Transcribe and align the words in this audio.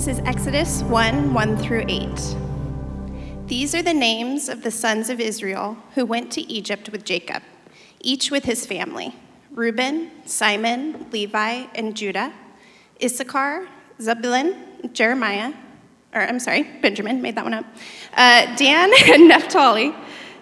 This 0.00 0.18
is 0.18 0.24
Exodus 0.24 0.82
1 0.84 1.34
1 1.34 1.56
through 1.58 1.84
8. 1.86 2.36
These 3.48 3.74
are 3.74 3.82
the 3.82 3.92
names 3.92 4.48
of 4.48 4.62
the 4.62 4.70
sons 4.70 5.10
of 5.10 5.20
Israel 5.20 5.76
who 5.94 6.06
went 6.06 6.32
to 6.32 6.40
Egypt 6.50 6.88
with 6.88 7.04
Jacob, 7.04 7.42
each 8.00 8.30
with 8.30 8.46
his 8.46 8.64
family 8.64 9.14
Reuben, 9.50 10.10
Simon, 10.24 11.06
Levi, 11.12 11.66
and 11.74 11.94
Judah, 11.94 12.32
Issachar, 13.04 13.68
Zebulun, 14.00 14.56
Jeremiah, 14.94 15.52
or 16.14 16.22
I'm 16.22 16.40
sorry, 16.40 16.62
Benjamin, 16.80 17.20
made 17.20 17.34
that 17.34 17.44
one 17.44 17.52
up, 17.52 17.66
uh, 18.14 18.56
Dan 18.56 18.90
and 19.06 19.28
Naphtali, 19.28 19.94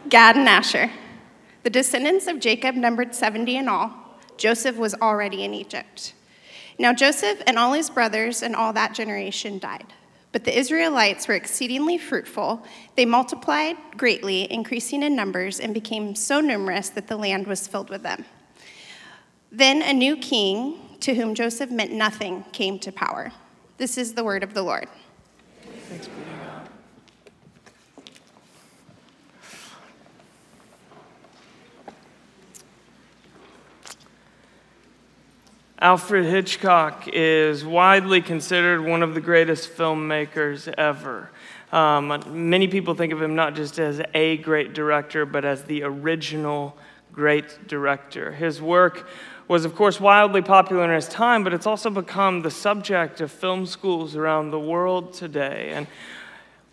Gad 0.09 0.37
and 0.37 0.49
Asher. 0.49 0.89
The 1.65 1.71
descendants 1.71 2.29
of 2.29 2.39
Jacob 2.39 2.77
numbered 2.77 3.13
70 3.13 3.57
in 3.57 3.67
all. 3.67 3.93
Joseph 4.37 4.77
was 4.77 4.95
already 4.95 5.43
in 5.43 5.53
Egypt. 5.53 6.15
Now 6.79 6.93
Joseph 6.93 7.43
and 7.47 7.59
all 7.59 7.73
his 7.73 7.91
brothers 7.91 8.43
and 8.43 8.55
all 8.55 8.73
that 8.73 8.95
generation 8.95 9.59
died. 9.59 9.93
But 10.31 10.45
the 10.45 10.57
Israelites 10.57 11.27
were 11.27 11.35
exceedingly 11.35 11.99
fruitful. 11.99 12.63
They 12.97 13.07
multiplied 13.07 13.77
greatly, 13.97 14.51
increasing 14.53 15.03
in 15.03 15.17
numbers, 15.17 15.59
and 15.59 15.73
became 15.73 16.15
so 16.15 16.41
numerous 16.41 16.91
that 16.91 17.09
the 17.09 17.17
land 17.17 17.47
was 17.47 17.67
filled 17.67 17.89
with 17.91 18.03
them. 18.03 18.25
Then 19.51 19.83
a 19.83 19.93
new 19.93 20.17
king, 20.17 20.79
to 21.01 21.15
whom 21.15 21.35
Joseph 21.35 21.71
meant 21.71 21.93
nothing, 21.93 22.45
came 22.53 22.79
to 22.81 22.93
power. 22.93 23.33
This 23.79 23.97
is 23.97 24.13
the 24.13 24.25
word 24.25 24.43
of 24.43 24.53
the 24.53 24.63
Lord. 24.63 24.87
Thanks, 25.89 26.09
Alfred 35.81 36.25
Hitchcock 36.25 37.07
is 37.13 37.65
widely 37.65 38.21
considered 38.21 38.85
one 38.85 39.01
of 39.01 39.15
the 39.15 39.21
greatest 39.21 39.71
filmmakers 39.71 40.67
ever. 40.77 41.31
Um, 41.71 42.21
many 42.27 42.67
people 42.67 42.97
think 42.97 43.13
of 43.13 43.23
him 43.23 43.37
not 43.37 43.55
just 43.55 43.79
as 43.79 44.03
a 44.13 44.39
great 44.39 44.75
director, 44.75 45.25
but 45.25 45.45
as 45.45 45.63
the 45.63 45.85
original 45.85 46.77
great 47.13 47.69
director. 47.69 48.33
His 48.33 48.61
work 48.61 49.09
was, 49.47 49.65
of 49.65 49.77
course, 49.77 50.01
wildly 50.01 50.43
popular 50.43 50.83
in 50.85 50.91
his 50.91 51.07
time, 51.07 51.45
but 51.45 51.55
it's 51.55 51.67
also 51.67 51.91
become 51.91 52.43
the 52.43 52.51
subject 52.51 53.21
of 53.21 53.31
film 53.31 53.65
schools 53.65 54.17
around 54.17 54.51
the 54.51 54.59
world 54.59 55.13
today. 55.13 55.71
And 55.73 55.87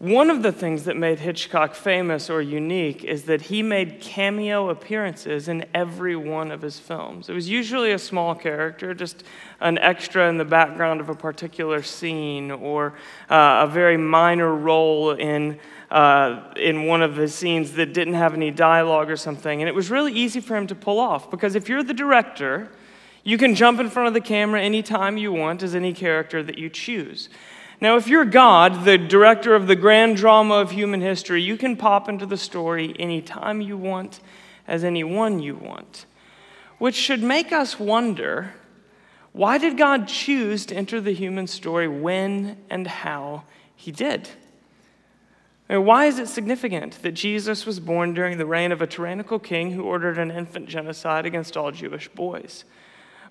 one 0.06 0.30
of 0.30 0.44
the 0.44 0.52
things 0.52 0.84
that 0.84 0.96
made 0.96 1.20
Hitchcock 1.20 1.74
famous 1.74 2.30
or 2.30 2.40
unique 2.40 3.04
is 3.04 3.24
that 3.24 3.42
he 3.42 3.64
made 3.64 4.00
cameo 4.00 4.70
appearances 4.70 5.48
in 5.48 5.66
every 5.74 6.16
one 6.16 6.52
of 6.52 6.62
his 6.62 6.78
films. 6.78 7.28
It 7.28 7.34
was 7.34 7.50
usually 7.50 7.92
a 7.92 7.98
small 7.98 8.36
character, 8.36 8.94
just 8.94 9.24
an 9.62 9.80
extra 9.80 10.30
in 10.30 10.38
the 10.38 10.46
background 10.46 11.02
of 11.02 11.10
a 11.10 11.16
particular 11.16 11.82
scene, 11.82 12.52
or 12.52 12.94
uh, 13.32 13.66
a 13.68 13.72
very 13.72 13.98
minor 13.98 14.54
role 14.54 15.12
in, 15.12 15.60
uh, 15.90 16.54
in 16.56 16.86
one 16.86 17.02
of 17.02 17.16
his 17.16 17.34
scenes 17.34 17.72
that 17.72 17.94
didn't 17.94 18.14
have 18.14 18.36
any 18.36 18.52
dialogue 18.52 19.10
or 19.10 19.18
something. 19.18 19.62
And 19.62 19.68
it 19.68 19.74
was 19.74 19.90
really 19.90 20.14
easy 20.14 20.40
for 20.40 20.56
him 20.56 20.68
to 20.68 20.76
pull 20.76 21.00
off 21.00 21.32
because 21.32 21.56
if 21.56 21.68
you're 21.68 21.84
the 21.84 21.94
director, 21.96 22.70
you 23.24 23.40
can 23.40 23.56
jump 23.56 23.80
in 23.80 23.90
front 23.90 24.08
of 24.08 24.14
the 24.14 24.22
camera 24.22 24.62
anytime 24.62 25.18
you 25.18 25.34
want 25.34 25.64
as 25.64 25.74
any 25.74 25.94
character 25.94 26.44
that 26.44 26.60
you 26.60 26.70
choose. 26.70 27.28
Now, 27.82 27.98
if 27.98 28.08
you're 28.08 28.26
God, 28.26 28.86
the 28.86 28.98
director 28.98 29.54
of 29.54 29.68
the 29.68 29.76
grand 29.76 30.18
drama 30.18 30.56
of 30.56 30.72
human 30.72 31.02
history, 31.02 31.42
you 31.42 31.58
can 31.58 31.76
pop 31.76 32.08
into 32.08 32.26
the 32.26 32.38
story 32.38 32.96
anytime 32.98 33.62
you 33.62 33.78
want, 33.78 34.20
as 34.68 34.84
anyone 34.84 35.40
you 35.42 35.56
want. 35.56 36.06
Which 36.78 36.96
should 36.96 37.22
make 37.22 37.52
us 37.52 37.80
wonder 37.80 38.54
why 39.32 39.58
did 39.58 39.78
God 39.78 40.08
choose 40.08 40.66
to 40.68 40.76
enter 40.76 41.02
the 41.02 41.14
human 41.14 41.48
story 41.48 41.90
when 41.90 42.58
and 42.70 42.88
how 42.88 43.44
he 43.76 43.92
did? 43.92 44.30
And 45.68 45.86
why 45.86 46.06
is 46.06 46.20
it 46.20 46.30
significant 46.30 47.02
that 47.02 47.12
Jesus 47.12 47.66
was 47.66 47.82
born 47.82 48.14
during 48.14 48.38
the 48.38 48.46
reign 48.46 48.72
of 48.72 48.82
a 48.82 48.88
tyrannical 48.88 49.40
king 49.40 49.72
who 49.72 49.84
ordered 49.84 50.18
an 50.18 50.32
infant 50.32 50.70
genocide 50.70 51.26
against 51.26 51.58
all 51.58 51.72
Jewish 51.72 52.08
boys? 52.08 52.64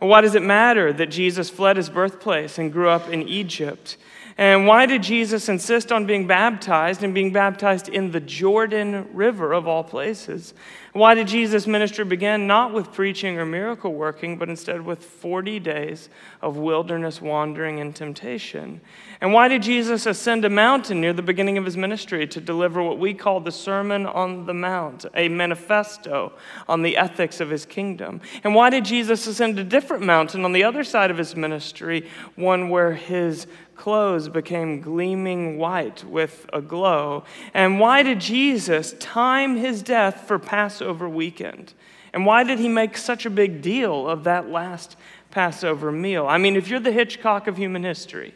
why 0.00 0.20
does 0.20 0.34
it 0.34 0.42
matter 0.42 0.92
that 0.92 1.06
Jesus 1.06 1.48
fled 1.48 1.78
his 1.78 1.88
birthplace 1.88 2.58
and 2.58 2.70
grew 2.70 2.90
up 2.90 3.08
in 3.08 3.26
Egypt? 3.26 3.96
And 4.36 4.66
why 4.66 4.86
did 4.86 5.02
Jesus 5.02 5.48
insist 5.48 5.92
on 5.92 6.06
being 6.06 6.26
baptized 6.26 7.04
and 7.04 7.14
being 7.14 7.32
baptized 7.32 7.88
in 7.88 8.10
the 8.10 8.20
Jordan 8.20 9.08
River 9.12 9.52
of 9.52 9.68
all 9.68 9.84
places? 9.84 10.54
Why 10.92 11.14
did 11.14 11.28
Jesus' 11.28 11.66
ministry 11.66 12.04
begin 12.04 12.46
not 12.46 12.72
with 12.72 12.92
preaching 12.92 13.38
or 13.38 13.46
miracle 13.46 13.92
working, 13.94 14.36
but 14.36 14.48
instead 14.48 14.82
with 14.82 15.04
40 15.04 15.60
days 15.60 16.08
of 16.40 16.56
wilderness 16.56 17.20
wandering 17.20 17.78
and 17.78 17.94
temptation? 17.94 18.80
And 19.20 19.32
why 19.32 19.46
did 19.46 19.62
Jesus 19.62 20.06
ascend 20.06 20.44
a 20.44 20.50
mountain 20.50 21.00
near 21.00 21.12
the 21.12 21.22
beginning 21.22 21.56
of 21.56 21.64
his 21.64 21.76
ministry 21.76 22.26
to 22.28 22.40
deliver 22.40 22.82
what 22.82 22.98
we 22.98 23.14
call 23.14 23.40
the 23.40 23.52
Sermon 23.52 24.04
on 24.04 24.46
the 24.46 24.54
Mount, 24.54 25.04
a 25.14 25.28
manifesto 25.28 26.32
on 26.68 26.82
the 26.82 26.96
ethics 26.96 27.40
of 27.40 27.50
his 27.50 27.66
kingdom? 27.66 28.20
And 28.42 28.54
why 28.54 28.70
did 28.70 28.84
Jesus 28.84 29.26
ascend 29.28 29.58
a 29.60 29.64
different 29.64 30.04
mountain 30.04 30.44
on 30.44 30.52
the 30.52 30.64
other 30.64 30.82
side 30.82 31.10
of 31.10 31.18
his 31.18 31.36
ministry, 31.36 32.08
one 32.34 32.68
where 32.68 32.94
his 32.94 33.46
clothes 33.84 34.30
became 34.30 34.80
gleaming 34.80 35.58
white 35.58 36.02
with 36.04 36.48
a 36.54 36.62
glow? 36.62 37.22
And 37.52 37.78
why 37.78 38.02
did 38.02 38.18
Jesus 38.18 38.94
time 38.98 39.58
his 39.58 39.82
death 39.82 40.26
for 40.26 40.38
Passover 40.38 41.06
weekend? 41.06 41.74
And 42.14 42.24
why 42.24 42.44
did 42.44 42.58
he 42.58 42.68
make 42.70 42.96
such 42.96 43.26
a 43.26 43.30
big 43.30 43.60
deal 43.60 44.08
of 44.08 44.24
that 44.24 44.48
last 44.48 44.96
Passover 45.30 45.92
meal? 45.92 46.26
I 46.26 46.38
mean, 46.38 46.56
if 46.56 46.68
you're 46.68 46.80
the 46.80 46.92
Hitchcock 46.92 47.46
of 47.46 47.58
human 47.58 47.84
history, 47.84 48.34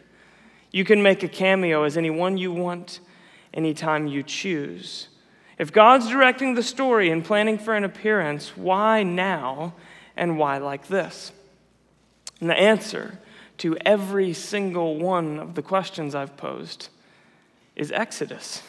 you 0.71 0.85
can 0.85 1.03
make 1.03 1.23
a 1.23 1.29
cameo 1.29 1.85
as 1.85 1.97
anyone 1.97 2.37
you 2.37 2.53
want, 2.53 3.01
anytime 3.55 4.07
you 4.07 4.23
choose. 4.23 5.09
If 5.57 5.73
God's 5.73 6.11
directing 6.11 6.57
the 6.57 6.63
story 6.63 7.11
and 7.11 7.25
planning 7.25 7.57
for 7.57 7.75
an 7.75 7.85
appearance, 7.85 8.55
why 8.55 9.03
now 9.03 9.73
and 10.15 10.37
why 10.37 10.59
like 10.59 10.89
this? 10.89 11.33
And 12.39 12.51
the 12.51 12.55
answer 12.55 13.19
to 13.59 13.77
every 13.85 14.33
single 14.33 14.97
one 14.97 15.39
of 15.39 15.55
the 15.55 15.63
questions 15.63 16.15
I've 16.15 16.37
posed 16.37 16.89
is 17.77 17.93
Exodus. 17.93 18.63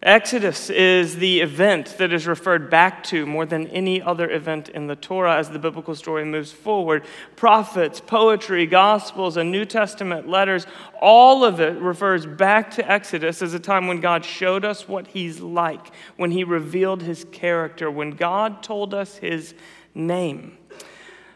Exodus 0.00 0.70
is 0.70 1.16
the 1.16 1.40
event 1.40 1.98
that 1.98 2.12
is 2.12 2.24
referred 2.24 2.70
back 2.70 3.02
to 3.02 3.26
more 3.26 3.44
than 3.44 3.66
any 3.68 4.00
other 4.00 4.30
event 4.30 4.68
in 4.68 4.86
the 4.86 4.94
Torah 4.94 5.36
as 5.36 5.50
the 5.50 5.58
biblical 5.58 5.92
story 5.96 6.24
moves 6.24 6.52
forward. 6.52 7.04
Prophets, 7.34 8.00
poetry, 8.00 8.64
gospels, 8.64 9.36
and 9.36 9.50
New 9.50 9.64
Testament 9.64 10.28
letters, 10.28 10.68
all 11.00 11.44
of 11.44 11.58
it 11.58 11.76
refers 11.80 12.26
back 12.26 12.70
to 12.72 12.88
Exodus 12.88 13.42
as 13.42 13.54
a 13.54 13.58
time 13.58 13.88
when 13.88 14.00
God 14.00 14.24
showed 14.24 14.64
us 14.64 14.86
what 14.86 15.08
he's 15.08 15.40
like, 15.40 15.92
when 16.16 16.30
he 16.30 16.44
revealed 16.44 17.02
his 17.02 17.26
character, 17.32 17.90
when 17.90 18.12
God 18.12 18.62
told 18.62 18.94
us 18.94 19.16
his 19.16 19.52
name. 19.96 20.56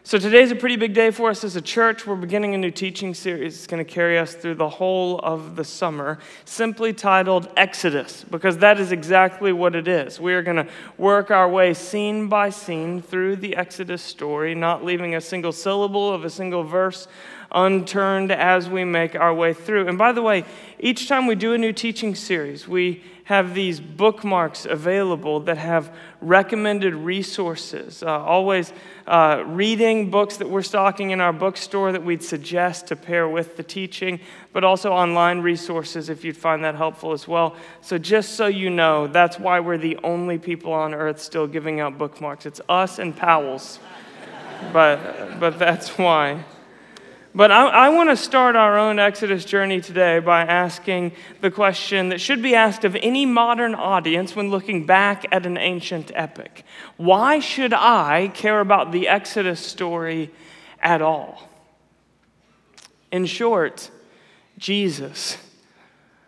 So 0.05 0.17
today's 0.17 0.51
a 0.51 0.55
pretty 0.57 0.75
big 0.75 0.93
day 0.93 1.11
for 1.11 1.29
us 1.29 1.45
as 1.45 1.55
a 1.55 1.61
church. 1.61 2.05
We're 2.05 2.17
beginning 2.17 2.53
a 2.53 2.57
new 2.57 2.71
teaching 2.71 3.13
series. 3.13 3.55
It's 3.55 3.67
going 3.67 3.83
to 3.83 3.89
carry 3.89 4.19
us 4.19 4.35
through 4.35 4.55
the 4.55 4.67
whole 4.67 5.19
of 5.19 5.55
the 5.55 5.63
summer, 5.63 6.19
simply 6.43 6.91
titled 6.91 7.49
Exodus, 7.55 8.25
because 8.29 8.57
that 8.57 8.81
is 8.81 8.91
exactly 8.91 9.53
what 9.53 9.77
it 9.77 9.87
is. 9.87 10.19
We 10.19 10.33
are 10.33 10.41
going 10.41 10.57
to 10.57 10.67
work 10.97 11.31
our 11.31 11.47
way 11.47 11.73
scene 11.73 12.27
by 12.27 12.49
scene 12.49 13.01
through 13.01 13.37
the 13.37 13.55
Exodus 13.55 14.01
story, 14.01 14.53
not 14.53 14.83
leaving 14.83 15.15
a 15.15 15.21
single 15.21 15.53
syllable 15.53 16.11
of 16.11 16.25
a 16.25 16.29
single 16.29 16.63
verse 16.63 17.07
unturned 17.53 18.31
as 18.31 18.69
we 18.69 18.83
make 18.83 19.15
our 19.15 19.33
way 19.33 19.53
through. 19.53 19.87
And 19.87 19.97
by 19.97 20.11
the 20.11 20.21
way, 20.21 20.45
each 20.79 21.07
time 21.07 21.27
we 21.27 21.35
do 21.35 21.53
a 21.53 21.57
new 21.57 21.73
teaching 21.73 22.15
series, 22.15 22.67
we 22.67 23.01
have 23.25 23.53
these 23.53 23.79
bookmarks 23.79 24.65
available 24.65 25.39
that 25.39 25.57
have 25.57 25.95
recommended 26.19 26.93
resources. 26.93 28.03
Uh, 28.03 28.07
always 28.07 28.73
uh, 29.07 29.43
reading 29.47 30.09
books 30.09 30.37
that 30.37 30.49
we're 30.49 30.61
stocking 30.61 31.11
in 31.11 31.21
our 31.21 31.31
bookstore 31.31 31.93
that 31.93 32.03
we'd 32.03 32.21
suggest 32.21 32.87
to 32.87 32.95
pair 32.97 33.27
with 33.29 33.55
the 33.55 33.63
teaching, 33.63 34.19
but 34.51 34.65
also 34.65 34.91
online 34.91 35.39
resources 35.39 36.09
if 36.09 36.25
you'd 36.25 36.35
find 36.35 36.65
that 36.65 36.75
helpful 36.75 37.13
as 37.13 37.25
well. 37.25 37.55
So, 37.81 37.97
just 37.97 38.33
so 38.33 38.47
you 38.47 38.69
know, 38.69 39.07
that's 39.07 39.39
why 39.39 39.61
we're 39.61 39.77
the 39.77 39.97
only 40.03 40.37
people 40.37 40.73
on 40.73 40.93
earth 40.93 41.21
still 41.21 41.47
giving 41.47 41.79
out 41.79 41.97
bookmarks. 41.97 42.45
It's 42.45 42.59
us 42.67 42.99
and 42.99 43.15
Powell's, 43.15 43.79
but, 44.73 45.39
but 45.39 45.57
that's 45.57 45.97
why. 45.97 46.43
But 47.35 47.51
I, 47.51 47.67
I 47.67 47.89
want 47.89 48.11
to 48.11 48.15
start 48.17 48.55
our 48.55 48.77
own 48.77 48.99
Exodus 48.99 49.43
journey 49.43 49.81
today 49.81 50.19
by 50.19 50.41
asking 50.41 51.13
the 51.41 51.49
question 51.49 52.09
that 52.09 52.21
should 52.21 52.43
be 52.43 52.53
asked 52.53 52.85
of 52.85 52.95
any 52.95 53.25
modern 53.25 53.73
audience 53.73 54.35
when 54.35 54.51
looking 54.51 54.85
back 54.85 55.25
at 55.31 55.45
an 55.45 55.57
ancient 55.57 56.11
epic 56.13 56.63
Why 56.97 57.39
should 57.39 57.73
I 57.73 58.29
care 58.35 58.59
about 58.59 58.91
the 58.91 59.07
Exodus 59.07 59.59
story 59.59 60.31
at 60.79 61.01
all? 61.01 61.49
In 63.11 63.25
short, 63.25 63.89
Jesus. 64.57 65.37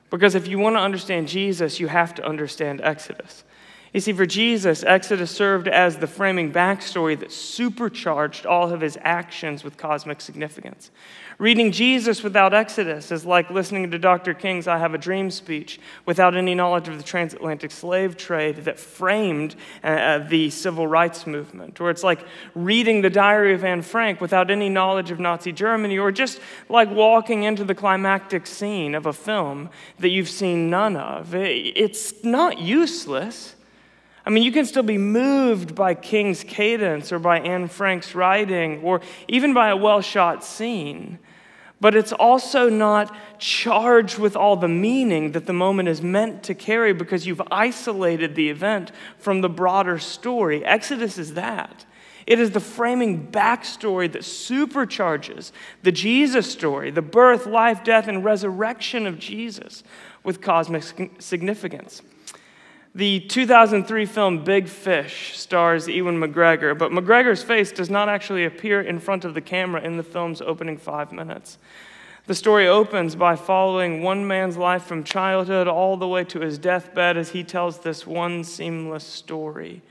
Because 0.10 0.36
if 0.36 0.48
you 0.48 0.58
want 0.60 0.76
to 0.76 0.80
understand 0.80 1.28
Jesus, 1.28 1.80
you 1.80 1.88
have 1.88 2.16
to 2.16 2.26
understand 2.26 2.82
Exodus. 2.82 3.44
You 3.96 4.02
see, 4.02 4.12
for 4.12 4.26
Jesus, 4.26 4.84
Exodus 4.84 5.32
served 5.32 5.70
as 5.70 5.96
the 5.96 6.06
framing 6.06 6.52
backstory 6.52 7.18
that 7.18 7.32
supercharged 7.32 8.46
all 8.46 8.70
of 8.74 8.82
his 8.82 8.98
actions 9.02 9.64
with 9.64 9.78
cosmic 9.78 10.20
significance. 10.20 10.92
Reading 11.38 11.72
Jesus 11.72 12.22
without 12.22 12.54
Exodus 12.54 13.10
is 13.10 13.26
like 13.26 13.50
listening 13.50 13.90
to 13.92 13.98
Dr. 13.98 14.34
King's 14.34 14.68
I 14.68 14.80
Have 14.80 14.94
a 14.94 14.98
Dream 14.98 15.32
speech 15.32 15.80
without 16.06 16.36
any 16.36 16.54
knowledge 16.56 16.90
of 16.90 16.98
the 16.98 17.06
transatlantic 17.06 17.72
slave 17.72 18.18
trade 18.18 18.66
that 18.66 18.78
framed 18.78 19.56
uh, 19.82 19.88
uh, 19.88 20.28
the 20.28 20.50
civil 20.50 20.88
rights 20.88 21.26
movement. 21.26 21.80
Or 21.80 21.90
it's 21.90 22.04
like 22.04 22.20
reading 22.54 23.02
the 23.02 23.10
diary 23.10 23.54
of 23.54 23.64
Anne 23.64 23.82
Frank 23.82 24.20
without 24.20 24.52
any 24.52 24.68
knowledge 24.68 25.10
of 25.10 25.22
Nazi 25.22 25.54
Germany, 25.54 25.98
or 25.98 26.12
just 26.12 26.42
like 26.68 26.92
walking 26.92 27.44
into 27.44 27.64
the 27.64 27.76
climactic 27.76 28.46
scene 28.46 28.94
of 28.94 29.06
a 29.06 29.14
film 29.14 29.70
that 30.00 30.10
you've 30.10 30.28
seen 30.28 30.70
none 30.70 30.98
of. 30.98 31.34
It's 31.34 32.26
not 32.26 32.60
useless. 32.60 33.56
I 34.26 34.32
mean, 34.32 34.44
you 34.44 34.52
can 34.52 34.66
still 34.66 34.84
be 34.84 34.98
moved 34.98 35.76
by 35.76 35.94
King's 35.94 36.44
cadence 36.44 37.12
or 37.12 37.20
by 37.20 37.40
Anne 37.40 37.68
Frank's 37.68 38.16
writing 38.16 38.82
or 38.82 39.02
even 39.28 39.54
by 39.54 39.70
a 39.70 39.78
well 39.78 40.02
shot 40.02 40.44
scene 40.44 41.20
but 41.86 41.94
it's 41.94 42.14
also 42.14 42.70
not 42.70 43.16
charged 43.38 44.18
with 44.18 44.36
all 44.36 44.56
the 44.56 44.68
meaning 44.68 45.34
that 45.34 45.46
the 45.46 45.54
moment 45.54 45.90
is 45.90 46.02
meant 46.02 46.44
to 46.44 46.56
carry 46.56 46.94
because 46.94 47.28
you've 47.28 47.42
isolated 47.52 48.36
the 48.36 48.50
event 48.50 48.92
from 49.18 49.42
the 49.42 49.50
broader 49.50 50.00
story. 50.00 50.64
Exodus 50.64 51.18
is 51.18 51.34
that. 51.34 51.86
It 52.26 52.40
is 52.40 52.52
the 52.52 52.60
framing 52.60 53.28
backstory 53.28 54.12
that 54.14 54.24
supercharges 54.24 55.52
the 55.84 55.92
Jesus 55.92 56.52
story, 56.52 56.90
the 56.90 57.04
birth, 57.04 57.46
life, 57.46 57.84
death, 57.84 58.08
and 58.08 58.24
resurrection 58.24 59.06
of 59.06 59.20
Jesus 59.20 59.84
with 60.24 60.42
cosmic 60.42 60.84
significance. 61.20 62.02
The 62.96 63.20
2003 63.20 64.06
film 64.06 64.46
Big 64.46 64.70
Fish 64.70 65.38
stars 65.38 65.86
Ewan 65.86 66.18
McGregor, 66.18 66.78
but 66.78 66.94
McGregor's 66.94 67.44
face 67.44 67.74
does 67.74 67.90
not 67.90 68.08
actually 68.08 68.46
appear 68.46 68.80
in 68.80 69.02
front 69.02 69.26
of 69.26 69.34
the 69.34 69.42
camera 69.42 69.82
in 69.82 69.98
the 69.98 70.04
film's 70.04 70.40
opening 70.40 70.78
five 70.78 71.12
minutes. 71.12 71.58
The 72.26 72.34
story 72.34 72.70
opens 72.70 73.18
by 73.18 73.36
following 73.36 74.02
one 74.02 74.26
man's 74.26 74.56
life 74.56 74.84
from 74.84 75.04
childhood 75.04 75.68
all 75.68 75.98
the 75.98 76.08
way 76.08 76.24
to 76.24 76.40
his 76.40 76.58
deathbed 76.58 77.18
as 77.18 77.32
he 77.32 77.44
tells 77.44 77.80
this 77.80 78.08
one 78.08 78.46
seamless 78.46 79.04
story. 79.04 79.82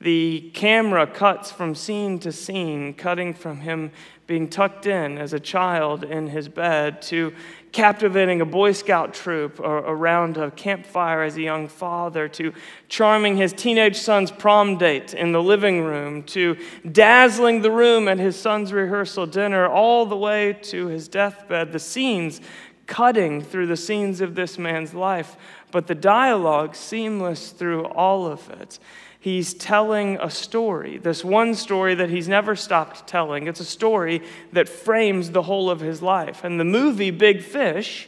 The 0.00 0.50
camera 0.52 1.06
cuts 1.06 1.50
from 1.50 1.74
scene 1.74 2.18
to 2.18 2.30
scene, 2.30 2.92
cutting 2.92 3.32
from 3.32 3.60
him 3.60 3.92
being 4.26 4.48
tucked 4.48 4.86
in 4.86 5.16
as 5.16 5.32
a 5.32 5.40
child 5.40 6.04
in 6.04 6.28
his 6.28 6.48
bed 6.48 7.00
to 7.00 7.32
captivating 7.72 8.40
a 8.40 8.44
Boy 8.44 8.72
Scout 8.72 9.14
troop 9.14 9.58
around 9.60 10.36
a 10.36 10.50
campfire 10.50 11.22
as 11.22 11.36
a 11.36 11.42
young 11.42 11.68
father, 11.68 12.28
to 12.28 12.52
charming 12.88 13.36
his 13.36 13.52
teenage 13.52 13.96
son's 13.96 14.30
prom 14.30 14.76
date 14.76 15.14
in 15.14 15.32
the 15.32 15.42
living 15.42 15.82
room, 15.82 16.22
to 16.24 16.58
dazzling 16.90 17.62
the 17.62 17.70
room 17.70 18.06
at 18.08 18.18
his 18.18 18.38
son's 18.38 18.72
rehearsal 18.72 19.26
dinner, 19.26 19.66
all 19.66 20.04
the 20.04 20.16
way 20.16 20.52
to 20.62 20.88
his 20.88 21.08
deathbed. 21.08 21.72
The 21.72 21.78
scenes 21.78 22.40
cutting 22.86 23.42
through 23.42 23.66
the 23.66 23.76
scenes 23.76 24.20
of 24.20 24.34
this 24.34 24.58
man's 24.58 24.92
life, 24.92 25.36
but 25.70 25.86
the 25.86 25.94
dialogue 25.94 26.74
seamless 26.74 27.50
through 27.50 27.84
all 27.86 28.26
of 28.26 28.48
it 28.50 28.78
he's 29.26 29.54
telling 29.54 30.16
a 30.22 30.30
story, 30.30 30.98
this 30.98 31.24
one 31.24 31.52
story 31.52 31.96
that 31.96 32.08
he's 32.08 32.28
never 32.28 32.54
stopped 32.54 33.08
telling. 33.08 33.48
It's 33.48 33.58
a 33.58 33.64
story 33.64 34.22
that 34.52 34.68
frames 34.68 35.32
the 35.32 35.42
whole 35.42 35.68
of 35.68 35.80
his 35.80 36.00
life. 36.00 36.44
And 36.44 36.60
the 36.60 36.64
movie 36.64 37.10
Big 37.10 37.42
Fish 37.42 38.06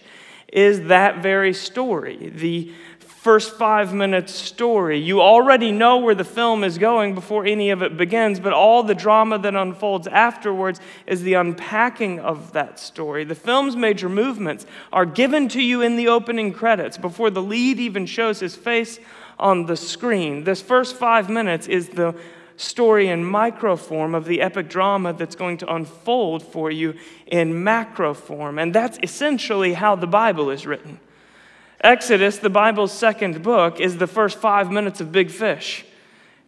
is 0.53 0.83
that 0.83 1.21
very 1.21 1.53
story. 1.53 2.29
The 2.29 2.73
first 3.01 3.57
five 3.57 3.93
minutes 3.93 4.33
story. 4.33 5.01
You 5.01 5.21
already 5.21 5.73
know 5.73 5.97
where 5.97 6.15
the 6.15 6.23
film 6.23 6.63
is 6.63 6.79
going 6.79 7.17
before 7.17 7.45
any 7.45 7.71
of 7.71 7.83
it 7.83 7.97
begins, 7.97 8.39
but 8.39 8.53
all 8.53 8.85
the 8.85 8.95
drama 8.95 9.41
that 9.41 9.57
unfolds 9.57 10.07
afterwards 10.07 10.81
is 11.05 11.23
the 11.23 11.35
unpacking 11.35 12.21
of 12.21 12.53
that 12.53 12.79
story. 12.79 13.25
The 13.25 13.35
film's 13.35 13.75
major 13.75 14.09
movements 14.09 14.67
are 14.93 15.05
given 15.05 15.49
to 15.49 15.61
you 15.61 15.83
in 15.83 15.97
the 15.97 16.07
opening 16.07 16.53
credits 16.53 16.97
before 16.97 17.31
the 17.31 17.43
lead 17.43 17.81
even 17.81 18.07
shows 18.07 18.39
his 18.39 18.55
face 18.55 19.01
on 19.39 19.67
the 19.67 19.77
screen. 19.77 20.45
This 20.45 20.61
first 20.61 20.97
five 20.97 21.29
minutes 21.29 21.67
is 21.67 21.91
the 21.91 22.15
story 22.57 23.09
in 23.09 23.25
micro 23.25 23.77
form 23.77 24.15
of 24.15 24.25
the 24.25 24.41
epic 24.41 24.69
drama 24.69 25.13
that's 25.13 25.37
going 25.37 25.57
to 25.57 25.73
unfold 25.73 26.43
for 26.43 26.71
you 26.71 26.95
in 27.27 27.63
macro 27.63 28.13
form. 28.13 28.59
And 28.59 28.75
that's 28.75 28.99
essentially 29.03 29.75
how 29.75 29.95
the 29.95 30.09
Bible 30.09 30.51
is 30.51 30.67
written. 30.67 30.99
Exodus, 31.81 32.39
the 32.39 32.51
Bible's 32.51 32.93
second 32.93 33.43
book, 33.43 33.79
is 33.79 33.99
the 33.99 34.09
first 34.09 34.39
five 34.39 34.73
minutes 34.73 35.01
of 35.01 35.13
Big 35.13 35.31
Fish. 35.31 35.85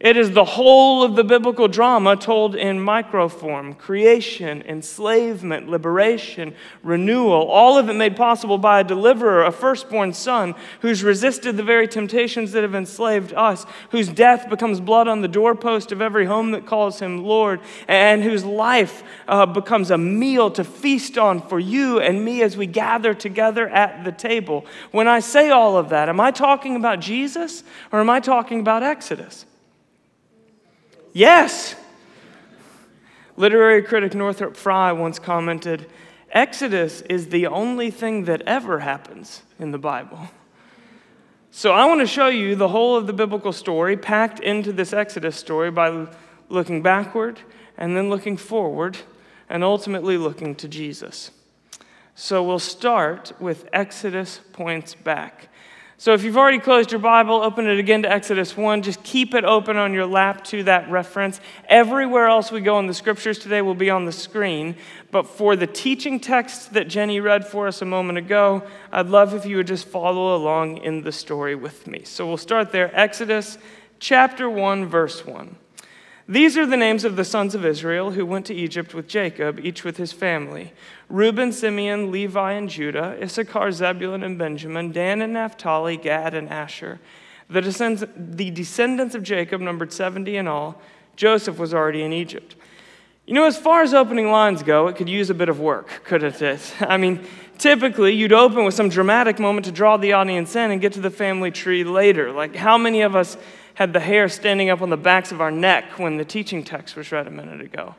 It 0.01 0.17
is 0.17 0.31
the 0.31 0.43
whole 0.43 1.03
of 1.03 1.15
the 1.15 1.23
biblical 1.23 1.67
drama 1.67 2.15
told 2.15 2.55
in 2.55 2.79
microform 2.79 3.77
creation, 3.77 4.63
enslavement, 4.63 5.69
liberation, 5.69 6.55
renewal, 6.81 7.43
all 7.43 7.77
of 7.77 7.87
it 7.87 7.93
made 7.93 8.15
possible 8.15 8.57
by 8.57 8.79
a 8.79 8.83
deliverer, 8.83 9.43
a 9.43 9.51
firstborn 9.51 10.13
son 10.13 10.55
who's 10.79 11.03
resisted 11.03 11.55
the 11.55 11.61
very 11.61 11.87
temptations 11.87 12.51
that 12.53 12.63
have 12.63 12.73
enslaved 12.73 13.31
us, 13.33 13.67
whose 13.91 14.09
death 14.09 14.49
becomes 14.49 14.79
blood 14.79 15.07
on 15.07 15.21
the 15.21 15.27
doorpost 15.27 15.91
of 15.91 16.01
every 16.01 16.25
home 16.25 16.49
that 16.49 16.65
calls 16.65 16.99
him 16.99 17.23
Lord, 17.23 17.59
and 17.87 18.23
whose 18.23 18.43
life 18.43 19.03
uh, 19.27 19.45
becomes 19.45 19.91
a 19.91 19.99
meal 19.99 20.49
to 20.49 20.63
feast 20.63 21.19
on 21.19 21.47
for 21.47 21.59
you 21.59 21.99
and 21.99 22.25
me 22.25 22.41
as 22.41 22.57
we 22.57 22.65
gather 22.65 23.13
together 23.13 23.69
at 23.69 24.03
the 24.03 24.11
table. 24.11 24.65
When 24.89 25.07
I 25.07 25.19
say 25.19 25.51
all 25.51 25.77
of 25.77 25.89
that, 25.89 26.09
am 26.09 26.19
I 26.19 26.31
talking 26.31 26.75
about 26.75 27.01
Jesus 27.01 27.63
or 27.91 27.99
am 27.99 28.09
I 28.09 28.19
talking 28.19 28.61
about 28.61 28.81
Exodus? 28.81 29.45
Yes. 31.13 31.75
Literary 33.35 33.81
critic 33.81 34.13
Northrop 34.13 34.55
Frye 34.55 34.91
once 34.91 35.19
commented 35.19 35.89
Exodus 36.31 37.01
is 37.01 37.27
the 37.27 37.47
only 37.47 37.91
thing 37.91 38.25
that 38.25 38.41
ever 38.43 38.79
happens 38.79 39.41
in 39.59 39.71
the 39.71 39.77
Bible. 39.77 40.29
So 41.49 41.73
I 41.73 41.85
want 41.85 41.99
to 41.99 42.07
show 42.07 42.27
you 42.27 42.55
the 42.55 42.69
whole 42.69 42.95
of 42.95 43.07
the 43.07 43.13
biblical 43.13 43.51
story 43.51 43.97
packed 43.97 44.39
into 44.39 44.71
this 44.71 44.93
Exodus 44.93 45.35
story 45.35 45.69
by 45.69 46.07
looking 46.47 46.81
backward 46.81 47.41
and 47.77 47.97
then 47.97 48.09
looking 48.09 48.37
forward 48.37 48.97
and 49.49 49.63
ultimately 49.63 50.17
looking 50.17 50.55
to 50.55 50.69
Jesus. 50.69 51.31
So 52.15 52.41
we'll 52.41 52.59
start 52.59 53.33
with 53.39 53.67
Exodus 53.73 54.39
points 54.53 54.95
back. 54.95 55.49
So 56.01 56.15
if 56.15 56.23
you've 56.23 56.35
already 56.35 56.57
closed 56.57 56.91
your 56.91 56.99
Bible, 56.99 57.35
open 57.35 57.67
it 57.67 57.77
again 57.77 58.01
to 58.01 58.11
Exodus 58.11 58.57
1. 58.57 58.81
Just 58.81 59.03
keep 59.03 59.35
it 59.35 59.45
open 59.45 59.77
on 59.77 59.93
your 59.93 60.07
lap 60.07 60.43
to 60.45 60.63
that 60.63 60.89
reference. 60.89 61.39
Everywhere 61.69 62.25
else 62.25 62.51
we 62.51 62.59
go 62.59 62.79
in 62.79 62.87
the 62.87 62.93
scriptures 62.95 63.37
today 63.37 63.61
will 63.61 63.75
be 63.75 63.91
on 63.91 64.05
the 64.05 64.11
screen. 64.11 64.75
But 65.11 65.27
for 65.27 65.55
the 65.55 65.67
teaching 65.67 66.19
text 66.19 66.73
that 66.73 66.87
Jenny 66.87 67.19
read 67.19 67.45
for 67.45 67.67
us 67.67 67.83
a 67.83 67.85
moment 67.85 68.17
ago, 68.17 68.63
I'd 68.91 69.09
love 69.09 69.35
if 69.35 69.45
you 69.45 69.57
would 69.57 69.67
just 69.67 69.87
follow 69.87 70.35
along 70.35 70.77
in 70.77 71.03
the 71.03 71.11
story 71.11 71.53
with 71.53 71.85
me. 71.85 72.03
So 72.03 72.25
we'll 72.25 72.37
start 72.37 72.71
there. 72.71 72.89
Exodus 72.99 73.59
chapter 73.99 74.49
1, 74.49 74.87
verse 74.87 75.23
1. 75.23 75.55
These 76.27 76.57
are 76.57 76.65
the 76.65 76.77
names 76.77 77.03
of 77.03 77.15
the 77.15 77.25
sons 77.25 77.53
of 77.53 77.63
Israel 77.63 78.11
who 78.11 78.25
went 78.25 78.47
to 78.47 78.55
Egypt 78.55 78.95
with 78.95 79.07
Jacob, 79.07 79.59
each 79.59 79.83
with 79.83 79.97
his 79.97 80.13
family 80.13 80.71
Reuben, 81.11 81.51
Simeon, 81.51 82.11
Levi, 82.11 82.53
and 82.53 82.69
Judah, 82.69 83.17
Issachar, 83.21 83.71
Zebulun, 83.71 84.23
and 84.23 84.37
Benjamin, 84.37 84.91
Dan 84.91 85.21
and 85.21 85.33
Naphtali, 85.33 85.97
Gad, 85.97 86.33
and 86.33 86.49
Asher. 86.49 86.99
The 87.49 87.61
descendants, 87.61 88.13
the 88.15 88.49
descendants 88.49 89.13
of 89.13 89.23
Jacob 89.23 89.61
numbered 89.61 89.91
70 89.91 90.37
in 90.37 90.47
all. 90.47 90.81
Joseph 91.15 91.59
was 91.59 91.73
already 91.73 92.01
in 92.01 92.13
Egypt. 92.13 92.55
You 93.25 93.33
know, 93.33 93.45
as 93.45 93.57
far 93.57 93.81
as 93.81 93.93
opening 93.93 94.31
lines 94.31 94.63
go, 94.63 94.87
it 94.87 94.95
could 94.95 95.09
use 95.09 95.29
a 95.29 95.33
bit 95.33 95.49
of 95.49 95.59
work, 95.59 96.01
couldn't 96.05 96.41
it? 96.41 96.73
I 96.81 96.97
mean, 96.97 97.25
typically 97.57 98.13
you'd 98.13 98.33
open 98.33 98.63
with 98.63 98.73
some 98.73 98.89
dramatic 98.89 99.37
moment 99.37 99.65
to 99.65 99.71
draw 99.71 99.97
the 99.97 100.13
audience 100.13 100.55
in 100.55 100.71
and 100.71 100.81
get 100.81 100.93
to 100.93 101.01
the 101.01 101.11
family 101.11 101.51
tree 101.51 101.83
later. 101.83 102.31
Like, 102.31 102.55
how 102.55 102.77
many 102.77 103.01
of 103.01 103.15
us 103.15 103.37
had 103.75 103.93
the 103.93 103.99
hair 103.99 104.29
standing 104.29 104.69
up 104.69 104.81
on 104.81 104.89
the 104.89 104.97
backs 104.97 105.31
of 105.31 105.41
our 105.41 105.51
neck 105.51 105.97
when 105.97 106.17
the 106.17 106.25
teaching 106.25 106.63
text 106.63 106.95
was 106.95 107.11
read 107.11 107.27
a 107.27 107.31
minute 107.31 107.61
ago. 107.61 107.95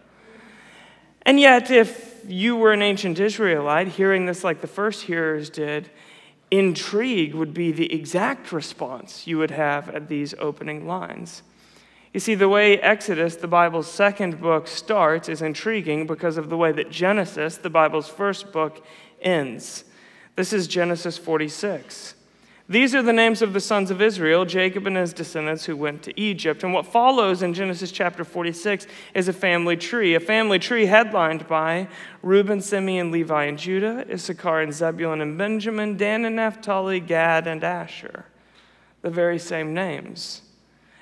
And 1.25 1.38
yet, 1.38 1.71
if 1.71 2.25
you 2.26 2.57
were 2.57 2.73
an 2.73 2.83
ancient 2.83 3.19
Israelite, 3.19 3.88
hearing 3.88 4.26
this 4.26 4.45
like 4.45 4.61
the 4.61 4.67
first 4.67 5.02
hearers 5.02 5.50
did, 5.50 5.91
intrigue 6.50 7.35
would 7.35 7.55
be 7.55 7.73
the 7.73 7.93
exact 7.93 8.52
response 8.52 9.26
you 9.26 9.38
would 9.38 9.50
have 9.50 9.88
at 9.88 10.09
these 10.09 10.35
opening 10.38 10.87
lines. 10.87 11.43
You 12.12 12.21
see, 12.21 12.35
the 12.35 12.49
way 12.49 12.79
Exodus, 12.79 13.37
the 13.37 13.49
Bible's 13.49 13.91
second 13.91 14.41
book, 14.41 14.69
starts 14.69 15.29
is 15.29 15.41
intriguing 15.41 16.07
because 16.07 16.37
of 16.37 16.50
the 16.50 16.57
way 16.59 16.71
that 16.73 16.91
Genesis, 16.91 17.57
the 17.57 17.71
Bible's 17.71 18.09
first 18.09 18.52
book, 18.52 18.85
ends. 19.23 19.85
This 20.37 20.52
is 20.52 20.67
Genesis 20.67 21.17
46. 21.17 22.14
These 22.73 22.95
are 22.95 23.02
the 23.02 23.12
names 23.12 23.43
of 23.43 23.52
the 23.52 23.61
sons 23.61 23.91
of 23.91 24.00
Israel, 24.00 24.47
Jacob 24.47 24.87
and 24.87 24.97
his 24.97 25.12
descendants 25.12 25.67
who 25.67 25.76
went 25.76 26.02
to 26.05 26.19
Egypt. 26.19 26.64
And 26.64 26.73
what 26.73 26.87
follows 26.87 27.43
in 27.43 27.52
Genesis 27.52 27.93
chapter 27.93 28.25
46 28.25 28.87
is 29.12 29.29
a 29.29 29.33
family 29.35 29.76
tree, 29.76 30.14
a 30.14 30.21
family 30.21 30.59
tree 30.59 30.87
headlined 30.87 31.47
by 31.47 31.87
Reuben, 32.23 32.62
Simeon, 32.62 33.11
Levi, 33.11 33.45
and 33.45 33.59
Judah, 33.59 34.07
Issachar 34.11 34.62
and 34.62 34.73
Zebulun 34.73 35.21
and 35.21 35.37
Benjamin, 35.37 35.99
Dan 35.99 36.25
and 36.25 36.37
Naphtali, 36.37 36.99
Gad 36.99 37.47
and 37.47 37.62
Asher. 37.62 38.25
The 39.02 39.11
very 39.11 39.38
same 39.38 39.75
names. 39.75 40.41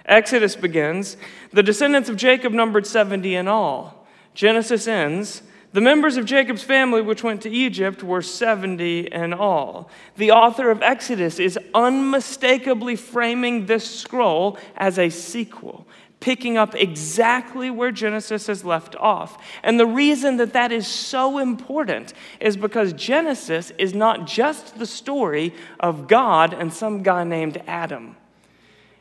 Exodus 0.07 0.57
begins. 0.57 1.17
The 1.53 1.62
descendants 1.62 2.09
of 2.09 2.17
Jacob 2.17 2.53
numbered 2.53 2.85
70 2.85 3.37
in 3.37 3.47
all. 3.47 4.09
Genesis 4.35 4.89
ends. 4.89 5.43
The 5.73 5.81
members 5.81 6.17
of 6.17 6.25
Jacob's 6.25 6.65
family 6.65 7.00
which 7.00 7.23
went 7.23 7.43
to 7.43 7.50
Egypt 7.50 8.03
were 8.03 8.23
70 8.23 9.12
in 9.12 9.33
all. 9.33 9.89
The 10.17 10.33
author 10.33 10.71
of 10.71 10.83
Exodus 10.83 11.39
is 11.39 11.59
unmistakably 11.75 12.97
framing 12.97 13.67
this 13.67 13.89
scroll 13.89 14.59
as 14.77 14.99
a 14.99 15.11
sequel, 15.11 15.87
picking 16.19 16.57
up 16.59 16.75
exactly 16.75 17.71
where 17.71 17.93
Genesis 17.93 18.49
has 18.49 18.65
left 18.65 18.97
off. 18.97 19.41
And 19.62 19.79
the 19.79 19.87
reason 19.87 20.39
that 20.39 20.55
that 20.55 20.73
is 20.73 20.89
so 20.89 21.39
important 21.39 22.15
is 22.41 22.57
because 22.57 22.93
Genesis 22.95 23.71
is 23.79 23.95
not 23.95 24.27
just 24.27 24.77
the 24.77 24.87
story 24.87 25.55
of 25.79 26.09
God 26.09 26.53
and 26.53 26.73
some 26.73 27.05
guy 27.05 27.23
named 27.23 27.62
Adam. 27.69 28.17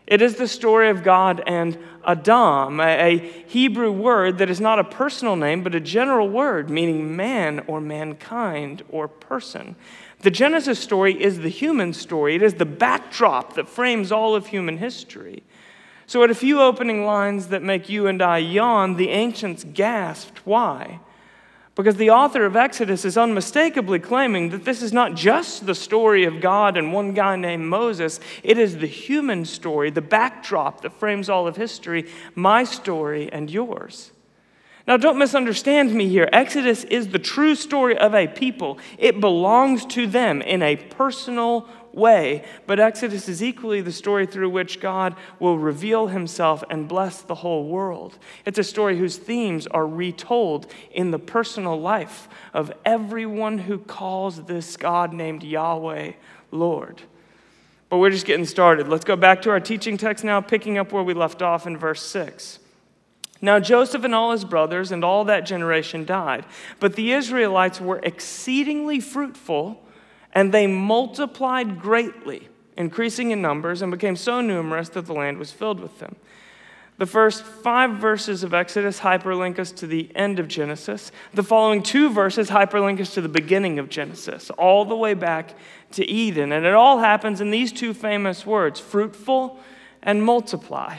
It 0.09 0.23
is 0.23 0.35
the 0.37 0.47
story 0.47 0.89
of 0.89 1.03
God 1.03 1.43
and 1.45 1.77
Adam, 2.03 2.79
a 2.79 3.19
Hebrew 3.45 3.91
word 3.91 4.39
that 4.39 4.49
is 4.49 4.59
not 4.59 4.79
a 4.79 4.83
personal 4.83 5.35
name, 5.35 5.61
but 5.61 5.75
a 5.75 5.79
general 5.79 6.27
word 6.27 6.67
meaning 6.67 7.15
man 7.15 7.59
or 7.67 7.79
mankind 7.79 8.81
or 8.89 9.07
person. 9.07 9.75
The 10.21 10.31
Genesis 10.31 10.79
story 10.79 11.21
is 11.21 11.39
the 11.39 11.49
human 11.49 11.93
story, 11.93 12.33
it 12.33 12.41
is 12.41 12.55
the 12.55 12.65
backdrop 12.65 13.53
that 13.53 13.69
frames 13.69 14.11
all 14.11 14.33
of 14.33 14.47
human 14.47 14.79
history. 14.79 15.43
So, 16.07 16.23
at 16.23 16.31
a 16.31 16.35
few 16.35 16.59
opening 16.59 17.05
lines 17.05 17.49
that 17.49 17.61
make 17.61 17.87
you 17.87 18.07
and 18.07 18.19
I 18.19 18.39
yawn, 18.39 18.95
the 18.95 19.09
ancients 19.09 19.63
gasped. 19.63 20.43
Why? 20.43 21.01
Because 21.79 21.95
the 21.95 22.09
author 22.09 22.43
of 22.43 22.57
Exodus 22.57 23.05
is 23.05 23.17
unmistakably 23.17 23.99
claiming 23.99 24.49
that 24.49 24.65
this 24.65 24.81
is 24.81 24.91
not 24.91 25.15
just 25.15 25.65
the 25.65 25.73
story 25.73 26.25
of 26.25 26.41
God 26.41 26.75
and 26.75 26.91
one 26.91 27.13
guy 27.13 27.37
named 27.37 27.69
Moses, 27.69 28.19
it 28.43 28.57
is 28.57 28.79
the 28.79 28.85
human 28.85 29.45
story, 29.45 29.89
the 29.89 30.01
backdrop 30.01 30.81
that 30.81 30.91
frames 30.91 31.29
all 31.29 31.47
of 31.47 31.55
history, 31.55 32.11
my 32.35 32.65
story 32.65 33.31
and 33.31 33.49
yours. 33.49 34.11
Now, 34.89 34.97
don't 34.97 35.17
misunderstand 35.17 35.93
me 35.93 36.09
here. 36.09 36.27
Exodus 36.33 36.83
is 36.83 37.07
the 37.07 37.17
true 37.17 37.55
story 37.55 37.97
of 37.97 38.13
a 38.13 38.27
people, 38.27 38.77
it 38.97 39.21
belongs 39.21 39.85
to 39.85 40.05
them 40.05 40.41
in 40.41 40.61
a 40.61 40.75
personal 40.75 41.61
way. 41.93 42.43
But 42.67 42.79
Exodus 42.79 43.27
is 43.29 43.43
equally 43.43 43.81
the 43.81 43.91
story 43.91 44.25
through 44.25 44.49
which 44.49 44.79
God 44.79 45.15
will 45.39 45.57
reveal 45.57 46.07
himself 46.07 46.63
and 46.69 46.87
bless 46.87 47.21
the 47.21 47.35
whole 47.35 47.67
world. 47.67 48.17
It's 48.45 48.59
a 48.59 48.63
story 48.63 48.97
whose 48.97 49.17
themes 49.17 49.67
are 49.67 49.87
retold 49.87 50.71
in 50.91 51.11
the 51.11 51.19
personal 51.19 51.79
life 51.79 52.27
of 52.53 52.71
everyone 52.85 53.59
who 53.59 53.77
calls 53.77 54.43
this 54.43 54.77
God 54.77 55.13
named 55.13 55.43
Yahweh 55.43 56.13
Lord. 56.51 57.01
But 57.89 57.97
we're 57.97 58.11
just 58.11 58.25
getting 58.25 58.45
started. 58.45 58.87
Let's 58.87 59.05
go 59.05 59.15
back 59.15 59.41
to 59.43 59.49
our 59.49 59.59
teaching 59.59 59.97
text 59.97 60.23
now, 60.23 60.41
picking 60.41 60.77
up 60.77 60.91
where 60.91 61.03
we 61.03 61.13
left 61.13 61.41
off 61.41 61.65
in 61.65 61.75
verse 61.75 62.03
6. 62.03 62.59
Now 63.41 63.59
Joseph 63.59 64.03
and 64.03 64.13
all 64.13 64.31
his 64.31 64.45
brothers 64.45 64.91
and 64.91 65.03
all 65.03 65.25
that 65.25 65.45
generation 65.45 66.05
died, 66.05 66.45
but 66.79 66.95
the 66.95 67.13
Israelites 67.13 67.79
were 67.79 67.99
exceedingly 68.03 68.99
fruitful 68.99 69.81
and 70.33 70.51
they 70.51 70.67
multiplied 70.67 71.79
greatly, 71.79 72.47
increasing 72.77 73.31
in 73.31 73.41
numbers, 73.41 73.81
and 73.81 73.91
became 73.91 74.15
so 74.15 74.41
numerous 74.41 74.89
that 74.89 75.05
the 75.05 75.13
land 75.13 75.37
was 75.37 75.51
filled 75.51 75.79
with 75.79 75.99
them. 75.99 76.15
The 76.99 77.05
first 77.05 77.43
five 77.43 77.91
verses 77.91 78.43
of 78.43 78.53
Exodus 78.53 78.99
hyperlink 78.99 79.57
us 79.57 79.71
to 79.71 79.87
the 79.87 80.13
end 80.15 80.37
of 80.37 80.49
Genesis. 80.49 81.13
The 81.33 81.43
following 81.43 81.81
two 81.81 82.09
verses 82.09 82.49
hyperlink 82.49 82.99
us 82.99 83.13
to 83.13 83.21
the 83.21 83.29
beginning 83.29 83.79
of 83.79 83.87
Genesis, 83.87 84.49
all 84.51 84.83
the 84.83 84.97
way 84.97 85.13
back 85.13 85.55
to 85.91 86.05
Eden. 86.05 86.51
And 86.51 86.65
it 86.65 86.73
all 86.73 86.99
happens 86.99 87.39
in 87.39 87.51
these 87.51 87.71
two 87.71 87.93
famous 87.93 88.45
words 88.45 88.81
fruitful 88.81 89.57
and 90.03 90.21
multiply. 90.23 90.97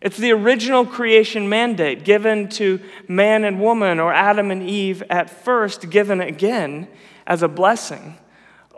It's 0.00 0.16
the 0.16 0.32
original 0.32 0.84
creation 0.84 1.48
mandate 1.48 2.04
given 2.04 2.48
to 2.50 2.80
man 3.06 3.44
and 3.44 3.60
woman, 3.60 4.00
or 4.00 4.12
Adam 4.12 4.50
and 4.50 4.68
Eve 4.68 5.04
at 5.08 5.30
first, 5.30 5.90
given 5.90 6.20
again 6.20 6.88
as 7.24 7.42
a 7.42 7.48
blessing 7.48 8.18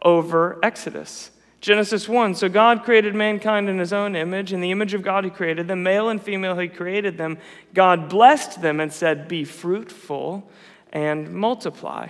over 0.06 0.58
Exodus. 0.62 1.32
Genesis 1.60 2.08
1 2.08 2.36
So 2.36 2.48
God 2.48 2.84
created 2.84 3.14
mankind 3.14 3.68
in 3.68 3.78
his 3.78 3.92
own 3.92 4.14
image. 4.14 4.52
In 4.52 4.60
the 4.60 4.70
image 4.70 4.94
of 4.94 5.02
God, 5.02 5.24
he 5.24 5.30
created 5.30 5.66
them. 5.66 5.82
Male 5.82 6.08
and 6.08 6.22
female, 6.22 6.56
he 6.56 6.68
created 6.68 7.18
them. 7.18 7.38
God 7.74 8.08
blessed 8.08 8.62
them 8.62 8.78
and 8.78 8.92
said, 8.92 9.26
Be 9.26 9.44
fruitful 9.44 10.48
and 10.92 11.32
multiply. 11.32 12.08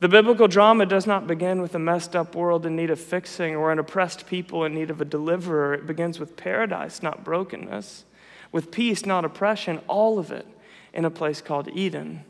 The 0.00 0.08
biblical 0.08 0.48
drama 0.48 0.84
does 0.84 1.06
not 1.06 1.26
begin 1.26 1.62
with 1.62 1.74
a 1.74 1.78
messed 1.78 2.16
up 2.16 2.34
world 2.34 2.66
in 2.66 2.76
need 2.76 2.90
of 2.90 3.00
fixing 3.00 3.54
or 3.54 3.70
an 3.70 3.78
oppressed 3.78 4.26
people 4.26 4.64
in 4.64 4.74
need 4.74 4.90
of 4.90 5.00
a 5.00 5.06
deliverer. 5.06 5.72
It 5.72 5.86
begins 5.86 6.18
with 6.18 6.36
paradise, 6.36 7.02
not 7.02 7.24
brokenness, 7.24 8.04
with 8.50 8.72
peace, 8.72 9.06
not 9.06 9.24
oppression, 9.24 9.80
all 9.86 10.18
of 10.18 10.32
it 10.32 10.46
in 10.92 11.04
a 11.04 11.10
place 11.10 11.40
called 11.40 11.68
Eden. 11.68 12.24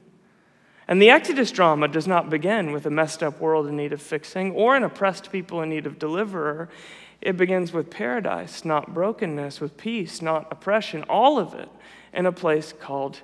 And 0.88 1.02
the 1.02 1.11
Exodus 1.11 1.50
drama 1.50 1.88
does 1.88 2.07
not 2.07 2.31
begin 2.31 2.71
with 2.71 2.87
a 2.87 2.90
messed 2.90 3.23
up 3.23 3.40
world 3.40 3.66
in 3.66 3.76
need 3.76 3.93
of 3.93 4.00
fixing 4.00 4.52
or 4.52 4.76
an 4.76 4.85
oppressed 4.85 5.33
people 5.33 5.61
in 5.61 5.71
need 5.71 5.87
of 5.87 5.99
deliverer. 5.99 6.69
It 7.21 7.37
begins 7.37 7.73
with 7.73 7.90
paradise, 7.90 8.64
not 8.64 8.95
brokenness, 8.95 9.61
with 9.61 9.76
peace, 9.76 10.23
not 10.23 10.47
oppression, 10.50 11.02
all 11.09 11.38
of 11.38 11.55
it 11.55 11.69
in 12.12 12.26
a 12.26 12.33
place 12.33 12.73
called 12.73 13.21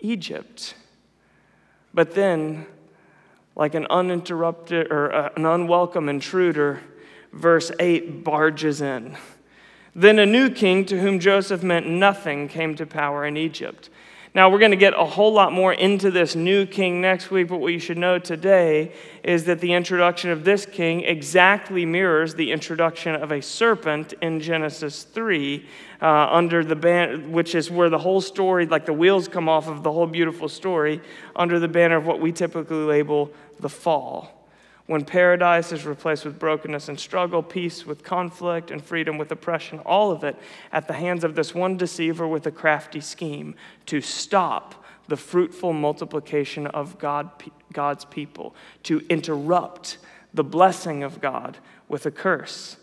Egypt. 0.00 0.74
But 1.92 2.14
then, 2.14 2.66
like 3.54 3.74
an 3.74 3.86
uninterrupted 3.88 4.90
or 4.90 5.14
uh, 5.14 5.30
an 5.36 5.46
unwelcome 5.46 6.08
intruder, 6.08 6.80
verse 7.32 7.70
8 7.78 8.24
barges 8.24 8.80
in. 8.80 9.16
Then 9.94 10.18
a 10.18 10.26
new 10.26 10.50
king 10.50 10.84
to 10.86 11.00
whom 11.00 11.20
Joseph 11.20 11.62
meant 11.62 11.86
nothing 11.88 12.48
came 12.48 12.74
to 12.74 12.86
power 12.86 13.24
in 13.24 13.36
Egypt. 13.36 13.88
Now, 14.34 14.50
we're 14.50 14.58
going 14.58 14.72
to 14.72 14.76
get 14.76 14.94
a 14.98 15.04
whole 15.04 15.32
lot 15.32 15.52
more 15.52 15.72
into 15.72 16.10
this 16.10 16.34
new 16.34 16.66
king 16.66 17.00
next 17.00 17.30
week, 17.30 17.46
but 17.46 17.58
what 17.58 17.72
you 17.72 17.78
should 17.78 17.98
know 17.98 18.18
today 18.18 18.90
is 19.22 19.44
that 19.44 19.60
the 19.60 19.72
introduction 19.74 20.28
of 20.30 20.42
this 20.42 20.66
king 20.66 21.02
exactly 21.02 21.86
mirrors 21.86 22.34
the 22.34 22.50
introduction 22.50 23.14
of 23.14 23.30
a 23.30 23.40
serpent 23.40 24.12
in 24.20 24.40
Genesis 24.40 25.04
3, 25.04 25.64
uh, 26.02 26.28
under 26.32 26.64
the 26.64 26.74
ban- 26.74 27.30
which 27.30 27.54
is 27.54 27.70
where 27.70 27.88
the 27.88 27.98
whole 27.98 28.20
story, 28.20 28.66
like 28.66 28.86
the 28.86 28.92
wheels 28.92 29.28
come 29.28 29.48
off 29.48 29.68
of 29.68 29.84
the 29.84 29.92
whole 29.92 30.08
beautiful 30.08 30.48
story, 30.48 31.00
under 31.36 31.60
the 31.60 31.68
banner 31.68 31.96
of 31.96 32.04
what 32.04 32.18
we 32.18 32.32
typically 32.32 32.76
label 32.78 33.30
the 33.60 33.68
fall 33.68 34.33
when 34.86 35.04
paradise 35.04 35.72
is 35.72 35.86
replaced 35.86 36.24
with 36.24 36.38
brokenness 36.38 36.88
and 36.88 37.00
struggle, 37.00 37.42
peace 37.42 37.86
with 37.86 38.04
conflict, 38.04 38.70
and 38.70 38.84
freedom 38.84 39.16
with 39.16 39.32
oppression, 39.32 39.78
all 39.80 40.10
of 40.10 40.24
it 40.24 40.36
at 40.72 40.86
the 40.86 40.94
hands 40.94 41.24
of 41.24 41.34
this 41.34 41.54
one 41.54 41.76
deceiver 41.76 42.28
with 42.28 42.46
a 42.46 42.50
crafty 42.50 43.00
scheme 43.00 43.54
to 43.86 44.00
stop 44.00 44.84
the 45.08 45.16
fruitful 45.16 45.72
multiplication 45.72 46.66
of 46.68 46.98
God, 46.98 47.30
God's 47.72 48.04
people, 48.04 48.54
to 48.84 49.00
interrupt 49.08 49.98
the 50.34 50.44
blessing 50.44 51.02
of 51.02 51.20
God 51.20 51.58
with 51.88 52.04
a 52.06 52.10
curse. 52.10 52.76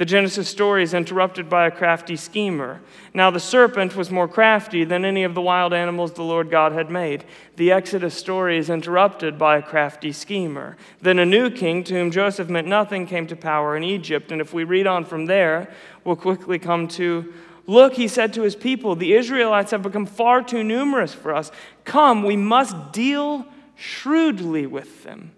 The 0.00 0.06
Genesis 0.06 0.48
story 0.48 0.82
is 0.82 0.94
interrupted 0.94 1.50
by 1.50 1.66
a 1.66 1.70
crafty 1.70 2.16
schemer. 2.16 2.80
Now, 3.12 3.30
the 3.30 3.38
serpent 3.38 3.94
was 3.94 4.10
more 4.10 4.26
crafty 4.26 4.82
than 4.82 5.04
any 5.04 5.24
of 5.24 5.34
the 5.34 5.42
wild 5.42 5.74
animals 5.74 6.14
the 6.14 6.22
Lord 6.22 6.50
God 6.50 6.72
had 6.72 6.90
made. 6.90 7.26
The 7.56 7.70
Exodus 7.70 8.14
story 8.14 8.56
is 8.56 8.70
interrupted 8.70 9.36
by 9.36 9.58
a 9.58 9.62
crafty 9.62 10.10
schemer. 10.12 10.78
Then 11.02 11.18
a 11.18 11.26
new 11.26 11.50
king, 11.50 11.84
to 11.84 11.92
whom 11.92 12.10
Joseph 12.10 12.48
meant 12.48 12.66
nothing, 12.66 13.06
came 13.06 13.26
to 13.26 13.36
power 13.36 13.76
in 13.76 13.84
Egypt. 13.84 14.32
And 14.32 14.40
if 14.40 14.54
we 14.54 14.64
read 14.64 14.86
on 14.86 15.04
from 15.04 15.26
there, 15.26 15.70
we'll 16.02 16.16
quickly 16.16 16.58
come 16.58 16.88
to 16.88 17.34
Look, 17.66 17.92
he 17.92 18.08
said 18.08 18.32
to 18.32 18.42
his 18.42 18.56
people, 18.56 18.96
the 18.96 19.12
Israelites 19.12 19.70
have 19.72 19.82
become 19.82 20.06
far 20.06 20.42
too 20.42 20.64
numerous 20.64 21.12
for 21.12 21.34
us. 21.34 21.52
Come, 21.84 22.22
we 22.22 22.36
must 22.36 22.92
deal 22.92 23.44
shrewdly 23.76 24.66
with 24.66 25.04
them. 25.04 25.32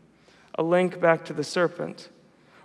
A 0.54 0.62
link 0.62 1.00
back 1.00 1.25
to 1.25 1.33
the 1.33 1.42
serpent 1.42 2.11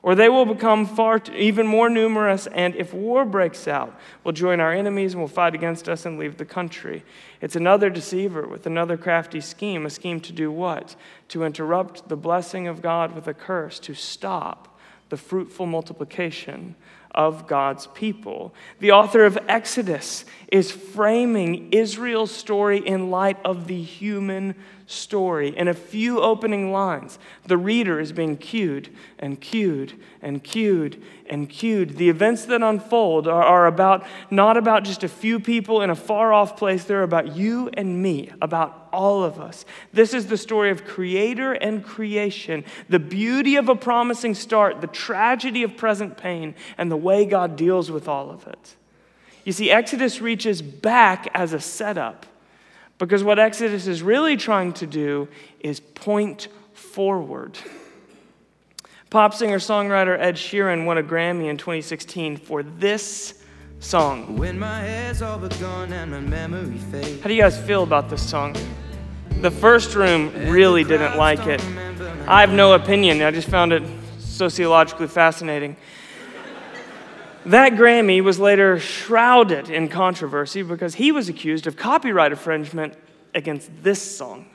or 0.07 0.15
they 0.15 0.29
will 0.29 0.45
become 0.45 0.85
far 0.85 1.21
even 1.35 1.67
more 1.67 1.89
numerous 1.89 2.47
and 2.47 2.73
if 2.77 2.93
war 2.93 3.25
breaks 3.25 3.67
out 3.67 3.93
will 4.23 4.31
join 4.31 4.61
our 4.61 4.71
enemies 4.71 5.11
and 5.11 5.19
will 5.19 5.27
fight 5.27 5.53
against 5.53 5.89
us 5.89 6.05
and 6.05 6.17
leave 6.17 6.37
the 6.37 6.45
country. 6.45 7.03
It's 7.41 7.57
another 7.57 7.89
deceiver 7.89 8.47
with 8.47 8.65
another 8.65 8.95
crafty 8.95 9.41
scheme 9.41 9.85
a 9.85 9.89
scheme 9.89 10.21
to 10.21 10.31
do 10.31 10.49
what? 10.49 10.95
To 11.27 11.43
interrupt 11.43 12.07
the 12.07 12.15
blessing 12.15 12.69
of 12.69 12.81
god 12.81 13.15
with 13.15 13.27
a 13.27 13.33
curse 13.33 13.79
to 13.79 13.93
stop 13.93 14.79
the 15.09 15.17
fruitful 15.17 15.65
multiplication 15.65 16.77
of 17.17 17.47
God's 17.47 17.87
people. 17.87 18.53
The 18.79 18.91
author 18.91 19.25
of 19.25 19.39
Exodus 19.47 20.23
is 20.49 20.71
framing 20.71 21.73
Israel's 21.73 22.31
story 22.31 22.77
in 22.77 23.09
light 23.09 23.37
of 23.43 23.65
the 23.65 23.81
human 23.81 24.53
story. 24.85 25.57
In 25.57 25.67
a 25.67 25.73
few 25.73 26.21
opening 26.21 26.71
lines, 26.71 27.17
the 27.45 27.57
reader 27.57 27.99
is 27.99 28.11
being 28.11 28.37
cued 28.37 28.95
and 29.17 29.41
cued 29.41 29.99
and 30.21 30.43
cued 30.43 31.03
and 31.27 31.49
cued. 31.49 31.97
The 31.97 32.07
events 32.07 32.45
that 32.45 32.61
unfold 32.61 33.27
are, 33.27 33.43
are 33.43 33.65
about 33.65 34.05
not 34.29 34.55
about 34.55 34.83
just 34.83 35.03
a 35.03 35.09
few 35.09 35.39
people 35.39 35.81
in 35.81 35.89
a 35.89 35.95
far 35.95 36.31
off 36.31 36.55
place, 36.55 36.83
they're 36.83 37.01
about 37.01 37.35
you 37.35 37.69
and 37.73 38.01
me, 38.01 38.31
about 38.41 38.86
all 38.97 39.23
of 39.23 39.39
us. 39.39 39.63
This 39.93 40.11
is 40.11 40.25
the 40.25 40.37
story 40.37 40.71
of 40.71 40.83
creator 40.83 41.53
and 41.53 41.85
creation, 41.85 42.65
the 42.89 42.97
beauty 42.97 43.55
of 43.55 43.69
a 43.69 43.75
promising 43.75 44.33
start, 44.33 44.81
the 44.81 44.87
tragedy 44.87 45.61
of 45.61 45.77
present 45.77 46.17
pain, 46.17 46.55
and 46.79 46.91
the 46.91 46.97
way 46.97 47.23
God 47.23 47.55
deals 47.55 47.91
with 47.91 48.07
all 48.07 48.31
of 48.31 48.47
it. 48.47 48.75
You 49.45 49.53
see, 49.53 49.69
Exodus 49.69 50.19
reaches 50.19 50.63
back 50.63 51.29
as 51.35 51.53
a 51.53 51.59
setup 51.59 52.25
because 52.97 53.23
what 53.23 53.37
Exodus 53.37 53.85
is 53.85 54.01
really 54.01 54.35
trying 54.35 54.73
to 54.73 54.87
do 54.87 55.27
is 55.59 55.79
point 55.79 56.47
forward. 56.73 57.55
Pop 59.11 59.35
singer 59.35 59.59
songwriter 59.59 60.19
Ed 60.19 60.35
Sheeran 60.35 60.85
won 60.85 60.97
a 60.97 61.03
Grammy 61.03 61.49
in 61.49 61.57
2016 61.57 62.37
for 62.37 62.63
this 62.63 63.43
song. 63.79 64.35
How 67.21 67.27
do 67.27 67.33
you 67.33 67.41
guys 67.41 67.61
feel 67.61 67.83
about 67.83 68.09
this 68.09 68.27
song? 68.27 68.55
The 69.41 69.51
first 69.51 69.93
room 69.93 70.31
really 70.49 70.83
didn't 70.83 71.15
like 71.15 71.45
it. 71.45 71.63
I 72.27 72.41
have 72.41 72.51
no 72.51 72.73
opinion, 72.73 73.21
I 73.21 73.29
just 73.29 73.47
found 73.47 73.71
it 73.71 73.83
sociologically 74.17 75.07
fascinating. 75.07 75.77
That 77.45 77.73
Grammy 77.73 78.21
was 78.21 78.39
later 78.39 78.79
shrouded 78.79 79.69
in 79.69 79.89
controversy 79.89 80.63
because 80.63 80.95
he 80.95 81.11
was 81.11 81.29
accused 81.29 81.67
of 81.67 81.77
copyright 81.77 82.31
infringement 82.31 82.95
against 83.35 83.69
this 83.83 84.01
song. 84.01 84.47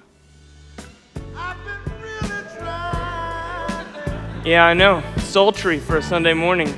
Yeah, 4.44 4.66
I 4.66 4.74
know. 4.74 5.02
Sultry 5.18 5.78
for 5.78 5.96
a 5.98 6.02
Sunday 6.02 6.34
morning. 6.34 6.74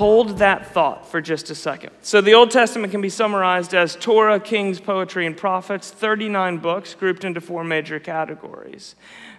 Hold 0.00 0.38
that 0.38 0.72
thought 0.72 1.06
for 1.06 1.20
just 1.20 1.50
a 1.50 1.54
second. 1.54 1.90
So, 2.00 2.22
the 2.22 2.32
Old 2.32 2.50
Testament 2.50 2.90
can 2.90 3.02
be 3.02 3.10
summarized 3.10 3.74
as 3.74 3.96
Torah, 3.96 4.40
Kings, 4.40 4.80
Poetry, 4.80 5.26
and 5.26 5.36
Prophets, 5.36 5.90
39 5.90 6.56
books 6.56 6.94
grouped 6.94 7.22
into 7.22 7.38
four 7.38 7.64
major 7.64 8.00
categories. 8.00 8.94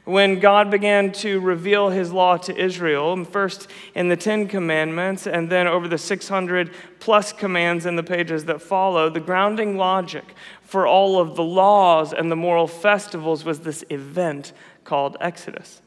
When 0.06 0.40
God 0.40 0.70
began 0.70 1.14
to 1.14 1.40
reveal 1.40 1.90
his 1.90 2.12
law 2.12 2.38
to 2.38 2.56
Israel, 2.56 3.26
first 3.26 3.72
in 3.96 4.10
the 4.10 4.16
Ten 4.16 4.48
Commandments, 4.48 5.26
and 5.26 5.50
then 5.50 5.66
over 5.66 5.88
the 5.88 5.98
600 5.98 6.70
plus 7.00 7.34
commands 7.34 7.88
in 7.88 7.96
the 7.96 8.04
pages 8.04 8.46
that 8.46 8.62
follow, 8.62 9.10
the 9.10 9.20
grounding 9.20 9.78
logic 9.78 10.36
for 10.62 10.86
all 10.86 11.20
of 11.20 11.36
the 11.36 11.44
laws 11.44 12.14
and 12.14 12.32
the 12.32 12.36
moral 12.36 12.68
festivals 12.68 13.44
was 13.44 13.62
this 13.62 13.84
event 13.90 14.54
called 14.84 15.18
Exodus. 15.20 15.82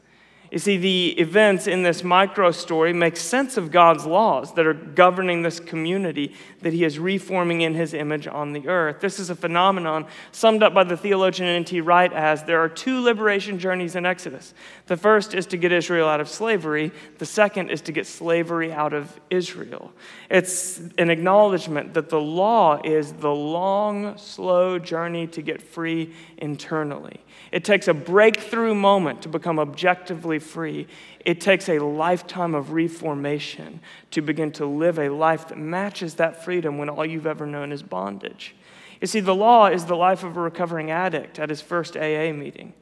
You 0.55 0.61
see, 0.61 0.77
the 0.77 1.09
events 1.19 1.67
in 1.67 1.83
this 1.83 2.05
micro 2.05 2.53
story 2.53 2.93
make 2.93 3.17
sense 3.17 3.57
of 3.57 3.73
God's 3.73 4.07
laws 4.07 4.55
that 4.55 4.65
are 4.69 4.73
governing 4.73 5.43
this 5.43 5.59
community 5.59 6.33
that 6.63 6.73
He 6.73 6.85
is 6.85 6.97
reforming 6.97 7.63
in 7.63 7.75
His 7.75 7.93
image 7.93 8.29
on 8.29 8.53
the 8.53 8.69
earth. 8.69 9.01
This 9.01 9.19
is 9.19 9.31
a 9.31 9.35
phenomenon 9.35 10.07
summed 10.31 10.63
up 10.63 10.73
by 10.73 10.85
the 10.85 10.97
theologian 10.97 11.49
N.T. 11.49 11.81
Wright 11.81 12.13
as 12.13 12.45
there 12.45 12.61
are 12.61 12.69
two 12.69 13.01
liberation 13.01 13.59
journeys 13.59 13.97
in 13.97 14.07
Exodus. 14.07 14.55
The 14.87 14.97
first 14.97 15.35
is 15.35 15.47
to 15.47 15.57
get 15.57 15.73
Israel 15.73 16.09
out 16.09 16.21
of 16.21 16.29
slavery, 16.29 16.93
the 17.19 17.27
second 17.27 17.71
is 17.71 17.81
to 17.81 17.91
get 17.91 18.07
slavery 18.07 18.73
out 18.73 18.93
of 18.93 19.19
Israel. 19.31 19.93
It's 20.35 20.81
an 20.99 21.11
acknowledgement 21.11 21.95
that 21.95 22.09
the 22.09 22.21
law 22.21 22.81
is 22.83 23.13
the 23.13 23.31
long, 23.31 24.19
slow 24.19 24.81
journey 24.81 25.29
to 25.29 25.41
get 25.43 25.63
free 25.63 26.13
internally. 26.39 27.21
It 27.53 27.65
takes 27.65 27.87
a 27.87 27.95
breakthrough 27.95 28.75
moment 28.75 29.23
to 29.23 29.29
become 29.29 29.61
objectively 29.61 30.41
free. 30.41 30.89
It 31.25 31.41
takes 31.41 31.69
a 31.69 31.79
lifetime 31.79 32.57
of 32.57 32.73
reformation 32.73 33.79
to 34.11 34.23
begin 34.23 34.51
to 34.55 34.67
live 34.67 34.99
a 34.99 35.09
life 35.09 35.47
that 35.51 35.59
matches 35.59 36.15
that 36.17 36.45
freedom 36.45 36.79
when 36.79 36.89
all 36.89 37.07
you've 37.07 37.29
ever 37.29 37.47
known 37.47 37.71
is 37.71 37.85
bondage. 37.85 38.57
You 39.01 39.07
see, 39.07 39.21
the 39.21 39.37
law 39.37 39.67
is 39.67 39.85
the 39.85 39.95
life 39.95 40.25
of 40.25 40.37
a 40.37 40.41
recovering 40.41 40.91
addict 40.91 41.39
at 41.39 41.49
his 41.49 41.61
first 41.61 41.97
AA 41.97 42.33
meeting. 42.33 42.73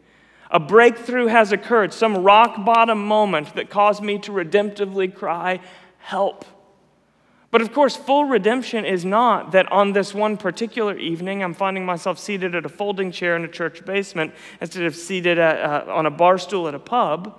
A 0.50 0.58
breakthrough 0.58 1.26
has 1.26 1.52
occurred, 1.52 1.92
some 1.92 2.24
rock 2.24 2.64
bottom 2.64 3.06
moment 3.06 3.54
that 3.56 3.68
caused 3.68 4.02
me 4.02 4.18
to 4.20 4.32
redemptively 4.32 5.14
cry, 5.14 5.60
Help. 5.98 6.46
But 7.52 7.60
of 7.60 7.74
course, 7.74 7.94
full 7.94 8.24
redemption 8.24 8.86
is 8.86 9.04
not 9.04 9.52
that 9.52 9.70
on 9.70 9.92
this 9.92 10.14
one 10.14 10.38
particular 10.38 10.96
evening, 10.96 11.44
I'm 11.44 11.52
finding 11.52 11.84
myself 11.84 12.18
seated 12.18 12.54
at 12.54 12.64
a 12.64 12.68
folding 12.70 13.12
chair 13.12 13.36
in 13.36 13.44
a 13.44 13.48
church 13.48 13.84
basement 13.84 14.32
instead 14.62 14.84
of 14.84 14.96
seated 14.96 15.38
at, 15.38 15.60
uh, 15.60 15.92
on 15.92 16.06
a 16.06 16.10
bar 16.10 16.38
stool 16.38 16.66
at 16.66 16.74
a 16.74 16.78
pub. 16.78 17.38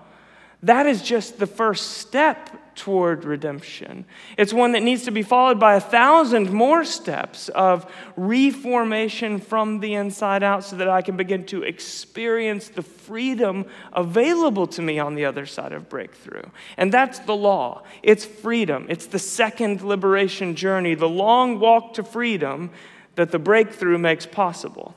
That 0.62 0.86
is 0.86 1.02
just 1.02 1.40
the 1.40 1.48
first 1.48 1.98
step 1.98 2.52
toward 2.76 3.26
redemption. 3.26 4.06
It's 4.38 4.54
one 4.54 4.72
that 4.74 4.84
needs 4.84 5.04
to 5.04 5.12
be 5.12 5.24
followed 5.24 5.60
by 5.60 5.76
a 5.76 5.80
thousand 5.80 6.52
more 6.52 6.84
steps 6.84 7.50
of 7.50 7.92
reformation 8.16 9.40
from 9.40 9.80
the 9.80 9.94
inside 9.94 10.44
out 10.44 10.64
so 10.64 10.76
that 10.78 10.90
I 10.90 11.02
can 11.02 11.18
begin 11.18 11.46
to 11.48 11.64
experience 11.64 12.70
the 12.70 12.82
freedom 12.82 13.66
available 13.92 14.68
to 14.68 14.82
me 14.82 15.00
on 15.00 15.16
the 15.16 15.26
other 15.26 15.46
side 15.46 15.74
of 15.74 15.90
breakthrough. 15.90 16.44
And 16.78 16.92
that's 16.92 17.20
the 17.20 17.36
law 17.36 17.84
it's 18.02 18.26
freedom, 18.26 18.86
it's 18.90 19.06
the 19.06 19.20
second 19.20 19.82
liberation 19.82 20.56
journey, 20.56 20.96
the 20.96 21.10
long 21.10 21.60
walk 21.60 21.94
to 21.96 22.04
freedom 22.04 22.72
that 23.16 23.32
the 23.32 23.40
breakthrough 23.40 23.98
makes 23.98 24.26
possible. 24.26 24.96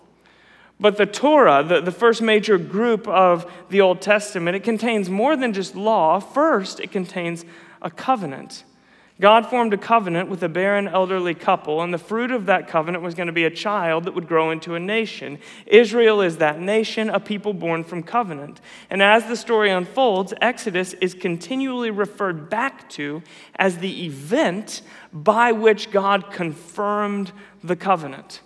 But 0.78 0.98
the 0.98 1.06
Torah, 1.06 1.62
the, 1.62 1.80
the 1.80 1.92
first 1.92 2.20
major 2.20 2.58
group 2.58 3.08
of 3.08 3.50
the 3.70 3.80
Old 3.80 4.02
Testament, 4.02 4.56
it 4.56 4.62
contains 4.62 5.08
more 5.08 5.34
than 5.34 5.54
just 5.54 5.74
law. 5.74 6.20
First, 6.20 6.80
it 6.80 6.92
contains 6.92 7.44
a 7.86 7.90
covenant. 7.90 8.64
God 9.20 9.46
formed 9.46 9.72
a 9.72 9.78
covenant 9.78 10.28
with 10.28 10.42
a 10.42 10.48
barren 10.48 10.88
elderly 10.88 11.34
couple, 11.34 11.80
and 11.80 11.94
the 11.94 11.98
fruit 11.98 12.32
of 12.32 12.46
that 12.46 12.68
covenant 12.68 13.02
was 13.02 13.14
going 13.14 13.28
to 13.28 13.32
be 13.32 13.44
a 13.44 13.50
child 13.50 14.04
that 14.04 14.14
would 14.14 14.28
grow 14.28 14.50
into 14.50 14.74
a 14.74 14.80
nation. 14.80 15.38
Israel 15.64 16.20
is 16.20 16.36
that 16.36 16.60
nation, 16.60 17.08
a 17.08 17.20
people 17.20 17.54
born 17.54 17.84
from 17.84 18.02
covenant. 18.02 18.60
And 18.90 19.00
as 19.00 19.26
the 19.26 19.36
story 19.36 19.70
unfolds, 19.70 20.34
Exodus 20.42 20.92
is 20.94 21.14
continually 21.14 21.90
referred 21.90 22.50
back 22.50 22.90
to 22.90 23.22
as 23.54 23.78
the 23.78 24.04
event 24.04 24.82
by 25.12 25.52
which 25.52 25.92
God 25.92 26.30
confirmed 26.30 27.32
the 27.64 27.76
covenant. 27.76 28.40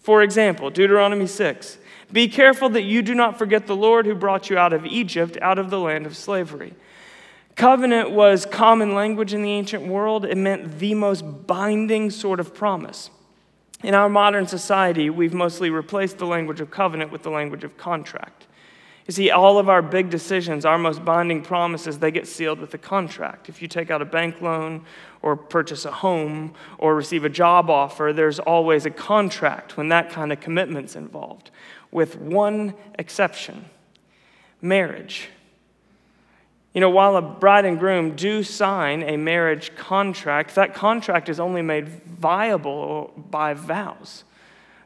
For 0.00 0.22
example, 0.22 0.70
Deuteronomy 0.70 1.26
6 1.26 1.78
Be 2.10 2.28
careful 2.28 2.70
that 2.70 2.82
you 2.82 3.02
do 3.02 3.14
not 3.14 3.38
forget 3.38 3.66
the 3.66 3.76
Lord 3.76 4.06
who 4.06 4.14
brought 4.14 4.48
you 4.48 4.56
out 4.56 4.72
of 4.72 4.86
Egypt, 4.86 5.36
out 5.42 5.58
of 5.58 5.68
the 5.68 5.78
land 5.78 6.06
of 6.06 6.16
slavery. 6.16 6.72
Covenant 7.56 8.10
was 8.10 8.46
common 8.46 8.94
language 8.94 9.32
in 9.32 9.42
the 9.42 9.50
ancient 9.50 9.86
world. 9.86 10.24
It 10.24 10.36
meant 10.36 10.78
the 10.78 10.94
most 10.94 11.22
binding 11.46 12.10
sort 12.10 12.40
of 12.40 12.54
promise. 12.54 13.10
In 13.82 13.94
our 13.94 14.08
modern 14.08 14.46
society, 14.46 15.10
we've 15.10 15.34
mostly 15.34 15.70
replaced 15.70 16.18
the 16.18 16.26
language 16.26 16.60
of 16.60 16.70
covenant 16.70 17.12
with 17.12 17.22
the 17.22 17.30
language 17.30 17.64
of 17.64 17.76
contract. 17.76 18.46
You 19.06 19.12
see, 19.12 19.30
all 19.30 19.58
of 19.58 19.68
our 19.68 19.82
big 19.82 20.08
decisions, 20.08 20.64
our 20.64 20.78
most 20.78 21.04
binding 21.04 21.42
promises, 21.42 21.98
they 21.98 22.10
get 22.10 22.26
sealed 22.26 22.58
with 22.58 22.72
a 22.72 22.78
contract. 22.78 23.50
If 23.50 23.60
you 23.60 23.68
take 23.68 23.90
out 23.90 24.00
a 24.00 24.06
bank 24.06 24.40
loan 24.40 24.86
or 25.20 25.36
purchase 25.36 25.84
a 25.84 25.90
home 25.90 26.54
or 26.78 26.94
receive 26.94 27.24
a 27.24 27.28
job 27.28 27.68
offer, 27.68 28.14
there's 28.14 28.38
always 28.38 28.86
a 28.86 28.90
contract 28.90 29.76
when 29.76 29.88
that 29.88 30.08
kind 30.08 30.32
of 30.32 30.40
commitment's 30.40 30.96
involved, 30.96 31.50
with 31.90 32.16
one 32.16 32.72
exception 32.98 33.66
marriage. 34.62 35.28
You 36.74 36.80
know, 36.80 36.90
while 36.90 37.16
a 37.16 37.22
bride 37.22 37.64
and 37.64 37.78
groom 37.78 38.16
do 38.16 38.42
sign 38.42 39.04
a 39.04 39.16
marriage 39.16 39.74
contract, 39.76 40.56
that 40.56 40.74
contract 40.74 41.28
is 41.28 41.38
only 41.38 41.62
made 41.62 41.88
viable 41.88 43.12
by 43.30 43.54
vows. 43.54 44.24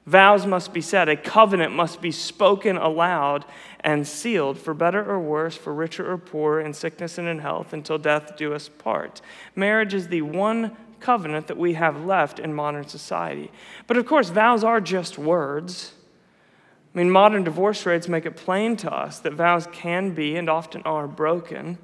Vows 0.05 0.47
must 0.47 0.73
be 0.73 0.81
said, 0.81 1.09
a 1.09 1.17
covenant 1.17 1.75
must 1.75 2.01
be 2.01 2.11
spoken 2.11 2.77
aloud 2.77 3.45
and 3.81 4.07
sealed 4.07 4.59
for 4.59 4.75
better 4.75 5.05
or 5.05 5.19
worse, 5.19 5.57
for 5.57 5.73
richer 5.75 6.11
or 6.11 6.19
poorer, 6.19 6.61
in 6.61 6.73
sickness 6.73 7.19
and 7.19 7.29
in 7.29 7.39
health, 7.39 7.73
until 7.73 7.99
death 7.99 8.37
do 8.37 8.55
us 8.55 8.69
part. 8.69 9.21
Marriage 9.55 9.95
is 9.95 10.09
the 10.09 10.23
one 10.23 10.77
covenant 11.01 11.47
that 11.47 11.59
we 11.59 11.75
have 11.75 12.05
left 12.05 12.39
in 12.39 12.53
modern 12.53 12.87
society. 12.87 13.51
But 13.87 13.97
of 13.97 14.07
course, 14.07 14.31
vows 14.31 14.65
are 14.65 14.81
just 14.81 15.19
words. 15.19 15.93
I 16.99 17.01
mean, 17.01 17.13
modern 17.13 17.45
divorce 17.45 17.87
rates 17.87 18.09
make 18.09 18.27
it 18.27 18.35
plain 18.35 18.77
to 18.79 18.93
us 18.93 19.21
that 19.21 19.35
vows 19.35 19.69
can 19.71 20.15
be 20.15 20.35
and 20.35 20.51
often 20.51 20.83
are 20.83 21.07
broken. 21.07 21.79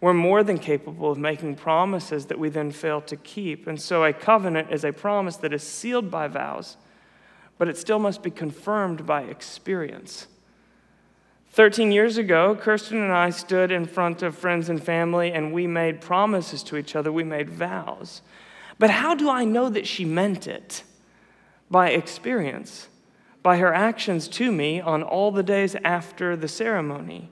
We're 0.00 0.12
more 0.12 0.42
than 0.42 0.58
capable 0.58 1.12
of 1.12 1.18
making 1.18 1.54
promises 1.54 2.26
that 2.26 2.38
we 2.40 2.48
then 2.48 2.72
fail 2.72 3.00
to 3.02 3.14
keep. 3.14 3.68
And 3.68 3.80
so 3.80 4.02
a 4.02 4.12
covenant 4.12 4.72
is 4.72 4.82
a 4.82 4.92
promise 4.92 5.36
that 5.36 5.52
is 5.52 5.62
sealed 5.62 6.10
by 6.10 6.26
vows, 6.26 6.76
but 7.58 7.68
it 7.68 7.78
still 7.78 8.00
must 8.00 8.24
be 8.24 8.30
confirmed 8.32 9.06
by 9.06 9.22
experience. 9.22 10.26
13 11.50 11.92
years 11.92 12.18
ago, 12.18 12.56
Kirsten 12.56 13.00
and 13.00 13.12
I 13.12 13.30
stood 13.30 13.70
in 13.70 13.84
front 13.84 14.20
of 14.24 14.36
friends 14.36 14.68
and 14.68 14.82
family 14.82 15.30
and 15.30 15.52
we 15.52 15.68
made 15.68 16.00
promises 16.00 16.64
to 16.64 16.76
each 16.76 16.96
other. 16.96 17.12
We 17.12 17.22
made 17.22 17.50
vows. 17.50 18.20
But 18.80 18.90
how 18.90 19.14
do 19.14 19.30
I 19.30 19.44
know 19.44 19.68
that 19.68 19.86
she 19.86 20.04
meant 20.04 20.48
it? 20.48 20.82
By 21.70 21.90
experience 21.90 22.88
by 23.42 23.56
her 23.56 23.72
actions 23.72 24.28
to 24.28 24.52
me 24.52 24.80
on 24.80 25.02
all 25.02 25.30
the 25.30 25.42
days 25.42 25.74
after 25.84 26.36
the 26.36 26.48
ceremony, 26.48 27.30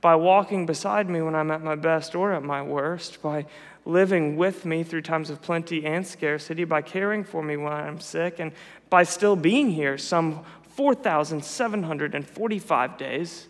by 0.00 0.14
walking 0.14 0.66
beside 0.66 1.08
me 1.08 1.22
when 1.22 1.34
I'm 1.34 1.50
at 1.50 1.62
my 1.62 1.74
best 1.74 2.14
or 2.14 2.32
at 2.32 2.42
my 2.42 2.62
worst, 2.62 3.22
by 3.22 3.46
living 3.84 4.36
with 4.36 4.66
me 4.66 4.82
through 4.82 5.02
times 5.02 5.30
of 5.30 5.40
plenty 5.40 5.86
and 5.86 6.06
scarcity, 6.06 6.64
by 6.64 6.82
caring 6.82 7.24
for 7.24 7.42
me 7.42 7.56
when 7.56 7.72
I'm 7.72 8.00
sick, 8.00 8.38
and 8.38 8.52
by 8.90 9.04
still 9.04 9.36
being 9.36 9.70
here 9.70 9.96
some 9.96 10.44
4,745 10.70 12.98
days. 12.98 13.48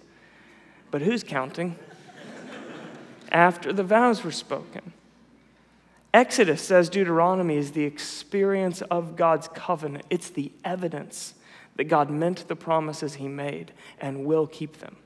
But 0.93 1.03
who's 1.03 1.25
counting? 1.25 1.77
after 3.33 3.73
the 3.73 3.83
vows 3.83 4.23
were 4.23 4.31
spoken. 4.31 4.93
Exodus, 6.15 6.63
says 6.63 6.89
Deuteronomy, 6.89 7.57
is 7.57 7.73
the 7.73 7.85
experience 7.85 8.81
of 8.83 9.17
God's 9.17 9.49
covenant. 9.49 10.05
It's 10.09 10.31
the 10.31 10.53
evidence 10.65 11.35
that 11.77 11.85
God 11.85 12.11
meant 12.11 12.49
the 12.49 12.57
promises 12.57 13.15
he 13.15 13.29
made 13.29 13.73
and 14.01 14.25
will 14.25 14.47
keep 14.47 14.79
them. 14.79 14.97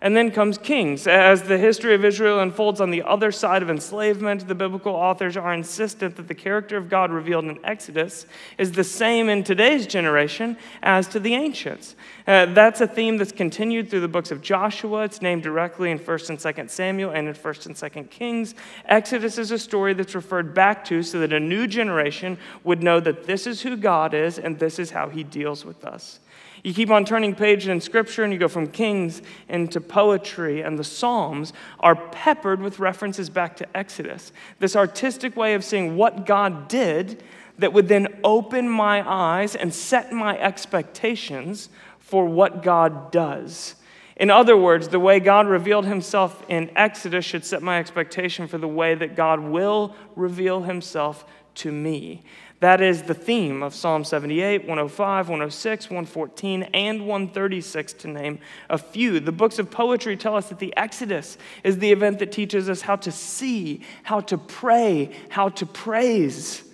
And 0.00 0.16
then 0.16 0.30
comes 0.30 0.58
Kings. 0.58 1.06
As 1.06 1.42
the 1.42 1.58
history 1.58 1.94
of 1.94 2.04
Israel 2.04 2.40
unfolds 2.40 2.80
on 2.80 2.90
the 2.90 3.02
other 3.02 3.32
side 3.32 3.62
of 3.62 3.70
enslavement, 3.70 4.46
the 4.46 4.54
biblical 4.54 4.94
authors 4.94 5.36
are 5.36 5.52
insistent 5.52 6.14
that 6.16 6.28
the 6.28 6.34
character 6.34 6.76
of 6.76 6.88
God 6.88 7.10
revealed 7.10 7.46
in 7.46 7.58
Exodus 7.64 8.26
is 8.58 8.72
the 8.72 8.84
same 8.84 9.28
in 9.28 9.42
today's 9.42 9.86
generation 9.86 10.56
as 10.82 11.08
to 11.08 11.18
the 11.18 11.34
ancients. 11.34 11.96
Uh, 12.28 12.46
that's 12.46 12.80
a 12.80 12.86
theme 12.86 13.16
that's 13.16 13.32
continued 13.32 13.90
through 13.90 14.00
the 14.00 14.08
books 14.08 14.30
of 14.30 14.40
Joshua. 14.40 15.02
It's 15.02 15.20
named 15.20 15.42
directly 15.42 15.90
in 15.90 15.98
1st 15.98 16.30
and 16.30 16.38
2nd 16.38 16.70
Samuel 16.70 17.10
and 17.10 17.26
in 17.26 17.34
1st 17.34 17.66
and 17.66 17.74
2nd 17.74 18.10
Kings. 18.10 18.54
Exodus 18.84 19.36
is 19.38 19.50
a 19.50 19.58
story 19.58 19.94
that's 19.94 20.14
referred 20.14 20.54
back 20.54 20.84
to 20.84 21.02
so 21.02 21.18
that 21.20 21.32
a 21.32 21.40
new 21.40 21.66
generation 21.66 22.38
would 22.62 22.82
know 22.82 23.00
that 23.00 23.26
this 23.26 23.46
is 23.46 23.62
who 23.62 23.76
God 23.76 24.14
is 24.14 24.38
and 24.38 24.58
this 24.58 24.78
is 24.78 24.90
how 24.90 25.08
he 25.08 25.24
deals 25.24 25.64
with 25.64 25.84
us. 25.84 26.20
You 26.62 26.74
keep 26.74 26.90
on 26.90 27.04
turning 27.04 27.34
pages 27.34 27.68
in 27.68 27.80
Scripture, 27.80 28.24
and 28.24 28.32
you 28.32 28.38
go 28.38 28.48
from 28.48 28.68
Kings 28.68 29.22
into 29.48 29.80
poetry, 29.80 30.60
and 30.62 30.78
the 30.78 30.84
Psalms 30.84 31.52
are 31.80 31.96
peppered 31.96 32.60
with 32.60 32.78
references 32.78 33.30
back 33.30 33.56
to 33.56 33.76
Exodus. 33.76 34.32
This 34.58 34.76
artistic 34.76 35.36
way 35.36 35.54
of 35.54 35.64
seeing 35.64 35.96
what 35.96 36.26
God 36.26 36.68
did 36.68 37.22
that 37.58 37.72
would 37.72 37.88
then 37.88 38.08
open 38.22 38.68
my 38.68 39.02
eyes 39.08 39.54
and 39.54 39.74
set 39.74 40.12
my 40.12 40.38
expectations 40.38 41.68
for 41.98 42.24
what 42.24 42.62
God 42.62 43.10
does. 43.10 43.74
In 44.16 44.30
other 44.30 44.56
words, 44.56 44.88
the 44.88 44.98
way 44.98 45.20
God 45.20 45.46
revealed 45.46 45.86
himself 45.86 46.44
in 46.48 46.70
Exodus 46.76 47.24
should 47.24 47.44
set 47.44 47.62
my 47.62 47.78
expectation 47.78 48.48
for 48.48 48.58
the 48.58 48.66
way 48.66 48.94
that 48.94 49.14
God 49.14 49.40
will 49.40 49.94
reveal 50.16 50.62
himself 50.62 51.24
to 51.56 51.70
me. 51.70 52.24
That 52.60 52.80
is 52.80 53.02
the 53.02 53.14
theme 53.14 53.62
of 53.62 53.72
Psalm 53.72 54.02
78, 54.02 54.62
105, 54.62 55.28
106, 55.28 55.90
114, 55.90 56.62
and 56.74 57.06
136, 57.06 57.92
to 57.92 58.08
name 58.08 58.40
a 58.68 58.76
few. 58.76 59.20
The 59.20 59.30
books 59.30 59.60
of 59.60 59.70
poetry 59.70 60.16
tell 60.16 60.34
us 60.34 60.48
that 60.48 60.58
the 60.58 60.76
Exodus 60.76 61.38
is 61.62 61.78
the 61.78 61.92
event 61.92 62.18
that 62.18 62.32
teaches 62.32 62.68
us 62.68 62.80
how 62.80 62.96
to 62.96 63.12
see, 63.12 63.82
how 64.02 64.20
to 64.22 64.36
pray, 64.36 65.12
how 65.28 65.50
to 65.50 65.66
praise. 65.66 66.64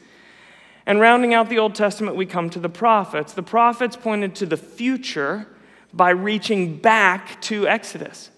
And 0.86 1.00
rounding 1.00 1.34
out 1.34 1.50
the 1.50 1.58
Old 1.58 1.74
Testament, 1.74 2.16
we 2.16 2.24
come 2.24 2.48
to 2.50 2.58
the 2.58 2.70
prophets. 2.70 3.34
The 3.34 3.42
prophets 3.42 3.94
pointed 3.94 4.34
to 4.36 4.46
the 4.46 4.56
future 4.56 5.46
by 5.92 6.10
reaching 6.10 6.78
back 6.78 7.42
to 7.42 7.68
Exodus. 7.68 8.30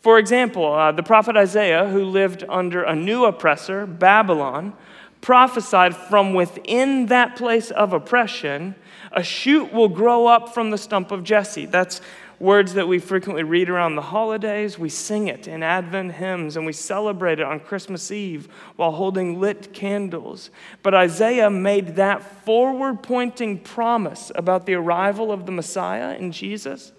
For 0.00 0.18
example, 0.18 0.72
uh, 0.72 0.92
the 0.92 1.02
prophet 1.02 1.36
Isaiah, 1.36 1.88
who 1.88 2.04
lived 2.04 2.44
under 2.48 2.82
a 2.82 2.94
new 2.94 3.24
oppressor, 3.24 3.86
Babylon, 3.86 4.74
prophesied 5.22 5.96
from 5.96 6.34
within 6.34 7.06
that 7.06 7.36
place 7.36 7.70
of 7.70 7.94
oppression, 7.94 8.74
a 9.12 9.22
shoot 9.22 9.72
will 9.72 9.88
grow 9.88 10.26
up 10.26 10.52
from 10.52 10.70
the 10.70 10.76
stump 10.76 11.10
of 11.10 11.24
Jesse. 11.24 11.64
That's 11.64 12.02
words 12.42 12.74
that 12.74 12.88
we 12.88 12.98
frequently 12.98 13.44
read 13.44 13.70
around 13.70 13.94
the 13.94 14.02
holidays. 14.02 14.76
We 14.76 14.88
sing 14.88 15.28
it 15.28 15.46
in 15.46 15.62
Advent 15.62 16.14
hymns 16.14 16.56
and 16.56 16.66
we 16.66 16.72
celebrate 16.72 17.38
it 17.38 17.46
on 17.46 17.60
Christmas 17.60 18.10
Eve 18.10 18.48
while 18.74 18.90
holding 18.90 19.38
lit 19.40 19.72
candles. 19.72 20.50
But 20.82 20.92
Isaiah 20.92 21.50
made 21.50 21.94
that 21.96 22.44
forward 22.44 23.02
pointing 23.02 23.60
promise 23.60 24.32
about 24.34 24.66
the 24.66 24.74
arrival 24.74 25.30
of 25.30 25.46
the 25.46 25.52
Messiah 25.52 26.16
in 26.16 26.32
Jesus 26.32 26.92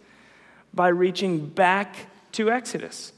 by 0.74 0.88
reaching 0.88 1.48
back 1.48 2.08
to 2.32 2.50
Exodus. 2.50 3.12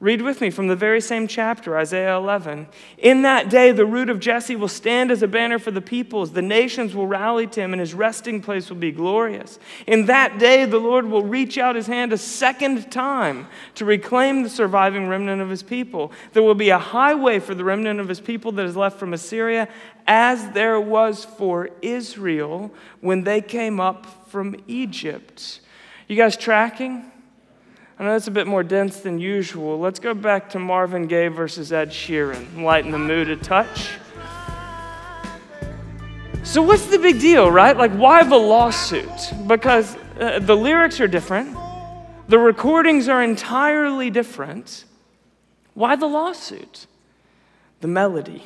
Read 0.00 0.22
with 0.22 0.40
me 0.40 0.50
from 0.50 0.66
the 0.66 0.74
very 0.74 1.00
same 1.00 1.28
chapter, 1.28 1.78
Isaiah 1.78 2.16
11. 2.16 2.66
In 2.98 3.22
that 3.22 3.48
day, 3.48 3.70
the 3.70 3.86
root 3.86 4.10
of 4.10 4.18
Jesse 4.18 4.56
will 4.56 4.68
stand 4.68 5.12
as 5.12 5.22
a 5.22 5.28
banner 5.28 5.58
for 5.58 5.70
the 5.70 5.80
peoples. 5.80 6.32
The 6.32 6.42
nations 6.42 6.96
will 6.96 7.06
rally 7.06 7.46
to 7.46 7.60
him, 7.60 7.72
and 7.72 7.78
his 7.78 7.94
resting 7.94 8.42
place 8.42 8.68
will 8.68 8.76
be 8.76 8.90
glorious. 8.90 9.58
In 9.86 10.06
that 10.06 10.38
day, 10.38 10.64
the 10.64 10.78
Lord 10.78 11.06
will 11.06 11.22
reach 11.22 11.58
out 11.58 11.76
his 11.76 11.86
hand 11.86 12.12
a 12.12 12.18
second 12.18 12.90
time 12.90 13.46
to 13.76 13.84
reclaim 13.84 14.42
the 14.42 14.50
surviving 14.50 15.06
remnant 15.06 15.40
of 15.40 15.48
his 15.48 15.62
people. 15.62 16.10
There 16.32 16.42
will 16.42 16.56
be 16.56 16.70
a 16.70 16.78
highway 16.78 17.38
for 17.38 17.54
the 17.54 17.64
remnant 17.64 18.00
of 18.00 18.08
his 18.08 18.20
people 18.20 18.50
that 18.52 18.66
is 18.66 18.76
left 18.76 18.98
from 18.98 19.14
Assyria, 19.14 19.68
as 20.08 20.50
there 20.50 20.80
was 20.80 21.24
for 21.24 21.70
Israel 21.82 22.72
when 23.00 23.22
they 23.22 23.40
came 23.40 23.78
up 23.78 24.28
from 24.28 24.56
Egypt. 24.66 25.60
You 26.08 26.16
guys 26.16 26.36
tracking? 26.36 27.12
I 27.96 28.02
know 28.02 28.16
it's 28.16 28.26
a 28.26 28.32
bit 28.32 28.48
more 28.48 28.64
dense 28.64 29.00
than 29.00 29.20
usual. 29.20 29.78
Let's 29.78 30.00
go 30.00 30.14
back 30.14 30.50
to 30.50 30.58
Marvin 30.58 31.06
Gaye 31.06 31.28
versus 31.28 31.72
Ed 31.72 31.90
Sheeran, 31.90 32.62
lighten 32.62 32.90
the 32.90 32.98
mood 32.98 33.30
a 33.30 33.36
touch. 33.36 33.90
So, 36.42 36.60
what's 36.60 36.86
the 36.86 36.98
big 36.98 37.20
deal, 37.20 37.48
right? 37.48 37.76
Like, 37.76 37.92
why 37.92 38.24
the 38.24 38.36
lawsuit? 38.36 39.32
Because 39.46 39.96
uh, 40.18 40.40
the 40.40 40.56
lyrics 40.56 41.00
are 41.00 41.06
different, 41.06 41.56
the 42.26 42.38
recordings 42.38 43.08
are 43.08 43.22
entirely 43.22 44.10
different. 44.10 44.84
Why 45.74 45.94
the 45.94 46.06
lawsuit? 46.06 46.86
The 47.80 47.88
melody. 47.88 48.44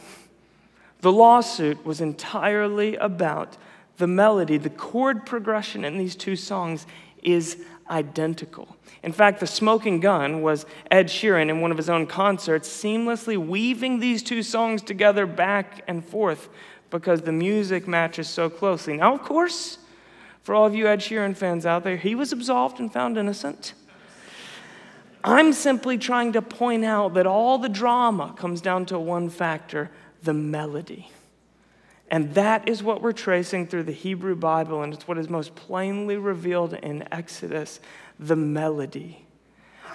The 1.01 1.13
lawsuit 1.13 1.85
was 1.87 2.01
entirely 2.03 2.97
about 2.97 3.57
the 3.97 4.07
melody. 4.07 4.59
The 4.59 4.71
chord 4.71 5.25
progression 5.25 5.85
in 5.85 5.97
these 5.97 6.17
two 6.17 6.37
songs 6.37 6.87
is 7.23 7.65
identical. 7.91 8.77
In 9.03 9.13
fact, 9.13 9.41
the 9.41 9.47
smoking 9.47 10.01
gun 10.01 10.43
was 10.43 10.67
Ed 10.91 11.07
Sheeran 11.07 11.49
in 11.49 11.61
one 11.61 11.71
of 11.71 11.77
his 11.77 11.89
own 11.89 12.07
concerts, 12.07 12.69
seamlessly 12.69 13.37
weaving 13.37 14.01
these 14.01 14.23
two 14.23 14.43
songs 14.43 14.83
together 14.83 15.27
back 15.27 15.83
and 15.87 16.05
forth 16.05 16.49
because 16.91 17.23
the 17.23 17.33
music 17.33 17.87
matches 17.87 18.29
so 18.29 18.49
closely. 18.51 18.97
Now, 18.97 19.15
of 19.15 19.23
course, 19.23 19.79
for 20.43 20.55
all 20.55 20.67
of 20.67 20.75
you 20.75 20.87
Ed 20.87 21.01
Sheeran 21.01 21.37
fans 21.37 21.67
out 21.67 21.85
there, 21.85 21.97
he 21.97 22.15
was 22.15 22.33
absolved 22.33 22.81
and 22.81 22.93
found 22.93 23.19
innocent. 23.19 23.75
I'm 25.23 25.53
simply 25.53 25.99
trying 25.99 26.33
to 26.33 26.43
point 26.43 26.85
out 26.85 27.15
that 27.15 27.27
all 27.27 27.59
the 27.59 27.69
drama 27.69 28.35
comes 28.37 28.61
down 28.61 28.87
to 28.87 28.99
one 28.99 29.29
factor 29.31 29.91
the 30.23 30.33
melody. 30.33 31.11
And 32.11 32.35
that 32.35 32.69
is 32.69 32.83
what 32.83 33.03
we're 33.03 33.13
tracing 33.13 33.67
through 33.67 33.83
the 33.85 33.93
Hebrew 33.93 34.35
Bible, 34.35 34.83
and 34.83 34.95
it's 34.95 35.07
what 35.07 35.19
is 35.19 35.29
most 35.29 35.55
plainly 35.55 36.17
revealed 36.17 36.75
in 36.75 37.07
Exodus 37.13 37.81
the 38.19 38.37
melody. 38.37 39.25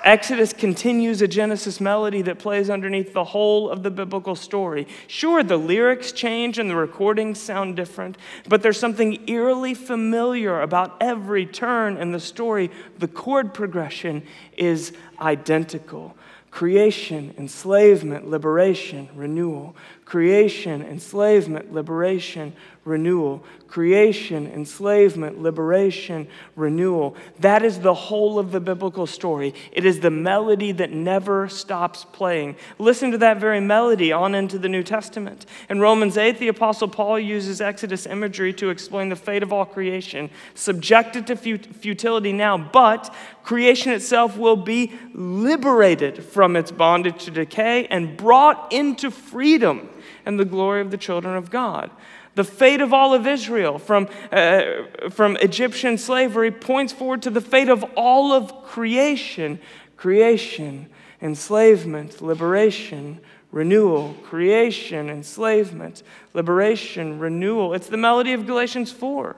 Exodus 0.03 0.51
continues 0.51 1.21
a 1.21 1.29
Genesis 1.29 1.79
melody 1.79 2.21
that 2.23 2.37
plays 2.37 2.69
underneath 2.69 3.13
the 3.13 3.23
whole 3.23 3.69
of 3.69 3.83
the 3.83 3.91
biblical 3.91 4.35
story. 4.35 4.85
Sure, 5.07 5.43
the 5.43 5.55
lyrics 5.55 6.11
change 6.11 6.59
and 6.59 6.69
the 6.69 6.75
recordings 6.75 7.39
sound 7.39 7.77
different, 7.77 8.17
but 8.49 8.61
there's 8.61 8.79
something 8.79 9.29
eerily 9.29 9.73
familiar 9.73 10.61
about 10.61 10.97
every 10.99 11.45
turn 11.45 11.95
in 11.95 12.11
the 12.11 12.19
story. 12.19 12.69
The 12.99 13.07
chord 13.07 13.53
progression 13.53 14.23
is 14.57 14.91
identical 15.21 16.17
creation, 16.53 17.33
enslavement, 17.39 18.29
liberation, 18.29 19.09
renewal. 19.15 19.75
Creation, 20.13 20.83
enslavement, 20.83 21.73
liberation, 21.73 22.53
renewal. 22.85 23.43
Creation, 23.67 24.45
enslavement, 24.45 25.41
liberation, 25.41 26.27
renewal. 26.55 27.15
That 27.39 27.63
is 27.63 27.79
the 27.79 27.95
whole 27.95 28.37
of 28.37 28.51
the 28.51 28.59
biblical 28.59 29.07
story. 29.07 29.55
It 29.71 29.85
is 29.85 30.01
the 30.01 30.11
melody 30.11 30.71
that 30.73 30.91
never 30.91 31.49
stops 31.49 32.05
playing. 32.11 32.57
Listen 32.77 33.09
to 33.09 33.17
that 33.17 33.39
very 33.39 33.59
melody 33.59 34.11
on 34.11 34.35
into 34.35 34.59
the 34.59 34.69
New 34.69 34.83
Testament. 34.83 35.47
In 35.67 35.79
Romans 35.79 36.15
8, 36.15 36.37
the 36.37 36.49
Apostle 36.49 36.89
Paul 36.89 37.19
uses 37.19 37.59
Exodus 37.59 38.05
imagery 38.05 38.53
to 38.53 38.69
explain 38.69 39.09
the 39.09 39.15
fate 39.15 39.41
of 39.41 39.51
all 39.51 39.65
creation, 39.65 40.29
subjected 40.53 41.25
to 41.25 41.35
futility 41.35 42.33
now, 42.33 42.55
but 42.55 43.11
creation 43.43 43.91
itself 43.91 44.37
will 44.37 44.57
be 44.57 44.91
liberated 45.15 46.23
from 46.23 46.55
its 46.55 46.69
bondage 46.69 47.25
to 47.25 47.31
decay 47.31 47.87
and 47.87 48.15
brought 48.15 48.71
into 48.71 49.09
freedom 49.09 49.89
and 50.25 50.39
the 50.39 50.45
glory 50.45 50.81
of 50.81 50.91
the 50.91 50.97
children 50.97 51.35
of 51.35 51.49
God. 51.49 51.91
The 52.35 52.43
fate 52.43 52.81
of 52.81 52.93
all 52.93 53.13
of 53.13 53.27
Israel 53.27 53.77
from, 53.77 54.07
uh, 54.31 54.63
from 55.11 55.37
Egyptian 55.37 55.97
slavery 55.97 56.51
points 56.51 56.91
forward 56.91 57.21
to 57.23 57.29
the 57.29 57.41
fate 57.41 57.69
of 57.69 57.83
all 57.95 58.31
of 58.31 58.63
creation 58.63 59.59
creation, 60.03 60.85
enslavement, 61.21 62.21
liberation, 62.21 63.17
renewal, 63.53 64.13
creation, 64.23 65.09
enslavement, 65.09 66.03
liberation, 66.33 67.19
renewal. 67.19 67.73
It's 67.73 67.87
the 67.87 67.95
melody 67.95 68.33
of 68.33 68.45
Galatians 68.45 68.91
4. 68.91 69.33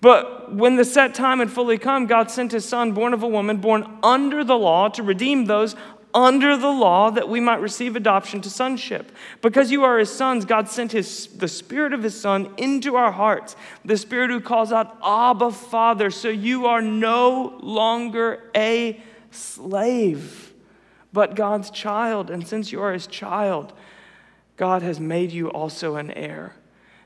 But 0.00 0.54
when 0.54 0.76
the 0.76 0.84
set 0.84 1.14
time 1.14 1.40
had 1.40 1.50
fully 1.50 1.76
come, 1.76 2.06
God 2.06 2.30
sent 2.30 2.52
his 2.52 2.64
son, 2.64 2.92
born 2.92 3.12
of 3.12 3.22
a 3.22 3.28
woman, 3.28 3.58
born 3.58 3.98
under 4.02 4.44
the 4.44 4.56
law, 4.56 4.88
to 4.88 5.02
redeem 5.02 5.44
those 5.44 5.76
under 6.18 6.56
the 6.56 6.70
law 6.70 7.10
that 7.10 7.28
we 7.28 7.38
might 7.38 7.60
receive 7.60 7.94
adoption 7.94 8.40
to 8.40 8.50
sonship. 8.50 9.12
Because 9.40 9.70
you 9.70 9.84
are 9.84 9.98
his 9.98 10.12
sons, 10.12 10.44
God 10.44 10.68
sent 10.68 10.90
his, 10.90 11.28
the 11.28 11.46
spirit 11.46 11.92
of 11.92 12.02
his 12.02 12.20
son 12.20 12.52
into 12.56 12.96
our 12.96 13.12
hearts, 13.12 13.54
the 13.84 13.96
spirit 13.96 14.30
who 14.30 14.40
calls 14.40 14.72
out, 14.72 14.98
Abba, 15.04 15.52
Father. 15.52 16.10
So 16.10 16.28
you 16.28 16.66
are 16.66 16.82
no 16.82 17.56
longer 17.60 18.50
a 18.56 19.00
slave, 19.30 20.52
but 21.12 21.36
God's 21.36 21.70
child. 21.70 22.30
And 22.30 22.46
since 22.46 22.72
you 22.72 22.82
are 22.82 22.92
his 22.92 23.06
child, 23.06 23.72
God 24.56 24.82
has 24.82 24.98
made 24.98 25.30
you 25.30 25.48
also 25.52 25.94
an 25.94 26.10
heir. 26.10 26.56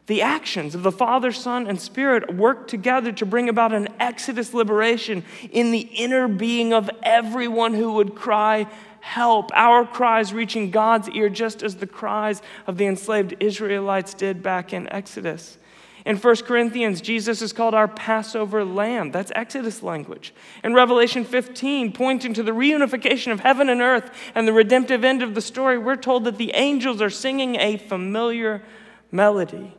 The 0.06 0.22
actions 0.22 0.74
of 0.74 0.82
the 0.82 0.90
Father, 0.90 1.32
Son, 1.32 1.66
and 1.68 1.80
Spirit 1.80 2.34
work 2.34 2.66
together 2.66 3.12
to 3.12 3.26
bring 3.26 3.48
about 3.48 3.72
an 3.72 3.88
exodus 4.00 4.52
liberation 4.52 5.22
in 5.52 5.70
the 5.70 5.80
inner 5.80 6.26
being 6.26 6.72
of 6.72 6.90
everyone 7.02 7.74
who 7.74 7.92
would 7.92 8.16
cry, 8.16 8.66
Help! 9.02 9.50
Our 9.52 9.84
cries 9.84 10.32
reaching 10.32 10.70
God's 10.70 11.08
ear 11.10 11.28
just 11.28 11.64
as 11.64 11.76
the 11.76 11.88
cries 11.88 12.40
of 12.68 12.78
the 12.78 12.86
enslaved 12.86 13.34
Israelites 13.40 14.14
did 14.14 14.44
back 14.44 14.72
in 14.72 14.90
Exodus. 14.92 15.58
In 16.06 16.16
1 16.16 16.36
Corinthians, 16.36 17.00
Jesus 17.00 17.42
is 17.42 17.52
called 17.52 17.74
our 17.74 17.88
Passover 17.88 18.64
lamb. 18.64 19.10
That's 19.10 19.32
Exodus 19.34 19.82
language. 19.82 20.32
In 20.62 20.72
Revelation 20.72 21.24
15, 21.24 21.92
pointing 21.92 22.32
to 22.34 22.44
the 22.44 22.52
reunification 22.52 23.32
of 23.32 23.40
heaven 23.40 23.68
and 23.68 23.80
earth 23.80 24.08
and 24.36 24.46
the 24.46 24.52
redemptive 24.52 25.02
end 25.02 25.20
of 25.20 25.34
the 25.34 25.40
story, 25.40 25.78
we're 25.78 25.96
told 25.96 26.22
that 26.24 26.38
the 26.38 26.52
angels 26.54 27.02
are 27.02 27.10
singing 27.10 27.56
a 27.56 27.78
familiar 27.78 28.62
melody. 29.10 29.76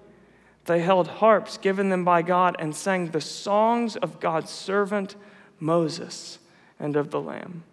They 0.65 0.81
held 0.81 1.07
harps 1.07 1.57
given 1.57 1.89
them 1.89 2.03
by 2.03 2.23
God 2.23 2.57
and 2.59 2.75
sang 2.75 3.11
the 3.11 3.21
songs 3.21 3.95
of 3.95 4.19
God's 4.19 4.51
servant 4.51 5.15
Moses 5.61 6.39
and 6.77 6.97
of 6.97 7.09
the 7.09 7.21
Lamb. 7.21 7.63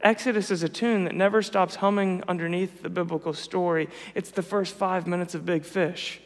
Exodus 0.00 0.50
is 0.50 0.62
a 0.62 0.68
tune 0.68 1.04
that 1.04 1.14
never 1.14 1.42
stops 1.42 1.76
humming 1.76 2.22
underneath 2.28 2.82
the 2.82 2.88
biblical 2.88 3.32
story. 3.32 3.88
It's 4.14 4.30
the 4.30 4.42
first 4.42 4.74
five 4.74 5.06
minutes 5.06 5.34
of 5.34 5.44
Big 5.44 5.64
Fish. 5.64 6.20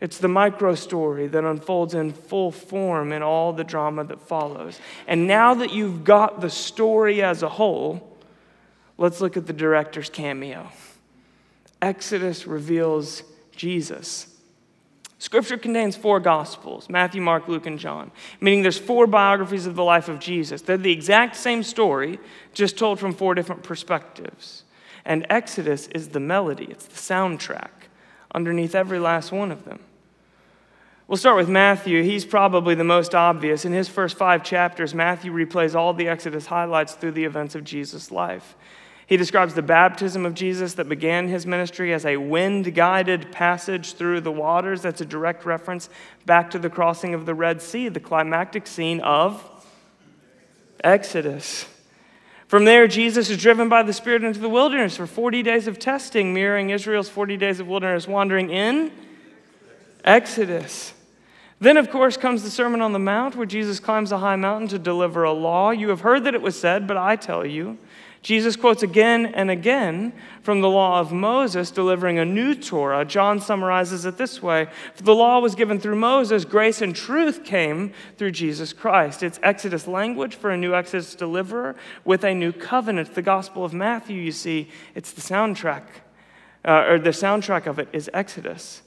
It's 0.00 0.18
the 0.18 0.28
micro 0.28 0.74
story 0.74 1.26
that 1.28 1.44
unfolds 1.44 1.94
in 1.94 2.12
full 2.12 2.50
form 2.50 3.12
in 3.12 3.22
all 3.22 3.52
the 3.52 3.64
drama 3.64 4.02
that 4.04 4.20
follows. 4.20 4.80
And 5.06 5.26
now 5.26 5.54
that 5.54 5.72
you've 5.72 6.04
got 6.04 6.40
the 6.40 6.50
story 6.50 7.22
as 7.22 7.42
a 7.42 7.48
whole, 7.48 8.16
let's 8.96 9.20
look 9.20 9.36
at 9.36 9.46
the 9.46 9.52
director's 9.52 10.08
cameo. 10.08 10.70
Exodus 11.82 12.46
reveals 12.46 13.22
Jesus. 13.52 14.26
Scripture 15.20 15.58
contains 15.58 15.96
four 15.96 16.18
gospels 16.18 16.88
Matthew, 16.88 17.20
Mark, 17.20 17.46
Luke, 17.46 17.66
and 17.66 17.78
John, 17.78 18.10
meaning 18.40 18.62
there's 18.62 18.78
four 18.78 19.06
biographies 19.06 19.66
of 19.66 19.76
the 19.76 19.84
life 19.84 20.08
of 20.08 20.18
Jesus. 20.18 20.62
They're 20.62 20.78
the 20.78 20.90
exact 20.90 21.36
same 21.36 21.62
story, 21.62 22.18
just 22.54 22.78
told 22.78 22.98
from 22.98 23.12
four 23.12 23.34
different 23.34 23.62
perspectives. 23.62 24.64
And 25.04 25.26
Exodus 25.28 25.88
is 25.88 26.08
the 26.08 26.20
melody, 26.20 26.64
it's 26.70 26.86
the 26.86 26.94
soundtrack 26.94 27.68
underneath 28.34 28.74
every 28.74 28.98
last 28.98 29.30
one 29.30 29.52
of 29.52 29.66
them. 29.66 29.80
We'll 31.06 31.18
start 31.18 31.36
with 31.36 31.48
Matthew. 31.50 32.02
He's 32.02 32.24
probably 32.24 32.74
the 32.74 32.84
most 32.84 33.14
obvious. 33.14 33.66
In 33.66 33.72
his 33.72 33.88
first 33.88 34.16
five 34.16 34.42
chapters, 34.42 34.94
Matthew 34.94 35.32
replays 35.32 35.74
all 35.74 35.92
the 35.92 36.08
Exodus 36.08 36.46
highlights 36.46 36.94
through 36.94 37.10
the 37.12 37.24
events 37.24 37.54
of 37.54 37.64
Jesus' 37.64 38.10
life. 38.10 38.56
He 39.10 39.16
describes 39.16 39.54
the 39.54 39.62
baptism 39.62 40.24
of 40.24 40.34
Jesus 40.34 40.74
that 40.74 40.88
began 40.88 41.26
his 41.26 41.44
ministry 41.44 41.92
as 41.92 42.06
a 42.06 42.16
wind 42.16 42.76
guided 42.76 43.32
passage 43.32 43.94
through 43.94 44.20
the 44.20 44.30
waters. 44.30 44.82
That's 44.82 45.00
a 45.00 45.04
direct 45.04 45.44
reference 45.44 45.90
back 46.26 46.48
to 46.52 46.60
the 46.60 46.70
crossing 46.70 47.12
of 47.12 47.26
the 47.26 47.34
Red 47.34 47.60
Sea, 47.60 47.88
the 47.88 47.98
climactic 47.98 48.68
scene 48.68 49.00
of 49.00 49.44
Exodus. 50.84 51.66
From 52.46 52.64
there, 52.64 52.86
Jesus 52.86 53.30
is 53.30 53.38
driven 53.42 53.68
by 53.68 53.82
the 53.82 53.92
Spirit 53.92 54.22
into 54.22 54.38
the 54.38 54.48
wilderness 54.48 54.96
for 54.96 55.08
40 55.08 55.42
days 55.42 55.66
of 55.66 55.80
testing, 55.80 56.32
mirroring 56.32 56.70
Israel's 56.70 57.08
40 57.08 57.36
days 57.36 57.58
of 57.58 57.66
wilderness 57.66 58.06
wandering 58.06 58.48
in 58.48 58.92
Exodus. 60.04 60.94
Then, 61.58 61.76
of 61.76 61.90
course, 61.90 62.16
comes 62.16 62.44
the 62.44 62.50
Sermon 62.50 62.80
on 62.80 62.92
the 62.92 63.00
Mount, 63.00 63.34
where 63.34 63.44
Jesus 63.44 63.80
climbs 63.80 64.12
a 64.12 64.18
high 64.18 64.36
mountain 64.36 64.68
to 64.68 64.78
deliver 64.78 65.24
a 65.24 65.32
law. 65.32 65.72
You 65.72 65.88
have 65.88 66.02
heard 66.02 66.22
that 66.24 66.34
it 66.36 66.42
was 66.42 66.56
said, 66.56 66.86
but 66.86 66.96
I 66.96 67.16
tell 67.16 67.44
you. 67.44 67.76
Jesus 68.22 68.54
quotes 68.54 68.82
again 68.82 69.26
and 69.26 69.50
again 69.50 70.12
from 70.42 70.60
the 70.60 70.68
law 70.68 71.00
of 71.00 71.10
Moses, 71.10 71.70
delivering 71.70 72.18
a 72.18 72.24
new 72.24 72.54
Torah. 72.54 73.04
John 73.04 73.40
summarizes 73.40 74.04
it 74.04 74.18
this 74.18 74.42
way 74.42 74.68
For 74.94 75.02
the 75.02 75.14
law 75.14 75.40
was 75.40 75.54
given 75.54 75.80
through 75.80 75.96
Moses, 75.96 76.44
grace 76.44 76.82
and 76.82 76.94
truth 76.94 77.44
came 77.44 77.92
through 78.18 78.32
Jesus 78.32 78.74
Christ. 78.74 79.22
It's 79.22 79.40
Exodus 79.42 79.86
language 79.86 80.34
for 80.34 80.50
a 80.50 80.56
new 80.56 80.74
Exodus 80.74 81.14
deliverer 81.14 81.76
with 82.04 82.22
a 82.22 82.34
new 82.34 82.52
covenant. 82.52 83.14
The 83.14 83.22
Gospel 83.22 83.64
of 83.64 83.72
Matthew, 83.72 84.20
you 84.20 84.32
see, 84.32 84.68
it's 84.94 85.12
the 85.12 85.22
soundtrack, 85.22 85.84
uh, 86.66 86.84
or 86.88 86.98
the 86.98 87.10
soundtrack 87.10 87.66
of 87.66 87.78
it 87.78 87.88
is 87.94 88.10
Exodus. 88.12 88.82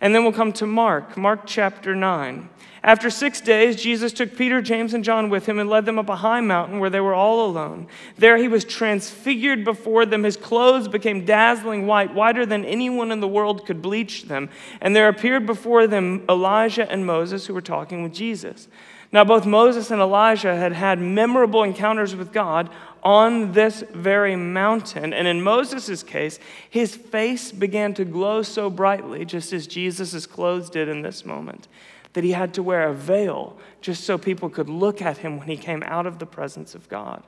And 0.00 0.12
then 0.14 0.24
we'll 0.24 0.32
come 0.32 0.52
to 0.54 0.66
Mark, 0.66 1.16
Mark 1.16 1.42
chapter 1.46 1.94
9. 1.94 2.48
After 2.84 3.08
six 3.08 3.40
days, 3.40 3.82
Jesus 3.82 4.12
took 4.12 4.36
Peter, 4.36 4.60
James, 4.60 4.92
and 4.92 5.02
John 5.02 5.30
with 5.30 5.46
him 5.46 5.58
and 5.58 5.70
led 5.70 5.86
them 5.86 5.98
up 5.98 6.10
a 6.10 6.16
high 6.16 6.42
mountain 6.42 6.80
where 6.80 6.90
they 6.90 7.00
were 7.00 7.14
all 7.14 7.46
alone. 7.46 7.86
There 8.18 8.36
he 8.36 8.46
was 8.46 8.62
transfigured 8.62 9.64
before 9.64 10.04
them. 10.04 10.22
His 10.22 10.36
clothes 10.36 10.86
became 10.86 11.24
dazzling 11.24 11.86
white, 11.86 12.12
whiter 12.12 12.44
than 12.44 12.62
anyone 12.66 13.10
in 13.10 13.20
the 13.20 13.26
world 13.26 13.64
could 13.64 13.80
bleach 13.80 14.24
them. 14.24 14.50
And 14.82 14.94
there 14.94 15.08
appeared 15.08 15.46
before 15.46 15.86
them 15.86 16.26
Elijah 16.28 16.86
and 16.90 17.06
Moses, 17.06 17.46
who 17.46 17.54
were 17.54 17.62
talking 17.62 18.02
with 18.02 18.12
Jesus. 18.12 18.68
Now, 19.10 19.24
both 19.24 19.46
Moses 19.46 19.90
and 19.90 20.02
Elijah 20.02 20.54
had 20.54 20.72
had 20.72 20.98
memorable 20.98 21.62
encounters 21.62 22.14
with 22.14 22.32
God 22.32 22.68
on 23.02 23.52
this 23.52 23.82
very 23.94 24.36
mountain. 24.36 25.14
And 25.14 25.26
in 25.26 25.40
Moses' 25.40 26.02
case, 26.02 26.38
his 26.68 26.94
face 26.94 27.50
began 27.50 27.94
to 27.94 28.04
glow 28.04 28.42
so 28.42 28.68
brightly, 28.68 29.24
just 29.24 29.54
as 29.54 29.66
Jesus' 29.66 30.26
clothes 30.26 30.68
did 30.68 30.88
in 30.90 31.00
this 31.00 31.24
moment, 31.24 31.66
that 32.14 32.24
he 32.24 32.32
had 32.32 32.54
to 32.54 32.62
wear 32.62 32.88
a 32.88 32.94
veil 32.94 33.56
just 33.80 34.04
so 34.04 34.16
people 34.16 34.48
could 34.48 34.68
look 34.68 35.02
at 35.02 35.18
him 35.18 35.38
when 35.38 35.48
he 35.48 35.56
came 35.56 35.82
out 35.84 36.06
of 36.06 36.18
the 36.18 36.26
presence 36.26 36.74
of 36.74 36.88
God. 36.88 37.22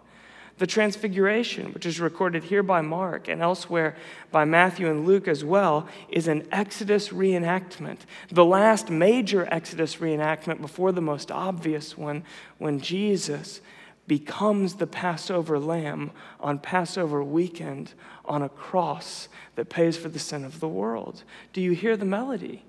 The 0.58 0.66
Transfiguration, 0.66 1.74
which 1.74 1.84
is 1.84 2.00
recorded 2.00 2.44
here 2.44 2.62
by 2.62 2.80
Mark 2.80 3.28
and 3.28 3.42
elsewhere 3.42 3.94
by 4.32 4.46
Matthew 4.46 4.88
and 4.88 5.04
Luke 5.04 5.28
as 5.28 5.44
well, 5.44 5.86
is 6.08 6.28
an 6.28 6.48
Exodus 6.50 7.10
reenactment. 7.10 7.98
The 8.30 8.44
last 8.44 8.88
major 8.88 9.46
Exodus 9.50 9.96
reenactment 9.96 10.62
before 10.62 10.92
the 10.92 11.02
most 11.02 11.30
obvious 11.30 11.98
one, 11.98 12.24
when 12.56 12.80
Jesus 12.80 13.60
becomes 14.06 14.74
the 14.74 14.86
Passover 14.86 15.58
lamb 15.58 16.12
on 16.40 16.58
Passover 16.58 17.22
weekend 17.22 17.92
on 18.24 18.40
a 18.40 18.48
cross 18.48 19.28
that 19.56 19.68
pays 19.68 19.96
for 19.96 20.08
the 20.08 20.18
sin 20.18 20.44
of 20.44 20.60
the 20.60 20.68
world. 20.68 21.24
Do 21.52 21.60
you 21.60 21.72
hear 21.72 21.98
the 21.98 22.04
melody? 22.06 22.64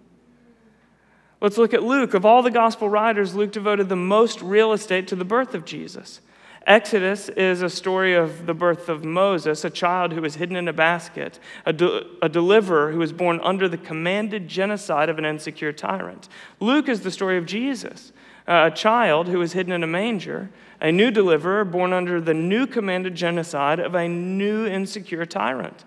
Let's 1.40 1.58
look 1.58 1.74
at 1.74 1.84
Luke. 1.84 2.14
Of 2.14 2.26
all 2.26 2.42
the 2.42 2.52
gospel 2.52 2.90
writers, 2.90 3.36
Luke 3.36 3.52
devoted 3.52 3.90
the 3.90 3.96
most 3.96 4.42
real 4.42 4.74
estate 4.74 5.08
to 5.10 5.16
the 5.16 5.26
birth 5.26 5.54
of 5.54 5.66
Jesus. 5.66 6.22
Exodus 6.66 7.30
is 7.30 7.62
a 7.62 7.70
story 7.70 8.14
of 8.14 8.46
the 8.46 8.54
birth 8.54 8.90
of 8.90 9.06
Moses, 9.06 9.64
a 9.64 9.70
child 9.70 10.12
who 10.12 10.22
was 10.22 10.36
hidden 10.36 10.58
in 10.58 10.68
a 10.68 10.74
basket, 10.74 11.40
a, 11.66 11.72
de- 11.72 12.06
a, 12.22 12.28
deliverer 12.28 12.92
who 12.92 12.98
was 12.98 13.14
born 13.14 13.40
under 13.42 13.70
the 13.70 13.78
commanded 13.78 14.50
genocide 14.50 15.08
of 15.08 15.18
an 15.18 15.24
insecure 15.24 15.72
tyrant. 15.72 16.28
Luke 16.60 16.90
is 16.90 17.02
the 17.02 17.12
story 17.12 17.38
of 17.38 17.46
Jesus, 17.46 18.12
uh, 18.50 18.70
a 18.70 18.76
child 18.76 19.30
who 19.30 19.40
was 19.40 19.54
hidden 19.54 19.72
in 19.72 19.82
a 19.82 19.88
manger, 19.88 20.50
a 20.82 20.92
new 20.92 21.10
deliverer 21.10 21.64
born 21.64 21.94
under 21.94 22.20
the 22.20 22.34
new 22.34 22.68
commanded 22.68 23.16
genocide 23.16 23.80
of 23.80 23.96
a 23.96 24.10
new 24.10 24.66
insecure 24.66 25.26
tyrant. 25.26 25.86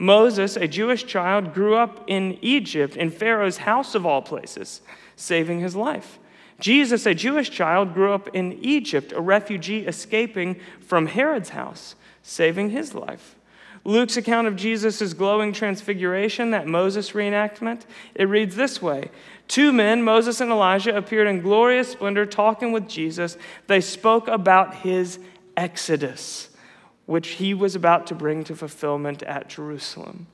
Moses, 0.00 0.56
a 0.56 0.66
Jewish 0.66 1.04
child, 1.04 1.52
grew 1.52 1.76
up 1.76 2.02
in 2.06 2.38
Egypt, 2.40 2.96
in 2.96 3.10
Pharaoh's 3.10 3.58
house 3.58 3.94
of 3.94 4.06
all 4.06 4.22
places, 4.22 4.80
saving 5.14 5.60
his 5.60 5.76
life. 5.76 6.18
Jesus, 6.58 7.04
a 7.04 7.14
Jewish 7.14 7.50
child, 7.50 7.92
grew 7.92 8.14
up 8.14 8.28
in 8.34 8.54
Egypt, 8.62 9.12
a 9.12 9.20
refugee 9.20 9.86
escaping 9.86 10.58
from 10.80 11.06
Herod's 11.06 11.50
house, 11.50 11.96
saving 12.22 12.70
his 12.70 12.94
life. 12.94 13.36
Luke's 13.84 14.16
account 14.16 14.46
of 14.46 14.56
Jesus' 14.56 15.12
glowing 15.12 15.52
transfiguration, 15.52 16.50
that 16.50 16.66
Moses 16.66 17.10
reenactment, 17.10 17.82
it 18.14 18.24
reads 18.24 18.56
this 18.56 18.80
way 18.80 19.10
Two 19.48 19.70
men, 19.70 20.02
Moses 20.02 20.40
and 20.40 20.50
Elijah, 20.50 20.96
appeared 20.96 21.28
in 21.28 21.42
glorious 21.42 21.92
splendor 21.92 22.24
talking 22.24 22.72
with 22.72 22.88
Jesus. 22.88 23.36
They 23.66 23.82
spoke 23.82 24.28
about 24.28 24.76
his 24.76 25.18
exodus, 25.56 26.49
which 27.10 27.30
he 27.30 27.52
was 27.52 27.74
about 27.74 28.06
to 28.06 28.14
bring 28.14 28.44
to 28.44 28.54
fulfillment 28.54 29.20
at 29.24 29.48
Jerusalem. 29.48 30.28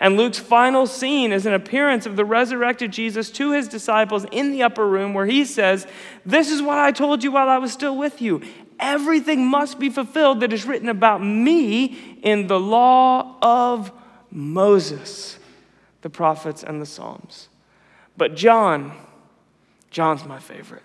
And 0.00 0.16
Luke's 0.16 0.38
final 0.38 0.86
scene 0.86 1.30
is 1.30 1.44
an 1.44 1.52
appearance 1.52 2.06
of 2.06 2.16
the 2.16 2.24
resurrected 2.24 2.90
Jesus 2.90 3.30
to 3.32 3.52
his 3.52 3.68
disciples 3.68 4.24
in 4.32 4.50
the 4.50 4.62
upper 4.62 4.88
room 4.88 5.12
where 5.12 5.26
he 5.26 5.44
says, 5.44 5.86
This 6.24 6.50
is 6.50 6.62
what 6.62 6.78
I 6.78 6.90
told 6.90 7.22
you 7.22 7.32
while 7.32 7.50
I 7.50 7.58
was 7.58 7.70
still 7.70 7.98
with 7.98 8.22
you. 8.22 8.40
Everything 8.80 9.46
must 9.46 9.78
be 9.78 9.90
fulfilled 9.90 10.40
that 10.40 10.54
is 10.54 10.64
written 10.64 10.88
about 10.88 11.22
me 11.22 12.18
in 12.22 12.46
the 12.46 12.58
law 12.58 13.36
of 13.42 13.92
Moses, 14.30 15.38
the 16.00 16.08
prophets, 16.08 16.64
and 16.64 16.80
the 16.80 16.86
Psalms. 16.86 17.50
But 18.16 18.36
John, 18.36 18.96
John's 19.90 20.24
my 20.24 20.38
favorite. 20.38 20.82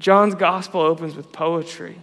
John's 0.00 0.34
gospel 0.34 0.80
opens 0.80 1.14
with 1.14 1.30
poetry. 1.30 2.00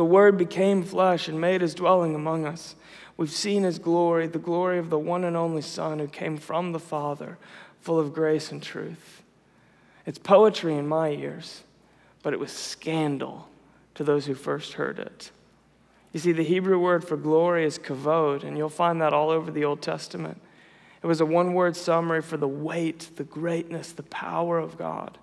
The 0.00 0.04
Word 0.06 0.38
became 0.38 0.82
flesh 0.82 1.28
and 1.28 1.38
made 1.38 1.60
his 1.60 1.74
dwelling 1.74 2.14
among 2.14 2.46
us. 2.46 2.74
We've 3.18 3.30
seen 3.30 3.64
his 3.64 3.78
glory, 3.78 4.28
the 4.28 4.38
glory 4.38 4.78
of 4.78 4.88
the 4.88 4.98
one 4.98 5.24
and 5.24 5.36
only 5.36 5.60
Son 5.60 5.98
who 5.98 6.06
came 6.08 6.38
from 6.38 6.72
the 6.72 6.78
Father, 6.78 7.36
full 7.82 7.98
of 7.98 8.14
grace 8.14 8.50
and 8.50 8.62
truth. 8.62 9.20
It's 10.06 10.16
poetry 10.16 10.74
in 10.74 10.88
my 10.88 11.10
ears, 11.10 11.64
but 12.22 12.32
it 12.32 12.40
was 12.40 12.50
scandal 12.50 13.50
to 13.94 14.02
those 14.02 14.24
who 14.24 14.32
first 14.32 14.72
heard 14.72 14.98
it. 14.98 15.32
You 16.14 16.20
see, 16.20 16.32
the 16.32 16.44
Hebrew 16.44 16.78
word 16.78 17.06
for 17.06 17.18
glory 17.18 17.66
is 17.66 17.78
kavod, 17.78 18.42
and 18.42 18.56
you'll 18.56 18.70
find 18.70 19.02
that 19.02 19.12
all 19.12 19.28
over 19.28 19.50
the 19.50 19.66
Old 19.66 19.82
Testament. 19.82 20.40
It 21.02 21.06
was 21.08 21.20
a 21.20 21.26
one 21.26 21.52
word 21.52 21.76
summary 21.76 22.22
for 22.22 22.38
the 22.38 22.48
weight, 22.48 23.10
the 23.16 23.24
greatness, 23.24 23.92
the 23.92 24.02
power 24.04 24.58
of 24.58 24.78
God. 24.78 25.18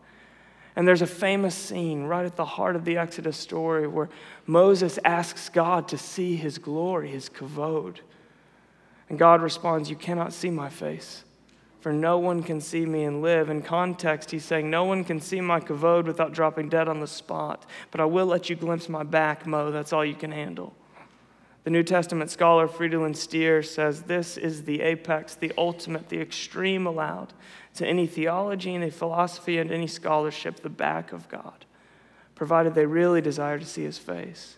And 0.75 0.87
there's 0.87 1.01
a 1.01 1.07
famous 1.07 1.55
scene 1.55 2.03
right 2.03 2.23
at 2.23 2.35
the 2.35 2.45
heart 2.45 2.75
of 2.75 2.85
the 2.85 2.97
Exodus 2.97 3.35
story 3.35 3.87
where 3.87 4.09
Moses 4.47 4.97
asks 5.03 5.49
God 5.49 5.89
to 5.89 5.97
see 5.97 6.37
his 6.37 6.57
glory, 6.57 7.09
his 7.09 7.29
kavod. 7.29 7.97
And 9.09 9.19
God 9.19 9.41
responds, 9.41 9.89
You 9.89 9.95
cannot 9.95 10.33
see 10.33 10.49
my 10.49 10.69
face, 10.69 11.25
for 11.81 11.91
no 11.93 12.17
one 12.17 12.41
can 12.41 12.61
see 12.61 12.85
me 12.85 13.03
and 13.03 13.21
live. 13.21 13.49
In 13.49 13.61
context, 13.61 14.31
he's 14.31 14.45
saying, 14.45 14.69
No 14.69 14.85
one 14.85 15.03
can 15.03 15.19
see 15.19 15.41
my 15.41 15.59
kavod 15.59 16.05
without 16.05 16.33
dropping 16.33 16.69
dead 16.69 16.87
on 16.87 17.01
the 17.01 17.07
spot, 17.07 17.65
but 17.91 17.99
I 17.99 18.05
will 18.05 18.25
let 18.25 18.49
you 18.49 18.55
glimpse 18.55 18.87
my 18.87 19.03
back, 19.03 19.45
Mo. 19.45 19.69
That's 19.71 19.93
all 19.93 20.05
you 20.05 20.15
can 20.15 20.31
handle. 20.31 20.73
The 21.67 21.71
New 21.71 21.83
Testament 21.83 22.31
scholar 22.31 22.65
Friedelin 22.65 23.13
Steer 23.13 23.61
says 23.61 24.03
this 24.03 24.37
is 24.37 24.63
the 24.63 24.79
apex, 24.79 25.35
the 25.35 25.51
ultimate, 25.57 26.07
the 26.07 26.21
extreme 26.21 26.87
allowed 26.87 27.33
to 27.73 27.85
any 27.85 28.07
theology, 28.07 28.73
any 28.73 28.89
philosophy, 28.89 29.57
and 29.57 29.69
any 29.69 29.87
scholarship, 29.87 30.61
the 30.61 30.69
back 30.69 31.11
of 31.11 31.27
God, 31.27 31.65
provided 32.37 32.75
they 32.75 32.85
really 32.85 33.19
desire 33.19 33.57
to 33.57 33.65
see 33.65 33.83
his 33.83 33.97
face. 33.97 34.57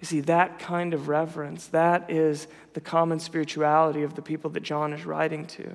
You 0.00 0.06
see, 0.06 0.20
that 0.20 0.58
kind 0.58 0.94
of 0.94 1.08
reverence, 1.08 1.66
that 1.68 2.10
is 2.10 2.46
the 2.74 2.80
common 2.80 3.18
spirituality 3.18 4.02
of 4.02 4.14
the 4.14 4.22
people 4.22 4.50
that 4.50 4.62
John 4.62 4.92
is 4.92 5.04
writing 5.04 5.46
to. 5.46 5.74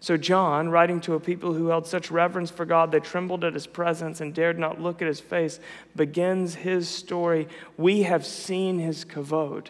So, 0.00 0.16
John, 0.16 0.68
writing 0.68 1.00
to 1.02 1.14
a 1.14 1.20
people 1.20 1.52
who 1.52 1.68
held 1.68 1.86
such 1.86 2.10
reverence 2.10 2.50
for 2.50 2.64
God 2.64 2.90
they 2.90 3.00
trembled 3.00 3.44
at 3.44 3.54
his 3.54 3.66
presence 3.66 4.20
and 4.20 4.34
dared 4.34 4.58
not 4.58 4.80
look 4.80 5.02
at 5.02 5.08
his 5.08 5.20
face, 5.20 5.60
begins 5.94 6.54
his 6.54 6.88
story. 6.88 7.48
We 7.76 8.02
have 8.02 8.24
seen 8.24 8.78
his 8.78 9.04
kavod, 9.04 9.68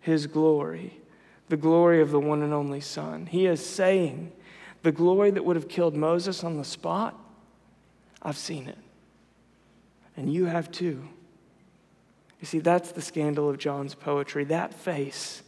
his 0.00 0.26
glory, 0.26 1.00
the 1.48 1.56
glory 1.56 2.00
of 2.00 2.10
the 2.10 2.20
one 2.20 2.42
and 2.42 2.52
only 2.52 2.80
Son. 2.80 3.26
He 3.26 3.46
is 3.46 3.64
saying, 3.64 4.32
the 4.82 4.92
glory 4.92 5.30
that 5.30 5.44
would 5.44 5.56
have 5.56 5.68
killed 5.68 5.94
Moses 5.94 6.42
on 6.44 6.56
the 6.56 6.64
spot, 6.64 7.18
I've 8.22 8.36
seen 8.36 8.68
it. 8.68 8.78
And 10.16 10.32
you 10.32 10.46
have 10.46 10.70
too. 10.70 11.08
You 12.40 12.46
see, 12.46 12.58
that's 12.58 12.92
the 12.92 13.02
scandal 13.02 13.48
of 13.48 13.58
John's 13.58 13.94
poetry. 13.94 14.44
That 14.44 14.74
face 14.74 15.42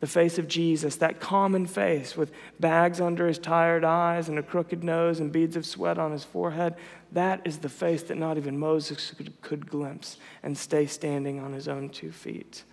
the 0.00 0.06
face 0.06 0.38
of 0.38 0.48
Jesus, 0.48 0.96
that 0.96 1.20
common 1.20 1.66
face 1.66 2.16
with 2.16 2.32
bags 2.58 3.00
under 3.00 3.28
his 3.28 3.38
tired 3.38 3.84
eyes 3.84 4.28
and 4.28 4.38
a 4.38 4.42
crooked 4.42 4.82
nose 4.82 5.20
and 5.20 5.30
beads 5.30 5.56
of 5.56 5.66
sweat 5.66 5.98
on 5.98 6.10
his 6.10 6.24
forehead, 6.24 6.74
that 7.12 7.42
is 7.44 7.58
the 7.58 7.68
face 7.68 8.02
that 8.04 8.16
not 8.16 8.38
even 8.38 8.58
Moses 8.58 9.12
could, 9.16 9.40
could 9.42 9.70
glimpse 9.70 10.16
and 10.42 10.56
stay 10.56 10.86
standing 10.86 11.38
on 11.38 11.52
his 11.52 11.68
own 11.68 11.90
two 11.90 12.10
feet. 12.10 12.64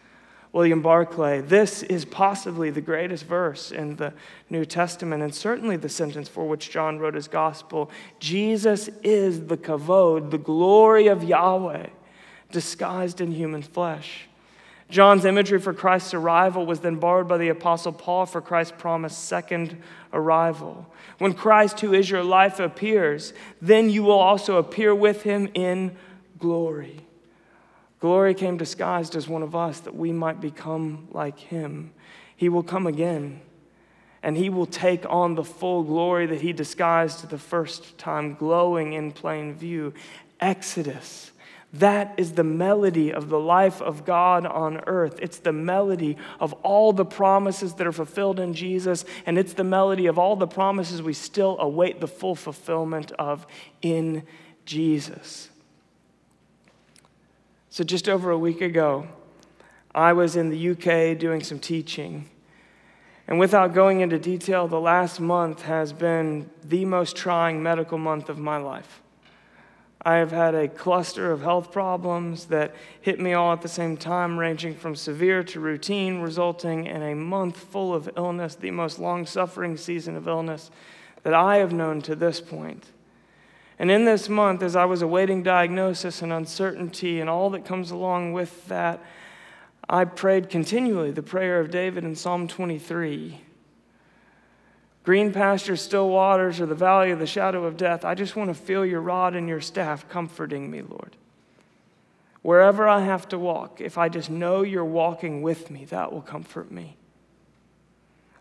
William 0.54 0.82
Barclay, 0.82 1.42
this 1.42 1.84
is 1.84 2.06
possibly 2.06 2.70
the 2.70 2.82
greatest 2.82 3.26
verse 3.26 3.72
in 3.72 3.98
the 3.98 4.14
New 4.50 4.66
Testament, 4.66 5.22
and 5.22 5.36
certainly 5.36 5.76
the 5.76 5.90
sentence 5.90 6.30
for 6.30 6.48
which 6.48 6.72
John 6.72 7.00
wrote 7.00 7.16
his 7.16 7.28
gospel. 7.28 7.92
Jesus 8.20 8.90
is 9.04 9.48
the 9.48 9.58
kavod, 9.58 10.32
the 10.32 10.38
glory 10.38 11.08
of 11.08 11.24
Yahweh, 11.24 11.88
disguised 12.52 13.20
in 13.20 13.32
human 13.32 13.62
flesh. 13.62 14.28
John's 14.90 15.26
imagery 15.26 15.60
for 15.60 15.74
Christ's 15.74 16.14
arrival 16.14 16.66
was 16.66 16.80
then 16.80 16.96
borrowed 16.96 17.28
by 17.28 17.38
the 17.38 17.50
Apostle 17.50 17.92
Paul 17.92 18.26
for 18.26 18.40
Christ's 18.40 18.74
promised 18.78 19.26
second 19.26 19.78
arrival. 20.14 20.88
When 21.18 21.34
Christ, 21.34 21.82
who 21.82 21.94
is 21.94 22.10
your 22.10 22.24
life, 22.24 22.62
appears, 22.62 23.34
then 23.62 23.90
you 23.90 24.04
will 24.04 24.20
also 24.20 24.56
appear 24.56 24.96
with 24.96 25.24
him 25.24 25.50
in 25.54 25.98
glory. 26.40 27.02
Glory 28.00 28.34
came 28.34 28.58
disguised 28.58 29.16
as 29.16 29.28
one 29.28 29.44
of 29.44 29.56
us 29.56 29.80
that 29.82 29.96
we 29.96 30.12
might 30.12 30.40
become 30.40 31.08
like 31.12 31.40
him. 31.40 31.92
He 32.36 32.50
will 32.50 32.64
come 32.64 32.86
again, 32.86 33.42
and 34.22 34.38
he 34.38 34.50
will 34.50 34.68
take 34.68 35.06
on 35.10 35.36
the 35.36 35.44
full 35.44 35.84
glory 35.84 36.28
that 36.28 36.42
he 36.42 36.54
disguised 36.54 37.28
the 37.30 37.38
first 37.38 37.98
time, 37.98 38.36
glowing 38.36 38.94
in 38.94 39.12
plain 39.12 39.56
view. 39.56 39.94
Exodus 40.40 41.32
that 41.74 42.14
is 42.18 42.34
the 42.34 42.44
melody 42.44 43.12
of 43.12 43.30
the 43.30 43.40
life 43.40 43.82
of 43.82 44.06
God 44.06 44.46
on 44.46 44.82
earth. 44.88 45.20
It's 45.22 45.40
the 45.40 45.52
melody 45.52 46.18
of 46.40 46.54
all 46.64 46.94
the 46.94 47.06
promises 47.06 47.74
that 47.76 47.86
are 47.86 47.92
fulfilled 47.92 48.40
in 48.40 48.54
Jesus, 48.54 49.04
and 49.26 49.38
it's 49.38 49.54
the 49.54 49.66
melody 49.66 50.06
of 50.08 50.18
all 50.18 50.36
the 50.36 50.48
promises 50.48 51.02
we 51.02 51.14
still 51.14 51.58
await 51.60 52.00
the 52.00 52.08
full 52.08 52.36
fulfillment 52.36 53.12
of 53.14 53.46
in 53.82 54.24
Jesus. 54.66 55.50
So, 57.78 57.84
just 57.84 58.10
over 58.10 58.32
a 58.32 58.40
week 58.40 58.62
ago, 58.62 59.08
I 59.94 60.14
was 60.14 60.36
in 60.36 60.50
the 60.50 60.70
UK 60.72 61.16
doing 61.16 61.44
some 61.44 61.60
teaching. 61.60 62.28
And 63.28 63.38
without 63.38 63.76
going 63.76 64.00
into 64.02 64.18
detail, 64.18 64.68
the 64.68 64.80
last 64.80 65.20
month 65.20 65.62
has 65.62 65.94
been 65.94 66.50
the 66.64 66.86
most 66.86 67.16
trying 67.16 67.62
medical 67.62 68.00
month 68.00 68.30
of 68.30 68.40
my 68.40 68.58
life. 68.58 69.04
I 70.02 70.16
have 70.16 70.32
had 70.32 70.56
a 70.56 70.68
cluster 70.68 71.32
of 71.32 71.44
health 71.44 71.72
problems 71.72 72.46
that 72.46 72.74
hit 73.00 73.20
me 73.20 73.34
all 73.34 73.54
at 73.54 73.62
the 73.62 73.68
same 73.68 73.96
time, 73.96 74.40
ranging 74.40 74.74
from 74.74 74.96
severe 74.96 75.44
to 75.44 75.60
routine, 75.60 76.22
resulting 76.22 76.88
in 76.88 77.04
a 77.04 77.14
month 77.14 77.58
full 77.58 77.94
of 77.94 78.10
illness, 78.18 78.56
the 78.56 78.72
most 78.72 78.98
long 78.98 79.28
suffering 79.28 79.78
season 79.78 80.16
of 80.16 80.28
illness 80.28 80.72
that 81.22 81.36
I 81.36 81.58
have 81.58 81.74
known 81.74 82.02
to 82.02 82.16
this 82.16 82.42
point. 82.42 82.86
And 83.80 83.92
in 83.92 84.06
this 84.06 84.28
month, 84.28 84.64
as 84.64 84.76
I 84.76 84.86
was 84.86 85.02
awaiting 85.02 85.44
diagnosis 85.44 86.22
and 86.22 86.34
uncertainty 86.34 87.20
and 87.20 87.30
all 87.30 87.50
that 87.52 87.66
comes 87.66 87.92
along 87.92 88.34
with 88.34 88.68
that, 88.68 89.04
I 89.90 90.06
prayed 90.06 90.50
continually 90.50 91.12
the 91.12 91.24
prayer 91.24 91.60
of 91.60 91.72
David 91.72 92.04
in 92.04 92.16
Psalm 92.16 92.48
23 92.48 93.42
green 95.08 95.32
pastures, 95.32 95.82
still 95.82 96.10
waters, 96.10 96.60
or 96.60 96.66
the 96.66 96.76
valley 96.76 97.12
of 97.12 97.20
the 97.20 97.26
shadow 97.26 97.64
of 97.64 97.78
death. 97.78 98.04
I 98.04 98.14
just 98.14 98.36
want 98.36 98.50
to 98.50 98.54
feel 98.54 98.86
your 98.86 99.00
rod 99.00 99.38
and 99.38 99.48
your 99.48 99.62
staff 99.62 100.10
comforting 100.10 100.70
me, 100.70 100.82
Lord. 100.82 101.16
Wherever 102.42 102.90
I 102.90 103.00
have 103.00 103.26
to 103.30 103.40
walk, 103.40 103.80
if 103.80 103.98
I 103.98 104.10
just 104.10 104.30
know 104.30 104.64
you're 104.64 104.84
walking 104.84 105.42
with 105.42 105.72
me, 105.72 105.86
that 105.86 106.12
will 106.12 106.22
comfort 106.22 106.74
me. 106.74 106.98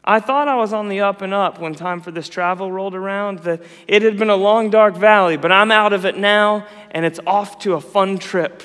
I 0.06 0.20
thought 0.20 0.46
I 0.46 0.54
was 0.54 0.72
on 0.72 0.88
the 0.88 1.00
up 1.00 1.20
and 1.20 1.34
up 1.34 1.58
when 1.58 1.74
time 1.74 2.00
for 2.00 2.12
this 2.12 2.28
travel 2.28 2.70
rolled 2.70 2.94
around, 2.94 3.40
that 3.40 3.62
it 3.88 4.02
had 4.02 4.16
been 4.16 4.30
a 4.30 4.36
long, 4.36 4.70
dark 4.70 4.94
valley, 4.94 5.36
but 5.36 5.50
I'm 5.50 5.72
out 5.72 5.92
of 5.92 6.04
it 6.04 6.16
now, 6.16 6.66
and 6.92 7.04
it's 7.04 7.18
off 7.26 7.58
to 7.60 7.74
a 7.74 7.80
fun 7.80 8.18
trip. 8.18 8.62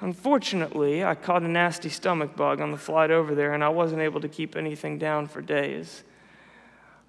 Unfortunately, 0.00 1.02
I 1.02 1.16
caught 1.16 1.42
a 1.42 1.48
nasty 1.48 1.88
stomach 1.88 2.36
bug 2.36 2.60
on 2.60 2.70
the 2.70 2.78
flight 2.78 3.10
over 3.10 3.34
there, 3.34 3.54
and 3.54 3.64
I 3.64 3.70
wasn't 3.70 4.02
able 4.02 4.20
to 4.20 4.28
keep 4.28 4.54
anything 4.54 4.98
down 4.98 5.26
for 5.26 5.42
days. 5.42 6.04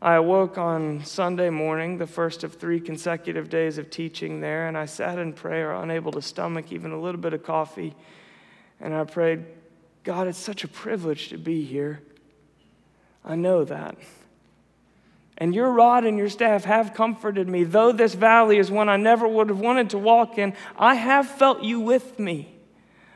I 0.01 0.15
awoke 0.15 0.57
on 0.57 1.03
Sunday 1.05 1.51
morning, 1.51 1.99
the 1.99 2.07
first 2.07 2.43
of 2.43 2.55
three 2.55 2.79
consecutive 2.79 3.49
days 3.49 3.77
of 3.77 3.91
teaching 3.91 4.41
there, 4.41 4.67
and 4.67 4.75
I 4.75 4.85
sat 4.85 5.19
in 5.19 5.33
prayer, 5.33 5.73
unable 5.73 6.11
to 6.13 6.21
stomach 6.23 6.71
even 6.71 6.91
a 6.91 6.99
little 6.99 7.21
bit 7.21 7.33
of 7.33 7.43
coffee. 7.43 7.93
And 8.79 8.95
I 8.95 9.03
prayed, 9.03 9.45
God, 10.03 10.27
it's 10.27 10.39
such 10.39 10.63
a 10.63 10.67
privilege 10.67 11.29
to 11.29 11.37
be 11.37 11.63
here. 11.63 12.01
I 13.23 13.35
know 13.35 13.63
that. 13.65 13.97
And 15.37 15.55
your 15.55 15.71
rod 15.71 16.05
and 16.05 16.17
your 16.17 16.29
staff 16.29 16.65
have 16.65 16.93
comforted 16.93 17.47
me. 17.47 17.63
Though 17.63 17.91
this 17.91 18.13
valley 18.13 18.57
is 18.57 18.69
one 18.69 18.89
I 18.89 18.97
never 18.97 19.27
would 19.27 19.49
have 19.49 19.59
wanted 19.59 19.91
to 19.91 19.97
walk 19.97 20.37
in, 20.37 20.53
I 20.77 20.95
have 20.95 21.27
felt 21.27 21.63
you 21.63 21.79
with 21.79 22.19
me 22.19 22.53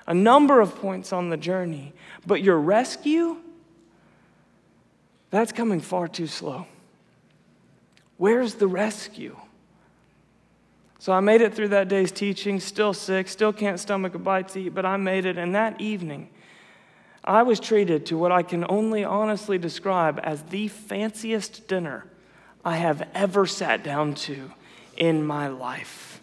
a 0.08 0.14
number 0.14 0.62
of 0.62 0.76
points 0.76 1.12
on 1.12 1.30
the 1.30 1.38
journey. 1.38 1.94
But 2.26 2.42
your 2.42 2.58
rescue, 2.58 3.38
that's 5.30 5.52
coming 5.52 5.82
far 5.82 6.08
too 6.08 6.28
slow. 6.28 6.68
Where's 8.18 8.56
the 8.56 8.68
rescue? 8.68 9.36
So 11.00 11.12
I 11.12 11.20
made 11.20 11.42
it 11.42 11.54
through 11.54 11.70
that 11.70 11.90
day's 11.90 12.14
teaching, 12.14 12.62
still 12.62 12.94
sick, 12.94 13.28
still 13.28 13.52
can't 13.52 13.78
stomach 13.78 14.16
a 14.16 14.20
bite 14.20 14.48
to 14.50 14.62
eat, 14.62 14.70
but 14.70 14.86
I 14.86 14.96
made 14.96 15.26
it. 15.26 15.38
And 15.38 15.54
that 15.54 15.82
evening, 15.82 16.30
I 17.24 17.44
was 17.44 17.60
treated 17.60 18.06
to 18.08 18.18
what 18.18 18.32
I 18.32 18.44
can 18.44 18.66
only 18.68 19.04
honestly 19.04 19.58
describe 19.58 20.20
as 20.24 20.42
the 20.44 20.68
fanciest 20.68 21.68
dinner 21.68 22.06
I 22.66 22.78
have 22.78 23.08
ever 23.14 23.46
sat 23.46 23.84
down 23.84 24.16
to 24.16 24.52
in 24.98 25.26
my 25.26 25.48
life. 25.48 26.22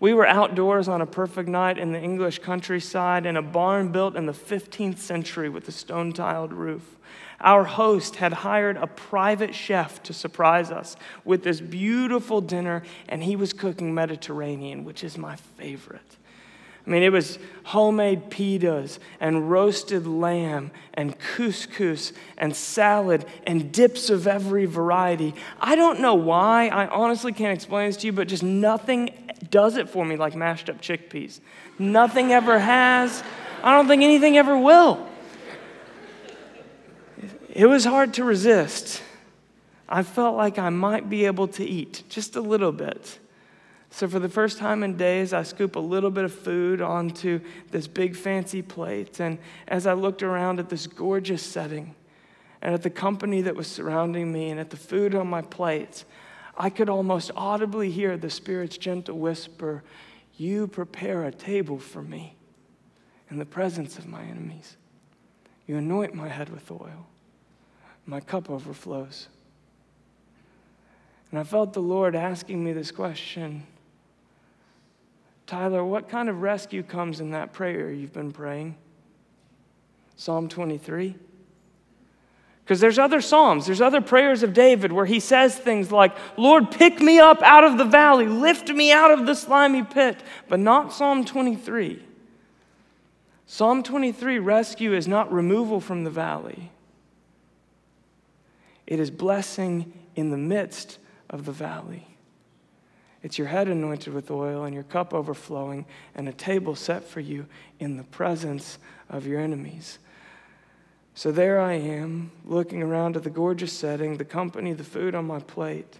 We 0.00 0.14
were 0.14 0.26
outdoors 0.26 0.86
on 0.88 1.00
a 1.00 1.06
perfect 1.06 1.48
night 1.48 1.78
in 1.78 1.92
the 1.92 2.00
English 2.00 2.38
countryside 2.40 3.26
in 3.26 3.36
a 3.36 3.42
barn 3.42 3.90
built 3.90 4.14
in 4.16 4.26
the 4.26 4.32
15th 4.32 4.98
century 4.98 5.48
with 5.48 5.68
a 5.68 5.72
stone 5.72 6.12
tiled 6.12 6.52
roof. 6.52 6.96
Our 7.40 7.64
host 7.64 8.16
had 8.16 8.32
hired 8.32 8.76
a 8.76 8.86
private 8.86 9.54
chef 9.54 10.02
to 10.04 10.12
surprise 10.12 10.70
us 10.70 10.96
with 11.24 11.44
this 11.44 11.60
beautiful 11.60 12.40
dinner, 12.40 12.82
and 13.08 13.22
he 13.22 13.36
was 13.36 13.52
cooking 13.52 13.94
Mediterranean, 13.94 14.84
which 14.84 15.02
is 15.02 15.16
my 15.16 15.36
favorite. 15.36 16.16
I 16.88 16.90
mean, 16.90 17.02
it 17.02 17.12
was 17.12 17.38
homemade 17.64 18.30
pitas 18.30 18.98
and 19.20 19.50
roasted 19.50 20.06
lamb 20.06 20.70
and 20.94 21.18
couscous 21.18 22.14
and 22.38 22.56
salad 22.56 23.26
and 23.46 23.70
dips 23.70 24.08
of 24.08 24.26
every 24.26 24.64
variety. 24.64 25.34
I 25.60 25.76
don't 25.76 26.00
know 26.00 26.14
why. 26.14 26.68
I 26.68 26.86
honestly 26.86 27.34
can't 27.34 27.52
explain 27.52 27.90
this 27.90 27.98
to 27.98 28.06
you, 28.06 28.14
but 28.14 28.26
just 28.26 28.42
nothing 28.42 29.10
does 29.50 29.76
it 29.76 29.90
for 29.90 30.02
me 30.02 30.16
like 30.16 30.34
mashed 30.34 30.70
up 30.70 30.80
chickpeas. 30.80 31.40
Nothing 31.78 32.32
ever 32.32 32.58
has. 32.58 33.22
I 33.62 33.72
don't 33.72 33.86
think 33.86 34.02
anything 34.02 34.38
ever 34.38 34.56
will. 34.56 35.06
It 37.50 37.66
was 37.66 37.84
hard 37.84 38.14
to 38.14 38.24
resist. 38.24 39.02
I 39.86 40.04
felt 40.04 40.38
like 40.38 40.58
I 40.58 40.70
might 40.70 41.10
be 41.10 41.26
able 41.26 41.48
to 41.48 41.64
eat 41.66 42.04
just 42.08 42.34
a 42.34 42.40
little 42.40 42.72
bit. 42.72 43.18
So, 43.98 44.06
for 44.06 44.20
the 44.20 44.28
first 44.28 44.58
time 44.58 44.84
in 44.84 44.96
days, 44.96 45.32
I 45.32 45.42
scoop 45.42 45.74
a 45.74 45.80
little 45.80 46.12
bit 46.12 46.22
of 46.22 46.32
food 46.32 46.80
onto 46.80 47.40
this 47.72 47.88
big 47.88 48.14
fancy 48.14 48.62
plate. 48.62 49.18
And 49.18 49.40
as 49.66 49.88
I 49.88 49.94
looked 49.94 50.22
around 50.22 50.60
at 50.60 50.68
this 50.68 50.86
gorgeous 50.86 51.42
setting 51.42 51.96
and 52.62 52.72
at 52.72 52.84
the 52.84 52.90
company 52.90 53.40
that 53.40 53.56
was 53.56 53.66
surrounding 53.66 54.32
me 54.32 54.50
and 54.50 54.60
at 54.60 54.70
the 54.70 54.76
food 54.76 55.16
on 55.16 55.26
my 55.26 55.42
plate, 55.42 56.04
I 56.56 56.70
could 56.70 56.88
almost 56.88 57.32
audibly 57.34 57.90
hear 57.90 58.16
the 58.16 58.30
Spirit's 58.30 58.78
gentle 58.78 59.18
whisper 59.18 59.82
You 60.36 60.68
prepare 60.68 61.24
a 61.24 61.32
table 61.32 61.80
for 61.80 62.00
me 62.00 62.36
in 63.32 63.38
the 63.38 63.46
presence 63.46 63.98
of 63.98 64.06
my 64.06 64.22
enemies. 64.22 64.76
You 65.66 65.76
anoint 65.76 66.14
my 66.14 66.28
head 66.28 66.50
with 66.50 66.70
oil, 66.70 67.08
my 68.06 68.20
cup 68.20 68.48
overflows. 68.48 69.26
And 71.32 71.40
I 71.40 71.42
felt 71.42 71.72
the 71.72 71.82
Lord 71.82 72.14
asking 72.14 72.62
me 72.62 72.72
this 72.72 72.92
question 72.92 73.66
Tyler, 75.48 75.82
what 75.82 76.10
kind 76.10 76.28
of 76.28 76.42
rescue 76.42 76.82
comes 76.82 77.20
in 77.20 77.30
that 77.30 77.54
prayer 77.54 77.90
you've 77.90 78.12
been 78.12 78.32
praying? 78.32 78.76
Psalm 80.14 80.46
23. 80.46 81.16
Because 82.62 82.80
there's 82.80 82.98
other 82.98 83.22
Psalms, 83.22 83.64
there's 83.64 83.80
other 83.80 84.02
prayers 84.02 84.42
of 84.42 84.52
David 84.52 84.92
where 84.92 85.06
he 85.06 85.20
says 85.20 85.56
things 85.56 85.90
like, 85.90 86.14
Lord, 86.36 86.70
pick 86.70 87.00
me 87.00 87.18
up 87.18 87.40
out 87.40 87.64
of 87.64 87.78
the 87.78 87.86
valley, 87.86 88.26
lift 88.26 88.68
me 88.68 88.92
out 88.92 89.10
of 89.10 89.24
the 89.24 89.34
slimy 89.34 89.84
pit, 89.84 90.22
but 90.48 90.60
not 90.60 90.92
Psalm 90.92 91.24
23. 91.24 92.02
Psalm 93.46 93.82
23 93.82 94.38
rescue 94.38 94.92
is 94.92 95.08
not 95.08 95.32
removal 95.32 95.80
from 95.80 96.04
the 96.04 96.10
valley, 96.10 96.70
it 98.86 99.00
is 99.00 99.10
blessing 99.10 99.94
in 100.14 100.30
the 100.30 100.36
midst 100.36 100.98
of 101.30 101.46
the 101.46 101.52
valley. 101.52 102.07
It's 103.22 103.38
your 103.38 103.48
head 103.48 103.68
anointed 103.68 104.14
with 104.14 104.30
oil 104.30 104.64
and 104.64 104.74
your 104.74 104.84
cup 104.84 105.12
overflowing, 105.12 105.86
and 106.14 106.28
a 106.28 106.32
table 106.32 106.76
set 106.76 107.04
for 107.04 107.20
you 107.20 107.46
in 107.80 107.96
the 107.96 108.04
presence 108.04 108.78
of 109.08 109.26
your 109.26 109.40
enemies. 109.40 109.98
So 111.14 111.32
there 111.32 111.60
I 111.60 111.72
am, 111.72 112.30
looking 112.44 112.80
around 112.80 113.16
at 113.16 113.24
the 113.24 113.30
gorgeous 113.30 113.72
setting, 113.72 114.18
the 114.18 114.24
company, 114.24 114.72
the 114.72 114.84
food 114.84 115.16
on 115.16 115.26
my 115.26 115.40
plate. 115.40 115.98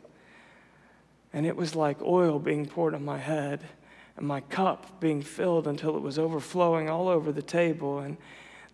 And 1.33 1.45
it 1.45 1.57
was 1.57 1.75
like 1.75 2.01
oil 2.03 2.39
being 2.39 2.67
poured 2.67 2.95
on 2.95 3.05
my 3.05 3.19
head 3.19 3.65
and 4.17 4.27
my 4.27 4.41
cup 4.43 5.01
being 5.01 5.23
filled 5.23 5.67
until 5.67 5.97
it 5.97 6.03
was 6.03 6.19
overflowing 6.19 6.89
all 6.89 7.09
over 7.09 7.33
the 7.33 7.43
table. 7.43 7.99
And 7.99 8.17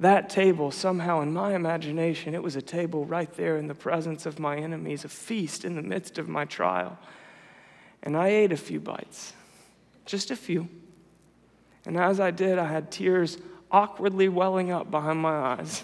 that 0.00 0.28
table, 0.28 0.70
somehow 0.70 1.20
in 1.20 1.32
my 1.32 1.54
imagination, 1.54 2.34
it 2.34 2.42
was 2.42 2.56
a 2.56 2.62
table 2.62 3.04
right 3.06 3.32
there 3.34 3.56
in 3.56 3.66
the 3.66 3.74
presence 3.74 4.26
of 4.26 4.38
my 4.38 4.56
enemies, 4.56 5.04
a 5.04 5.08
feast 5.08 5.64
in 5.64 5.76
the 5.76 5.82
midst 5.82 6.18
of 6.18 6.28
my 6.28 6.44
trial. 6.44 6.98
And 8.04 8.18
I 8.18 8.28
ate 8.28 8.52
a 8.52 8.56
few 8.56 8.78
bites, 8.78 9.32
just 10.04 10.30
a 10.30 10.36
few. 10.36 10.68
And 11.86 11.96
as 11.96 12.20
I 12.20 12.30
did, 12.30 12.58
I 12.58 12.66
had 12.66 12.90
tears 12.90 13.38
awkwardly 13.70 14.28
welling 14.28 14.70
up 14.70 14.90
behind 14.90 15.18
my 15.18 15.34
eyes. 15.34 15.82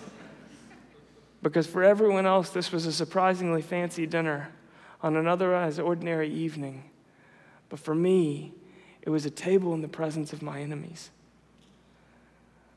because 1.43 1.67
for 1.67 1.83
everyone 1.83 2.27
else, 2.27 2.51
this 2.51 2.73
was 2.73 2.85
a 2.85 2.93
surprisingly 2.93 3.63
fancy 3.63 4.07
dinner 4.07 4.51
on 5.03 5.17
an 5.17 5.27
otherwise 5.27 5.79
ordinary 5.79 6.31
evening. 6.31 6.85
But 7.71 7.81
for 7.81 7.95
me, 7.95 8.53
it 9.01 9.09
was 9.09 9.25
a 9.25 9.31
table 9.31 9.73
in 9.73 9.81
the 9.81 9.89
presence 9.89 10.35
of 10.35 10.43
my 10.43 10.61
enemies. 10.61 11.11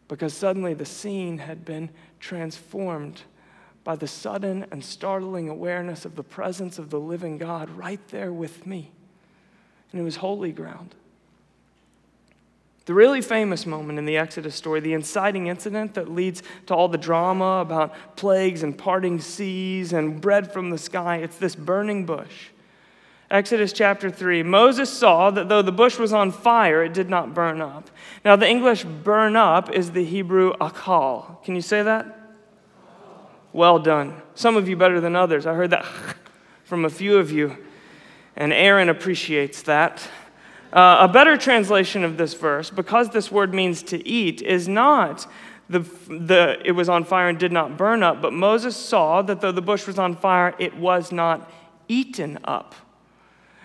Because 0.07 0.33
suddenly 0.33 0.73
the 0.73 0.85
scene 0.85 1.39
had 1.39 1.65
been 1.65 1.89
transformed 2.21 3.23
by 3.83 3.97
the 3.97 4.07
sudden 4.07 4.65
and 4.71 4.81
startling 4.81 5.49
awareness 5.49 6.05
of 6.05 6.15
the 6.15 6.23
presence 6.23 6.79
of 6.79 6.89
the 6.89 6.99
living 6.99 7.37
God 7.37 7.69
right 7.71 7.99
there 8.07 8.31
with 8.31 8.65
me 8.65 8.91
and 9.93 10.01
it 10.01 10.03
was 10.03 10.17
holy 10.17 10.51
ground. 10.51 10.95
The 12.85 12.93
really 12.93 13.21
famous 13.21 13.65
moment 13.65 13.97
in 13.97 14.05
the 14.05 14.17
Exodus 14.17 14.55
story, 14.55 14.81
the 14.81 14.91
inciting 14.91 15.47
incident 15.47 15.93
that 15.93 16.11
leads 16.11 16.43
to 16.65 16.75
all 16.75 16.89
the 16.89 16.97
drama 16.97 17.59
about 17.61 17.93
plagues 18.17 18.61
and 18.61 18.77
parting 18.77 19.21
seas 19.21 19.93
and 19.93 20.19
bread 20.19 20.51
from 20.51 20.69
the 20.69 20.77
sky, 20.77 21.17
it's 21.17 21.37
this 21.37 21.55
burning 21.55 22.05
bush. 22.05 22.49
Exodus 23.31 23.71
chapter 23.71 24.11
3 24.11 24.43
Moses 24.43 24.91
saw 24.91 25.31
that 25.31 25.47
though 25.47 25.61
the 25.61 25.71
bush 25.71 25.97
was 25.97 26.11
on 26.11 26.29
fire, 26.31 26.83
it 26.83 26.93
did 26.93 27.09
not 27.09 27.33
burn 27.33 27.61
up. 27.61 27.89
Now, 28.25 28.35
the 28.35 28.49
English 28.49 28.83
burn 28.83 29.37
up 29.37 29.71
is 29.71 29.91
the 29.91 30.03
Hebrew 30.03 30.51
akal. 30.53 31.41
Can 31.43 31.55
you 31.55 31.61
say 31.61 31.83
that? 31.83 32.19
Well 33.53 33.79
done. 33.79 34.21
Some 34.35 34.57
of 34.57 34.67
you 34.67 34.75
better 34.75 34.99
than 34.99 35.15
others. 35.15 35.45
I 35.45 35.53
heard 35.53 35.69
that 35.69 35.85
from 36.65 36.83
a 36.83 36.89
few 36.89 37.17
of 37.17 37.31
you 37.31 37.57
and 38.35 38.53
Aaron 38.53 38.89
appreciates 38.89 39.61
that. 39.63 40.07
Uh, 40.71 40.97
a 41.01 41.07
better 41.07 41.37
translation 41.37 42.03
of 42.03 42.17
this 42.17 42.33
verse, 42.33 42.69
because 42.69 43.09
this 43.09 43.31
word 43.31 43.53
means 43.53 43.83
to 43.83 44.07
eat, 44.07 44.41
is 44.41 44.67
not 44.67 45.27
the, 45.69 45.79
the, 45.79 46.59
it 46.65 46.71
was 46.71 46.89
on 46.89 47.03
fire 47.03 47.29
and 47.29 47.37
did 47.37 47.51
not 47.51 47.77
burn 47.77 48.03
up, 48.03 48.21
but 48.21 48.33
Moses 48.33 48.75
saw 48.75 49.21
that 49.21 49.41
though 49.41 49.51
the 49.51 49.61
bush 49.61 49.87
was 49.87 49.99
on 49.99 50.15
fire, 50.15 50.55
it 50.59 50.75
was 50.75 51.11
not 51.11 51.49
eaten 51.87 52.39
up. 52.43 52.75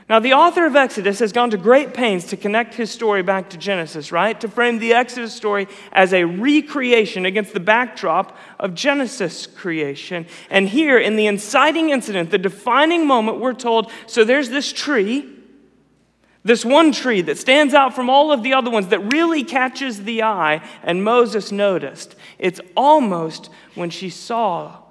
Now, 0.08 0.20
the 0.20 0.32
author 0.32 0.64
of 0.64 0.74
Exodus 0.74 1.18
has 1.18 1.32
gone 1.32 1.50
to 1.50 1.58
great 1.58 1.92
pains 1.92 2.24
to 2.26 2.36
connect 2.38 2.74
his 2.74 2.90
story 2.90 3.22
back 3.22 3.50
to 3.50 3.58
Genesis, 3.58 4.10
right? 4.10 4.40
To 4.40 4.48
frame 4.48 4.78
the 4.78 4.94
Exodus 4.94 5.34
story 5.34 5.68
as 5.92 6.14
a 6.14 6.24
recreation 6.24 7.26
against 7.26 7.52
the 7.52 7.60
backdrop 7.60 8.34
of 8.58 8.74
Genesis 8.74 9.46
creation. 9.46 10.26
And 10.48 10.70
here, 10.70 10.98
in 10.98 11.16
the 11.16 11.26
inciting 11.26 11.90
incident, 11.90 12.30
the 12.30 12.38
defining 12.38 13.06
moment, 13.06 13.38
we're 13.38 13.52
told 13.52 13.92
so 14.06 14.24
there's 14.24 14.48
this 14.48 14.72
tree, 14.72 15.28
this 16.42 16.64
one 16.64 16.90
tree 16.92 17.20
that 17.20 17.36
stands 17.36 17.74
out 17.74 17.94
from 17.94 18.08
all 18.08 18.32
of 18.32 18.42
the 18.42 18.54
other 18.54 18.70
ones 18.70 18.88
that 18.88 19.12
really 19.12 19.44
catches 19.44 20.04
the 20.04 20.22
eye, 20.22 20.66
and 20.82 21.04
Moses 21.04 21.52
noticed. 21.52 22.16
It's 22.38 22.62
almost 22.74 23.50
when 23.74 23.90
she 23.90 24.08
saw 24.08 24.87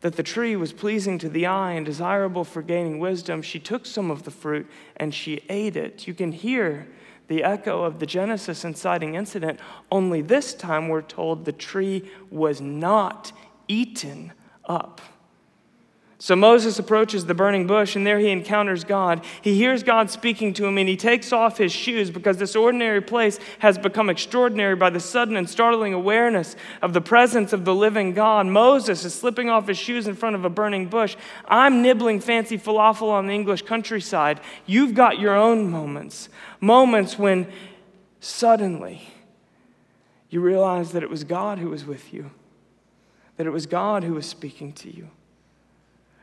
that 0.00 0.16
the 0.16 0.22
tree 0.22 0.56
was 0.56 0.72
pleasing 0.72 1.18
to 1.18 1.28
the 1.28 1.46
eye 1.46 1.72
and 1.72 1.84
desirable 1.84 2.44
for 2.44 2.62
gaining 2.62 2.98
wisdom, 2.98 3.42
she 3.42 3.58
took 3.58 3.84
some 3.84 4.10
of 4.10 4.22
the 4.22 4.30
fruit 4.30 4.66
and 4.96 5.14
she 5.14 5.42
ate 5.48 5.76
it. 5.76 6.06
You 6.06 6.14
can 6.14 6.32
hear 6.32 6.88
the 7.28 7.44
echo 7.44 7.84
of 7.84 8.00
the 8.00 8.06
Genesis 8.06 8.64
inciting 8.64 9.14
incident, 9.14 9.60
only 9.92 10.20
this 10.20 10.52
time 10.52 10.88
we're 10.88 11.00
told 11.00 11.44
the 11.44 11.52
tree 11.52 12.10
was 12.28 12.60
not 12.60 13.32
eaten 13.68 14.32
up. 14.64 15.00
So 16.22 16.36
Moses 16.36 16.78
approaches 16.78 17.24
the 17.24 17.32
burning 17.32 17.66
bush, 17.66 17.96
and 17.96 18.06
there 18.06 18.18
he 18.18 18.28
encounters 18.28 18.84
God. 18.84 19.24
He 19.40 19.54
hears 19.54 19.82
God 19.82 20.10
speaking 20.10 20.52
to 20.52 20.66
him, 20.66 20.76
and 20.76 20.86
he 20.86 20.94
takes 20.94 21.32
off 21.32 21.56
his 21.56 21.72
shoes 21.72 22.10
because 22.10 22.36
this 22.36 22.54
ordinary 22.54 23.00
place 23.00 23.40
has 23.60 23.78
become 23.78 24.10
extraordinary 24.10 24.76
by 24.76 24.90
the 24.90 25.00
sudden 25.00 25.34
and 25.34 25.48
startling 25.48 25.94
awareness 25.94 26.56
of 26.82 26.92
the 26.92 27.00
presence 27.00 27.54
of 27.54 27.64
the 27.64 27.74
living 27.74 28.12
God. 28.12 28.46
Moses 28.46 29.02
is 29.06 29.14
slipping 29.14 29.48
off 29.48 29.66
his 29.66 29.78
shoes 29.78 30.06
in 30.06 30.14
front 30.14 30.36
of 30.36 30.44
a 30.44 30.50
burning 30.50 30.88
bush. 30.88 31.16
I'm 31.48 31.80
nibbling 31.80 32.20
fancy 32.20 32.58
falafel 32.58 33.08
on 33.08 33.26
the 33.26 33.32
English 33.32 33.62
countryside. 33.62 34.40
You've 34.66 34.92
got 34.92 35.18
your 35.18 35.34
own 35.34 35.70
moments, 35.70 36.28
moments 36.60 37.18
when 37.18 37.50
suddenly 38.20 39.08
you 40.28 40.42
realize 40.42 40.92
that 40.92 41.02
it 41.02 41.08
was 41.08 41.24
God 41.24 41.58
who 41.58 41.70
was 41.70 41.86
with 41.86 42.12
you, 42.12 42.30
that 43.38 43.46
it 43.46 43.50
was 43.50 43.64
God 43.64 44.04
who 44.04 44.12
was 44.12 44.26
speaking 44.26 44.74
to 44.74 44.94
you. 44.94 45.08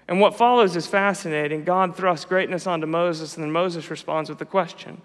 And 0.08 0.22
what 0.22 0.38
follows 0.38 0.76
is 0.76 0.88
fascinating. 0.88 1.64
God 1.64 1.96
thrusts 1.96 2.26
greatness 2.26 2.66
onto 2.66 2.88
Moses, 2.88 3.36
and 3.36 3.44
then 3.44 3.52
Moses 3.52 3.90
responds 3.90 4.30
with 4.30 4.42
a 4.42 4.46
question. 4.46 5.02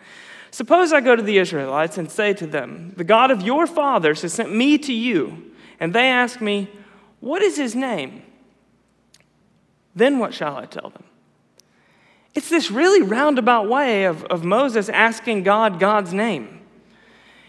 Suppose 0.52 0.92
I 0.92 1.00
go 1.00 1.16
to 1.16 1.22
the 1.22 1.38
Israelites 1.38 1.98
and 1.98 2.10
say 2.10 2.34
to 2.34 2.46
them, 2.46 2.92
The 2.96 3.04
God 3.04 3.30
of 3.30 3.42
your 3.42 3.66
fathers 3.66 4.22
has 4.22 4.32
sent 4.32 4.54
me 4.54 4.78
to 4.78 4.92
you, 4.92 5.52
and 5.80 5.92
they 5.92 6.08
ask 6.08 6.40
me, 6.40 6.70
What 7.20 7.42
is 7.42 7.56
his 7.56 7.74
name? 7.74 8.22
Then 9.94 10.18
what 10.18 10.32
shall 10.34 10.56
I 10.56 10.66
tell 10.66 10.90
them? 10.90 11.04
It's 12.34 12.48
this 12.48 12.70
really 12.70 13.02
roundabout 13.02 13.68
way 13.68 14.04
of, 14.04 14.24
of 14.24 14.44
Moses 14.44 14.88
asking 14.88 15.42
God 15.42 15.78
God's 15.78 16.14
name. 16.14 16.60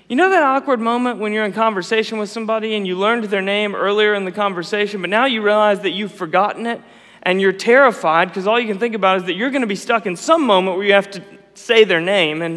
You 0.10 0.18
know 0.18 0.30
that 0.30 0.44
awkward 0.44 0.82
moment 0.82 1.20
when 1.20 1.32
you're 1.32 1.46
in 1.46 1.54
conversation 1.54 2.18
with 2.18 2.30
somebody 2.30 2.76
and 2.76 2.86
you 2.86 2.98
learned 2.98 3.26
their 3.26 3.42
name 3.42 3.76
earlier 3.76 4.14
in 4.14 4.26
the 4.26 4.32
conversation, 4.32 5.00
but 5.00 5.10
now 5.10 5.26
you 5.26 5.42
realize 5.42 5.80
that 5.82 5.92
you've 5.92 6.12
forgotten 6.12 6.66
it 6.66 6.82
and 7.24 7.42
you're 7.42 7.54
terrified 7.54 8.28
because 8.28 8.46
all 8.46 8.60
you 8.60 8.68
can 8.68 8.78
think 8.78 8.94
about 8.96 9.18
is 9.18 9.24
that 9.24 9.34
you're 9.34 9.50
going 9.50 9.62
to 9.62 9.68
be 9.68 9.76
stuck 9.76 10.06
in 10.06 10.16
some 10.16 10.46
moment 10.46 10.78
where 10.78 10.86
you 10.86 10.94
have 10.94 11.10
to 11.12 11.24
say 11.56 11.84
their 11.84 12.02
name 12.02 12.42
and 12.42 12.56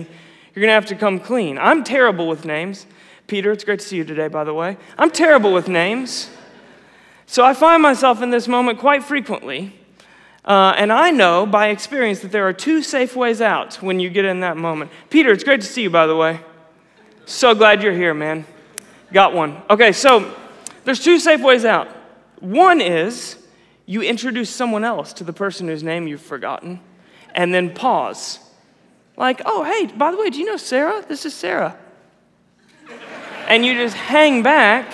you're 0.55 0.61
going 0.61 0.69
to 0.69 0.75
have 0.75 0.87
to 0.87 0.95
come 0.95 1.19
clean. 1.19 1.59
I'm 1.59 1.85
terrible 1.85 2.27
with 2.29 2.45
names. 2.45 2.87
Peter, 3.27 3.53
it's 3.53 3.65
great 3.65 3.81
to 3.81 3.87
see 3.87 3.97
you 3.97 4.05
today, 4.05 4.29
by 4.29 4.45
the 4.45 4.55
way. 4.55 4.77
I'm 4.99 5.11
terrible 5.11 5.53
with 5.53 5.69
names. 5.69 6.31
So 7.27 7.45
I 7.45 7.55
find 7.55 7.83
myself 7.83 8.23
in 8.23 8.31
this 8.31 8.47
moment 8.47 8.79
quite 8.79 9.03
frequently. 9.03 9.79
Uh, 10.45 10.75
and 10.77 10.93
I 10.93 11.11
know 11.11 11.45
by 11.45 11.69
experience 11.69 12.21
that 12.21 12.31
there 12.31 12.47
are 12.47 12.53
two 12.53 12.83
safe 12.83 13.17
ways 13.17 13.41
out 13.41 13.83
when 13.83 13.99
you 13.99 14.09
get 14.11 14.25
in 14.25 14.41
that 14.41 14.57
moment. 14.57 14.91
Peter, 15.11 15.33
it's 15.33 15.43
great 15.43 15.61
to 15.61 15.67
see 15.67 15.83
you, 15.83 15.91
by 15.91 16.07
the 16.07 16.17
way. 16.17 16.41
So 17.25 17.55
glad 17.55 17.83
you're 17.83 17.93
here, 17.93 18.15
man. 18.15 18.47
Got 19.13 19.35
one. 19.35 19.61
Okay, 19.69 19.93
so 19.93 20.33
there's 20.85 21.03
two 21.03 21.19
safe 21.19 21.41
ways 21.41 21.65
out. 21.65 21.89
One 22.39 22.81
is 22.81 23.37
you 23.87 24.03
introduce 24.03 24.51
someone 24.51 24.85
else 24.85 25.13
to 25.15 25.25
the 25.25 25.33
person 25.33 25.69
whose 25.69 25.83
name 25.83 26.09
you've 26.09 26.21
forgotten, 26.21 26.81
and 27.35 27.55
then 27.55 27.73
pause. 27.73 28.41
Like, 29.17 29.41
oh, 29.47 29.63
hey, 29.63 29.87
by 29.87 30.11
the 30.11 30.19
way, 30.19 30.29
do 30.29 30.39
you 30.39 30.45
know 30.45 30.57
Sarah? 30.57 31.05
This 31.07 31.25
is 31.25 31.33
Sarah. 31.33 31.79
and 33.49 33.65
you 33.65 33.75
just 33.75 33.95
hang 33.95 34.43
back, 34.43 34.93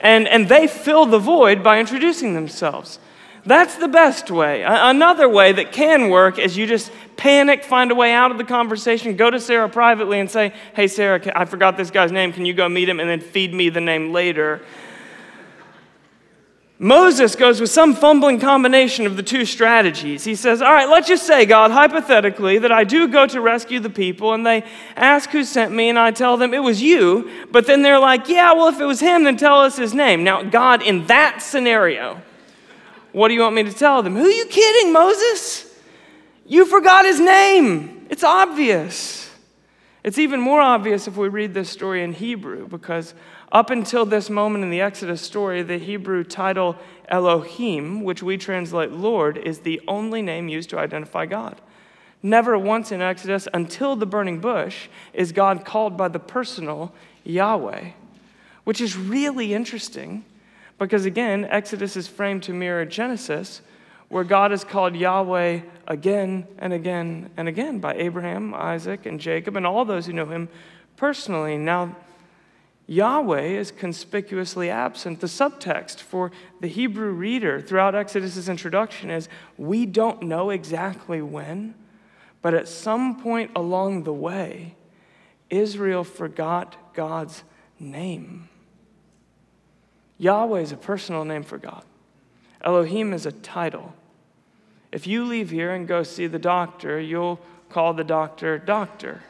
and, 0.00 0.28
and 0.28 0.48
they 0.48 0.68
fill 0.68 1.04
the 1.04 1.18
void 1.18 1.62
by 1.62 1.80
introducing 1.80 2.34
themselves. 2.34 3.00
That's 3.44 3.76
the 3.76 3.88
best 3.88 4.30
way. 4.30 4.62
Another 4.62 5.28
way 5.28 5.52
that 5.52 5.72
can 5.72 6.10
work 6.10 6.38
is 6.38 6.56
you 6.56 6.66
just 6.66 6.92
panic, 7.16 7.64
find 7.64 7.90
a 7.90 7.94
way 7.94 8.12
out 8.12 8.30
of 8.30 8.38
the 8.38 8.44
conversation, 8.44 9.16
go 9.16 9.30
to 9.30 9.40
Sarah 9.40 9.68
privately 9.68 10.20
and 10.20 10.30
say, 10.30 10.52
Hey, 10.74 10.86
Sarah, 10.86 11.20
I 11.34 11.46
forgot 11.46 11.76
this 11.76 11.90
guy's 11.90 12.12
name. 12.12 12.32
Can 12.32 12.44
you 12.44 12.52
go 12.52 12.68
meet 12.68 12.88
him 12.88 13.00
and 13.00 13.08
then 13.08 13.20
feed 13.20 13.54
me 13.54 13.70
the 13.70 13.80
name 13.80 14.12
later? 14.12 14.60
Moses 16.80 17.34
goes 17.34 17.60
with 17.60 17.70
some 17.70 17.92
fumbling 17.92 18.38
combination 18.38 19.04
of 19.04 19.16
the 19.16 19.22
two 19.22 19.44
strategies. 19.44 20.22
He 20.22 20.36
says, 20.36 20.62
All 20.62 20.72
right, 20.72 20.88
let's 20.88 21.08
just 21.08 21.26
say, 21.26 21.44
God, 21.44 21.72
hypothetically, 21.72 22.58
that 22.58 22.70
I 22.70 22.84
do 22.84 23.08
go 23.08 23.26
to 23.26 23.40
rescue 23.40 23.80
the 23.80 23.90
people, 23.90 24.32
and 24.32 24.46
they 24.46 24.62
ask 24.94 25.30
who 25.30 25.42
sent 25.42 25.72
me, 25.72 25.88
and 25.88 25.98
I 25.98 26.12
tell 26.12 26.36
them 26.36 26.54
it 26.54 26.62
was 26.62 26.80
you. 26.80 27.28
But 27.50 27.66
then 27.66 27.82
they're 27.82 27.98
like, 27.98 28.28
Yeah, 28.28 28.52
well, 28.52 28.68
if 28.68 28.78
it 28.78 28.84
was 28.84 29.00
him, 29.00 29.24
then 29.24 29.36
tell 29.36 29.60
us 29.60 29.76
his 29.76 29.92
name. 29.92 30.22
Now, 30.22 30.44
God, 30.44 30.82
in 30.82 31.06
that 31.08 31.42
scenario, 31.42 32.22
what 33.10 33.26
do 33.26 33.34
you 33.34 33.40
want 33.40 33.56
me 33.56 33.64
to 33.64 33.72
tell 33.72 34.04
them? 34.04 34.14
Who 34.14 34.26
are 34.26 34.30
you 34.30 34.46
kidding, 34.46 34.92
Moses? 34.92 35.74
You 36.46 36.64
forgot 36.64 37.04
his 37.04 37.18
name. 37.18 38.06
It's 38.08 38.22
obvious. 38.22 39.30
It's 40.04 40.18
even 40.18 40.40
more 40.40 40.60
obvious 40.60 41.08
if 41.08 41.16
we 41.16 41.28
read 41.28 41.54
this 41.54 41.68
story 41.68 42.04
in 42.04 42.12
Hebrew, 42.12 42.68
because 42.68 43.14
up 43.50 43.70
until 43.70 44.04
this 44.04 44.28
moment 44.28 44.64
in 44.64 44.70
the 44.70 44.80
Exodus 44.80 45.22
story, 45.22 45.62
the 45.62 45.78
Hebrew 45.78 46.24
title 46.24 46.76
Elohim, 47.08 48.02
which 48.02 48.22
we 48.22 48.36
translate 48.36 48.92
Lord, 48.92 49.38
is 49.38 49.60
the 49.60 49.80
only 49.88 50.20
name 50.20 50.48
used 50.48 50.70
to 50.70 50.78
identify 50.78 51.26
God. 51.26 51.60
Never 52.22 52.58
once 52.58 52.92
in 52.92 53.00
Exodus, 53.00 53.48
until 53.54 53.96
the 53.96 54.06
burning 54.06 54.40
bush, 54.40 54.88
is 55.12 55.32
God 55.32 55.64
called 55.64 55.96
by 55.96 56.08
the 56.08 56.18
personal 56.18 56.92
Yahweh, 57.24 57.90
which 58.64 58.80
is 58.80 58.96
really 58.96 59.54
interesting 59.54 60.24
because, 60.78 61.04
again, 61.04 61.44
Exodus 61.46 61.96
is 61.96 62.06
framed 62.06 62.42
to 62.44 62.52
mirror 62.52 62.84
Genesis, 62.84 63.62
where 64.08 64.24
God 64.24 64.52
is 64.52 64.64
called 64.64 64.94
Yahweh 64.94 65.60
again 65.86 66.46
and 66.58 66.72
again 66.72 67.30
and 67.36 67.48
again 67.48 67.78
by 67.78 67.94
Abraham, 67.94 68.54
Isaac, 68.54 69.06
and 69.06 69.20
Jacob, 69.20 69.56
and 69.56 69.66
all 69.66 69.84
those 69.84 70.06
who 70.06 70.12
know 70.12 70.26
him 70.26 70.48
personally. 70.96 71.56
Now, 71.56 71.96
Yahweh 72.90 73.42
is 73.42 73.70
conspicuously 73.70 74.70
absent. 74.70 75.20
The 75.20 75.26
subtext 75.26 76.00
for 76.00 76.32
the 76.60 76.68
Hebrew 76.68 77.10
reader 77.10 77.60
throughout 77.60 77.94
Exodus's 77.94 78.48
introduction 78.48 79.10
is 79.10 79.28
we 79.58 79.84
don't 79.84 80.22
know 80.22 80.48
exactly 80.48 81.20
when, 81.20 81.74
but 82.40 82.54
at 82.54 82.66
some 82.66 83.20
point 83.20 83.50
along 83.54 84.04
the 84.04 84.12
way, 84.12 84.74
Israel 85.50 86.02
forgot 86.02 86.94
God's 86.94 87.42
name. 87.78 88.48
Yahweh 90.16 90.60
is 90.60 90.72
a 90.72 90.76
personal 90.76 91.26
name 91.26 91.42
for 91.42 91.58
God. 91.58 91.84
Elohim 92.62 93.12
is 93.12 93.26
a 93.26 93.32
title. 93.32 93.94
If 94.90 95.06
you 95.06 95.26
leave 95.26 95.50
here 95.50 95.74
and 95.74 95.86
go 95.86 96.02
see 96.02 96.26
the 96.26 96.38
doctor, 96.38 96.98
you'll 96.98 97.38
call 97.68 97.92
the 97.92 98.02
doctor 98.02 98.56
doctor. 98.56 99.20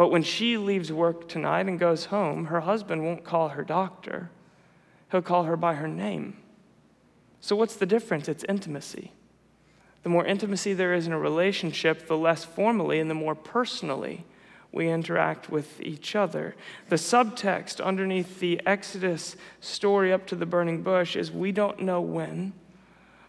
But 0.00 0.08
when 0.08 0.22
she 0.22 0.56
leaves 0.56 0.90
work 0.90 1.28
tonight 1.28 1.66
and 1.68 1.78
goes 1.78 2.06
home, 2.06 2.46
her 2.46 2.60
husband 2.60 3.04
won't 3.04 3.22
call 3.22 3.50
her 3.50 3.62
doctor. 3.62 4.30
He'll 5.10 5.20
call 5.20 5.42
her 5.42 5.58
by 5.58 5.74
her 5.74 5.88
name. 5.88 6.38
So, 7.42 7.54
what's 7.54 7.76
the 7.76 7.84
difference? 7.84 8.26
It's 8.26 8.42
intimacy. 8.44 9.12
The 10.02 10.08
more 10.08 10.24
intimacy 10.24 10.72
there 10.72 10.94
is 10.94 11.06
in 11.06 11.12
a 11.12 11.18
relationship, 11.18 12.06
the 12.06 12.16
less 12.16 12.46
formally 12.46 12.98
and 12.98 13.10
the 13.10 13.14
more 13.14 13.34
personally 13.34 14.24
we 14.72 14.88
interact 14.88 15.50
with 15.50 15.78
each 15.82 16.16
other. 16.16 16.56
The 16.88 16.96
subtext 16.96 17.84
underneath 17.84 18.40
the 18.40 18.58
Exodus 18.64 19.36
story 19.60 20.14
up 20.14 20.26
to 20.28 20.34
the 20.34 20.46
burning 20.46 20.82
bush 20.82 21.14
is 21.14 21.30
we 21.30 21.52
don't 21.52 21.82
know 21.82 22.00
when, 22.00 22.54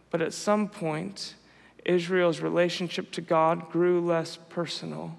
but 0.09 0.21
at 0.21 0.31
some 0.33 0.69
point, 0.69 1.35
Israel's 1.83 2.39
relationship 2.39 3.11
to 3.11 3.19
God 3.19 3.69
grew 3.71 3.99
less 3.99 4.39
personal 4.47 5.17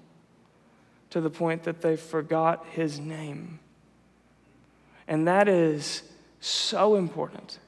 to 1.13 1.21
the 1.21 1.29
point 1.29 1.61
that 1.61 1.79
they 1.79 1.95
forgot 1.95 2.65
his 2.71 2.99
name. 2.99 3.59
And 5.07 5.27
that 5.27 5.47
is 5.47 6.01
so 6.39 6.95
important 6.95 7.59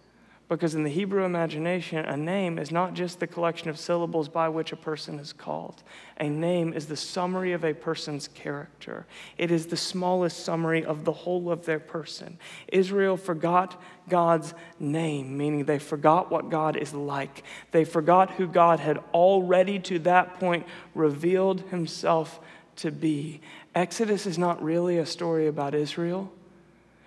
because 0.49 0.73
in 0.73 0.83
the 0.83 0.89
Hebrew 0.89 1.25
imagination, 1.25 2.05
a 2.05 2.17
name 2.17 2.57
is 2.57 2.71
not 2.71 2.95
just 2.95 3.19
the 3.19 3.27
collection 3.27 3.69
of 3.69 3.77
syllables 3.77 4.27
by 4.29 4.49
which 4.49 4.71
a 4.71 4.75
person 4.75 5.19
is 5.19 5.31
called. 5.31 5.83
A 6.19 6.27
name 6.27 6.73
is 6.73 6.87
the 6.87 6.95
summary 6.95 7.53
of 7.53 7.63
a 7.63 7.75
person's 7.75 8.27
character, 8.27 9.05
it 9.37 9.51
is 9.51 9.67
the 9.67 9.77
smallest 9.77 10.43
summary 10.43 10.83
of 10.83 11.05
the 11.05 11.13
whole 11.13 11.51
of 11.51 11.65
their 11.65 11.79
person. 11.79 12.39
Israel 12.69 13.15
forgot 13.15 13.79
God's 14.09 14.55
name, 14.79 15.37
meaning 15.37 15.65
they 15.65 15.77
forgot 15.77 16.31
what 16.31 16.49
God 16.49 16.77
is 16.77 16.95
like. 16.95 17.43
They 17.69 17.85
forgot 17.85 18.31
who 18.31 18.47
God 18.47 18.79
had 18.79 18.97
already 19.13 19.77
to 19.81 19.99
that 19.99 20.39
point 20.39 20.65
revealed 20.95 21.61
himself 21.69 22.39
to 22.77 22.91
be. 22.91 23.41
Exodus 23.73 24.25
is 24.25 24.37
not 24.37 24.61
really 24.63 24.97
a 24.97 25.05
story 25.05 25.47
about 25.47 25.73
Israel. 25.73 26.31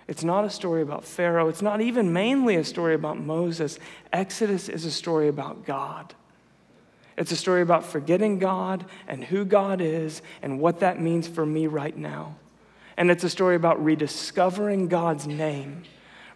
It's 0.06 0.24
not 0.24 0.44
a 0.44 0.50
story 0.50 0.80
about 0.80 1.04
Pharaoh. 1.04 1.48
It's 1.48 1.62
not 1.62 1.82
even 1.82 2.12
mainly 2.12 2.56
a 2.56 2.64
story 2.64 2.94
about 2.94 3.20
Moses. 3.20 3.78
Exodus 4.12 4.68
is 4.68 4.86
a 4.86 4.90
story 4.90 5.28
about 5.28 5.66
God. 5.66 6.14
It's 7.18 7.32
a 7.32 7.36
story 7.36 7.62
about 7.62 7.84
forgetting 7.84 8.38
God 8.38 8.86
and 9.06 9.24
who 9.24 9.44
God 9.44 9.80
is 9.80 10.22
and 10.40 10.60
what 10.60 10.80
that 10.80 11.00
means 11.00 11.28
for 11.28 11.44
me 11.44 11.66
right 11.66 11.96
now. 11.96 12.36
And 12.96 13.10
it's 13.10 13.24
a 13.24 13.30
story 13.30 13.54
about 13.54 13.84
rediscovering 13.84 14.88
God's 14.88 15.26
name, 15.26 15.82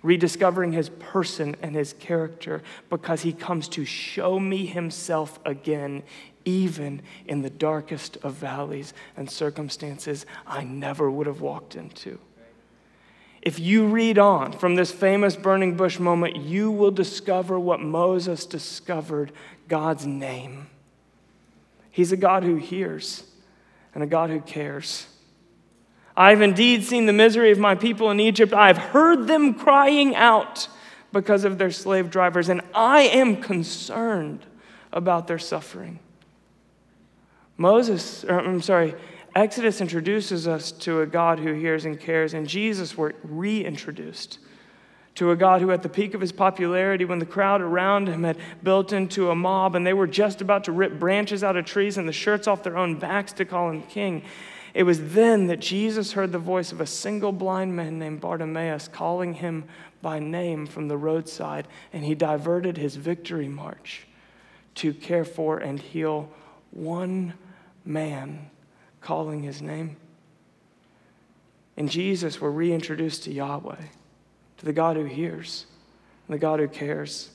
rediscovering 0.02 0.72
his 0.72 0.90
person 0.90 1.56
and 1.62 1.74
his 1.74 1.94
character 1.94 2.62
because 2.90 3.22
he 3.22 3.32
comes 3.32 3.68
to 3.68 3.84
show 3.84 4.38
me 4.38 4.66
himself 4.66 5.38
again 5.44 6.02
even 6.44 7.02
in 7.26 7.42
the 7.42 7.50
darkest 7.50 8.16
of 8.18 8.34
valleys 8.34 8.94
and 9.16 9.30
circumstances 9.30 10.26
I 10.46 10.64
never 10.64 11.10
would 11.10 11.26
have 11.26 11.40
walked 11.40 11.76
into. 11.76 12.18
If 13.42 13.58
you 13.58 13.86
read 13.86 14.18
on 14.18 14.52
from 14.52 14.76
this 14.76 14.92
famous 14.92 15.34
burning 15.34 15.76
bush 15.76 15.98
moment, 15.98 16.36
you 16.36 16.70
will 16.70 16.92
discover 16.92 17.58
what 17.58 17.80
Moses 17.80 18.46
discovered 18.46 19.32
God's 19.66 20.06
name. 20.06 20.68
He's 21.90 22.12
a 22.12 22.16
God 22.16 22.44
who 22.44 22.56
hears 22.56 23.24
and 23.94 24.02
a 24.02 24.06
God 24.06 24.30
who 24.30 24.40
cares. 24.40 25.06
I've 26.16 26.40
indeed 26.40 26.84
seen 26.84 27.06
the 27.06 27.12
misery 27.12 27.50
of 27.50 27.58
my 27.58 27.74
people 27.74 28.10
in 28.10 28.20
Egypt. 28.20 28.52
I've 28.52 28.78
heard 28.78 29.26
them 29.26 29.54
crying 29.54 30.14
out 30.14 30.68
because 31.12 31.44
of 31.44 31.58
their 31.58 31.70
slave 31.70 32.10
drivers, 32.10 32.48
and 32.48 32.60
I 32.74 33.02
am 33.02 33.42
concerned 33.42 34.46
about 34.92 35.26
their 35.26 35.38
suffering. 35.38 35.98
Moses, 37.62 38.24
or, 38.24 38.40
I'm 38.40 38.60
sorry, 38.60 38.92
Exodus 39.36 39.80
introduces 39.80 40.48
us 40.48 40.72
to 40.72 41.00
a 41.00 41.06
God 41.06 41.38
who 41.38 41.52
hears 41.52 41.84
and 41.84 41.98
cares, 41.98 42.34
and 42.34 42.46
Jesus 42.46 42.96
were 42.96 43.14
reintroduced 43.22 44.40
to 45.14 45.30
a 45.30 45.36
God 45.36 45.60
who, 45.60 45.70
at 45.70 45.84
the 45.84 45.88
peak 45.88 46.12
of 46.14 46.20
his 46.20 46.32
popularity, 46.32 47.04
when 47.04 47.20
the 47.20 47.24
crowd 47.24 47.60
around 47.60 48.08
him 48.08 48.24
had 48.24 48.36
built 48.64 48.92
into 48.92 49.30
a 49.30 49.36
mob 49.36 49.76
and 49.76 49.86
they 49.86 49.92
were 49.92 50.08
just 50.08 50.40
about 50.40 50.64
to 50.64 50.72
rip 50.72 50.98
branches 50.98 51.44
out 51.44 51.56
of 51.56 51.64
trees 51.64 51.98
and 51.98 52.08
the 52.08 52.12
shirts 52.12 52.48
off 52.48 52.64
their 52.64 52.76
own 52.76 52.98
backs 52.98 53.32
to 53.34 53.44
call 53.44 53.70
him 53.70 53.82
king, 53.82 54.24
it 54.74 54.82
was 54.82 55.12
then 55.12 55.46
that 55.46 55.60
Jesus 55.60 56.12
heard 56.12 56.32
the 56.32 56.38
voice 56.40 56.72
of 56.72 56.80
a 56.80 56.86
single 56.86 57.30
blind 57.30 57.76
man 57.76 57.96
named 57.96 58.20
Bartimaeus 58.20 58.88
calling 58.88 59.34
him 59.34 59.64
by 60.00 60.18
name 60.18 60.66
from 60.66 60.88
the 60.88 60.96
roadside, 60.96 61.68
and 61.92 62.04
he 62.04 62.16
diverted 62.16 62.76
his 62.76 62.96
victory 62.96 63.48
march 63.48 64.08
to 64.74 64.92
care 64.92 65.24
for 65.24 65.58
and 65.58 65.78
heal 65.78 66.28
one 66.72 67.34
man 67.84 68.50
calling 69.00 69.42
his 69.42 69.60
name. 69.60 69.96
In 71.76 71.88
Jesus, 71.88 72.40
we're 72.40 72.50
reintroduced 72.50 73.24
to 73.24 73.32
Yahweh, 73.32 73.76
to 74.58 74.64
the 74.64 74.72
God 74.72 74.96
who 74.96 75.04
hears, 75.04 75.66
and 76.26 76.34
the 76.34 76.38
God 76.38 76.60
who 76.60 76.68
cares. 76.68 77.30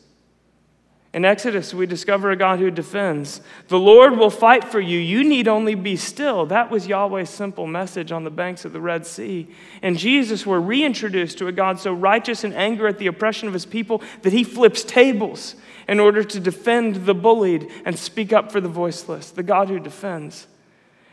In 1.14 1.26
Exodus, 1.26 1.74
we 1.74 1.88
discover 1.88 2.30
a 2.30 2.36
God 2.36 2.60
who 2.60 2.70
defends. 2.70 3.42
The 3.70 3.80
Lord 3.80 4.18
will 4.18 4.30
fight 4.30 4.64
for 4.64 4.80
you. 4.80 5.00
You 5.00 5.24
need 5.24 5.48
only 5.48 5.74
be 5.74 5.96
still. 5.96 6.46
That 6.46 6.70
was 6.70 6.86
Yahweh's 6.86 7.30
simple 7.30 7.66
message 7.66 8.12
on 8.12 8.24
the 8.24 8.30
banks 8.30 8.66
of 8.66 8.74
the 8.74 8.82
Red 8.82 9.06
Sea. 9.08 9.48
In 9.82 9.98
Jesus, 9.98 10.46
we're 10.46 10.60
reintroduced 10.60 11.38
to 11.40 11.48
a 11.48 11.52
God 11.52 11.80
so 11.80 11.92
righteous 11.94 12.44
in 12.44 12.54
anger 12.54 12.88
at 12.88 13.00
the 13.00 13.08
oppression 13.08 13.48
of 13.48 13.54
his 13.54 13.66
people 13.66 14.04
that 14.22 14.34
he 14.34 14.44
flips 14.44 14.84
tables 14.84 15.56
in 15.88 16.00
order 16.00 16.24
to 16.24 16.40
defend 16.40 17.06
the 17.06 17.14
bullied 17.14 17.72
and 17.86 17.98
speak 17.98 18.34
up 18.34 18.52
for 18.52 18.60
the 18.60 18.70
voiceless, 18.70 19.32
the 19.32 19.44
God 19.44 19.70
who 19.70 19.80
defends. 19.80 20.48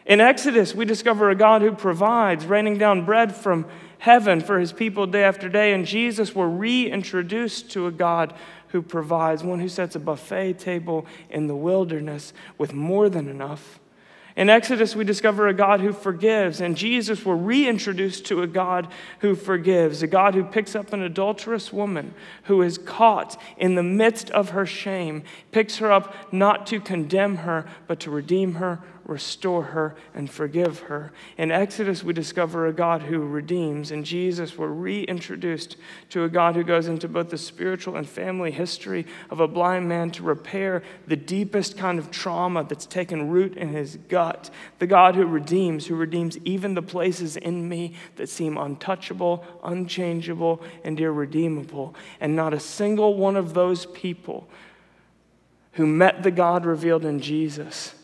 In 0.06 0.20
Exodus, 0.20 0.74
we 0.74 0.84
discover 0.84 1.30
a 1.30 1.34
God 1.34 1.62
who 1.62 1.72
provides, 1.72 2.44
raining 2.44 2.76
down 2.76 3.04
bread 3.04 3.34
from 3.34 3.66
heaven 3.98 4.40
for 4.40 4.58
his 4.58 4.72
people 4.72 5.06
day 5.06 5.24
after 5.24 5.48
day. 5.48 5.72
And 5.72 5.86
Jesus, 5.86 6.34
we're 6.34 6.48
reintroduced 6.48 7.70
to 7.70 7.86
a 7.86 7.90
God 7.90 8.34
who 8.68 8.82
provides, 8.82 9.42
one 9.42 9.60
who 9.60 9.68
sets 9.68 9.94
a 9.94 10.00
buffet 10.00 10.58
table 10.58 11.06
in 11.30 11.46
the 11.46 11.56
wilderness 11.56 12.32
with 12.58 12.74
more 12.74 13.08
than 13.08 13.28
enough. 13.28 13.78
In 14.36 14.50
Exodus, 14.50 14.96
we 14.96 15.04
discover 15.04 15.46
a 15.46 15.54
God 15.54 15.80
who 15.80 15.92
forgives. 15.92 16.60
and 16.60 16.76
Jesus, 16.76 17.24
we're 17.24 17.36
reintroduced 17.36 18.26
to 18.26 18.42
a 18.42 18.48
God 18.48 18.88
who 19.20 19.36
forgives, 19.36 20.02
a 20.02 20.08
God 20.08 20.34
who 20.34 20.42
picks 20.42 20.74
up 20.74 20.92
an 20.92 21.02
adulterous 21.02 21.72
woman 21.72 22.14
who 22.44 22.60
is 22.60 22.76
caught 22.76 23.40
in 23.56 23.76
the 23.76 23.82
midst 23.82 24.30
of 24.30 24.50
her 24.50 24.66
shame, 24.66 25.22
picks 25.52 25.76
her 25.76 25.92
up 25.92 26.32
not 26.32 26.66
to 26.66 26.80
condemn 26.80 27.36
her, 27.38 27.64
but 27.86 28.00
to 28.00 28.10
redeem 28.10 28.54
her, 28.54 28.80
restore 29.06 29.62
her, 29.64 29.94
and 30.14 30.30
forgive 30.30 30.80
her. 30.80 31.12
In 31.36 31.50
Exodus, 31.50 32.02
we 32.02 32.12
discover 32.12 32.66
a 32.66 32.72
God 32.72 33.02
who 33.02 33.20
redeems. 33.20 33.90
In 33.90 34.02
Jesus, 34.02 34.56
we're 34.56 34.68
reintroduced 34.68 35.76
to 36.10 36.24
a 36.24 36.28
God 36.28 36.54
who 36.54 36.64
goes 36.64 36.86
into 36.86 37.08
both 37.08 37.28
the 37.28 37.38
spiritual 37.38 37.96
and 37.96 38.08
family 38.08 38.50
history 38.50 39.06
of 39.30 39.40
a 39.40 39.48
blind 39.48 39.88
man 39.88 40.10
to 40.12 40.22
repair 40.22 40.82
the 41.06 41.16
deepest 41.16 41.76
kind 41.76 41.98
of 41.98 42.10
trauma 42.10 42.64
that's 42.64 42.86
taken 42.86 43.28
root 43.28 43.56
in 43.56 43.68
his 43.68 43.96
gut. 44.08 44.50
The 44.78 44.86
God 44.86 45.14
who 45.14 45.26
redeems, 45.26 45.86
who 45.86 45.96
redeems 45.96 46.38
even 46.38 46.74
the 46.74 46.82
places 46.82 47.36
in 47.36 47.68
me 47.68 47.94
that 48.16 48.28
seem 48.28 48.56
untouchable, 48.56 49.44
unchangeable, 49.62 50.62
and 50.82 50.98
irredeemable. 50.98 51.94
And 52.20 52.34
not 52.34 52.54
a 52.54 52.60
single 52.60 53.16
one 53.16 53.36
of 53.36 53.52
those 53.52 53.84
people 53.86 54.48
who 55.72 55.86
met 55.86 56.22
the 56.22 56.30
God 56.30 56.64
revealed 56.64 57.04
in 57.04 57.20
Jesus 57.20 57.94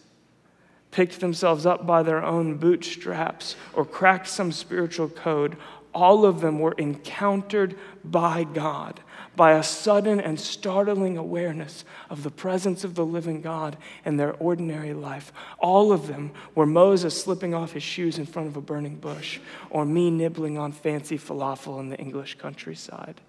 picked 0.90 1.20
themselves 1.20 1.66
up 1.66 1.86
by 1.86 2.02
their 2.02 2.24
own 2.24 2.56
bootstraps 2.56 3.56
or 3.72 3.84
cracked 3.84 4.28
some 4.28 4.52
spiritual 4.52 5.08
code, 5.08 5.56
all 5.92 6.24
of 6.24 6.40
them 6.40 6.58
were 6.58 6.72
encountered 6.72 7.76
by 8.04 8.44
God, 8.44 9.00
by 9.36 9.52
a 9.52 9.62
sudden 9.62 10.20
and 10.20 10.38
startling 10.38 11.16
awareness 11.16 11.84
of 12.08 12.22
the 12.22 12.30
presence 12.30 12.84
of 12.84 12.94
the 12.94 13.04
living 13.04 13.40
God 13.40 13.76
in 14.04 14.16
their 14.16 14.34
ordinary 14.34 14.92
life. 14.92 15.32
All 15.58 15.92
of 15.92 16.06
them 16.06 16.32
were 16.54 16.66
Moses 16.66 17.20
slipping 17.20 17.54
off 17.54 17.72
his 17.72 17.82
shoes 17.82 18.18
in 18.18 18.26
front 18.26 18.48
of 18.48 18.56
a 18.56 18.60
burning 18.60 18.96
bush, 18.96 19.40
or 19.68 19.84
me 19.84 20.10
nibbling 20.10 20.58
on 20.58 20.72
fancy 20.72 21.18
falafel 21.18 21.80
in 21.80 21.88
the 21.88 21.98
English 21.98 22.38
countryside. 22.38 23.20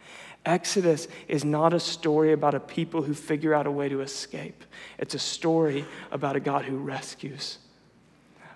Exodus 0.46 1.08
is 1.28 1.46
not 1.46 1.74
a 1.74 1.80
story 1.80 2.34
about 2.34 2.56
a 2.56 2.60
people 2.60 3.04
who 3.04 3.14
figure 3.14 3.54
out 3.54 3.68
a 3.68 3.72
way 3.72 3.90
to 3.90 4.02
escape. 4.02 4.64
It's 4.98 5.14
a 5.14 5.20
story 5.20 5.86
about 6.12 6.36
a 6.36 6.40
God 6.40 6.66
who 6.66 6.78
rescues, 6.78 7.60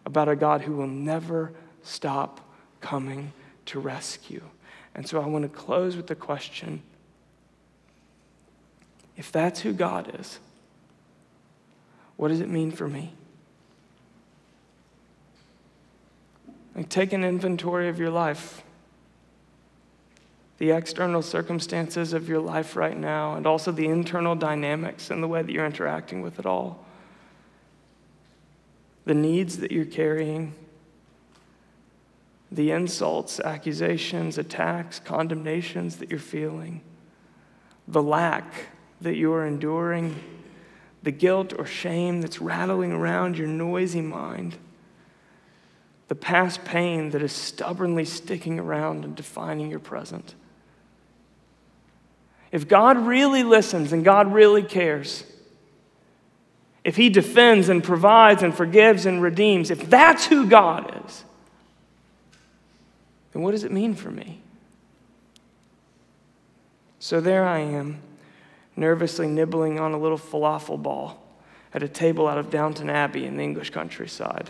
about 0.06 0.28
a 0.28 0.36
God 0.36 0.62
who 0.62 0.76
will 0.76 0.88
never 0.88 1.54
stop 1.84 2.42
coming 2.82 3.34
to 3.68 3.80
rescue. 3.80 4.42
And 4.96 5.08
so 5.08 5.22
I 5.22 5.26
want 5.28 5.44
to 5.44 5.50
close 5.50 5.96
with 5.96 6.08
the 6.08 6.16
question 6.16 6.82
if 9.18 9.32
that's 9.32 9.62
who 9.62 9.72
God 9.72 10.20
is, 10.20 10.40
what 12.18 12.30
does 12.30 12.42
it 12.42 12.50
mean 12.50 12.72
for 12.72 12.88
me? 12.88 13.14
Like, 16.76 16.90
take 16.90 17.14
an 17.14 17.24
inventory 17.24 17.88
of 17.88 17.98
your 17.98 18.10
life 18.10 18.65
the 20.58 20.72
external 20.72 21.22
circumstances 21.22 22.14
of 22.14 22.30
your 22.30 22.40
life 22.40 22.76
right 22.76 22.98
now, 22.98 23.36
and 23.36 23.46
also 23.46 23.72
the 23.72 23.88
internal 23.88 24.36
dynamics 24.36 25.12
and 25.12 25.22
the 25.22 25.28
way 25.28 25.42
that 25.42 25.52
you're 25.52 25.66
interacting 25.66 26.22
with 26.22 26.40
it 26.40 26.46
all. 26.46 26.86
The 29.04 29.14
needs 29.14 29.58
that 29.58 29.72
you're 29.72 29.86
carrying, 29.86 30.54
the 32.52 32.72
insults, 32.72 33.40
accusations, 33.40 34.38
attacks, 34.38 35.00
condemnations 35.00 35.98
that 35.98 36.10
you're 36.10 36.20
feeling, 36.20 36.82
the 37.88 38.02
lack 38.02 38.68
that 39.02 39.16
you 39.16 39.34
are 39.34 39.46
enduring, 39.46 40.16
the 41.04 41.12
guilt 41.12 41.54
or 41.58 41.66
shame 41.66 42.22
that's 42.22 42.40
rattling 42.40 42.94
around 42.94 43.38
your 43.38 43.48
noisy 43.48 44.02
mind, 44.02 44.56
the 46.08 46.16
past 46.16 46.64
pain 46.64 47.10
that 47.12 47.22
is 47.22 47.34
stubbornly 47.34 48.06
sticking 48.06 48.60
around 48.60 49.04
and 49.04 49.16
defining 49.16 49.70
your 49.70 49.80
present. 49.80 50.34
If 52.56 52.70
God 52.70 53.06
really 53.06 53.44
listens 53.44 53.92
and 53.92 54.02
God 54.06 54.34
really 54.34 54.64
cares, 54.64 55.26
if 56.86 56.96
He 56.96 57.10
defends 57.10 57.68
and 57.68 57.84
provides 57.84 58.44
and 58.44 58.56
forgives 58.56 59.06
and 59.06 59.22
redeems, 59.22 59.72
if 59.72 59.90
that's 59.90 60.28
who 60.28 60.48
God 60.48 61.04
is, 61.06 61.26
then 63.34 63.42
what 63.42 63.52
does 63.52 63.66
it 63.66 63.74
mean 63.74 63.94
for 63.94 64.10
me? 64.10 64.40
So 67.00 67.20
there 67.20 67.46
I 67.46 67.60
am, 67.60 68.00
nervously 68.78 69.28
nibbling 69.28 69.78
on 69.78 69.92
a 69.92 69.98
little 69.98 70.18
falafel 70.18 70.82
ball 70.82 71.22
at 71.74 71.84
a 71.84 71.90
table 71.90 72.26
out 72.26 72.38
of 72.38 72.52
Downton 72.52 72.90
Abbey 72.90 73.26
in 73.26 73.36
the 73.36 73.44
English 73.44 73.72
countryside. 73.72 74.50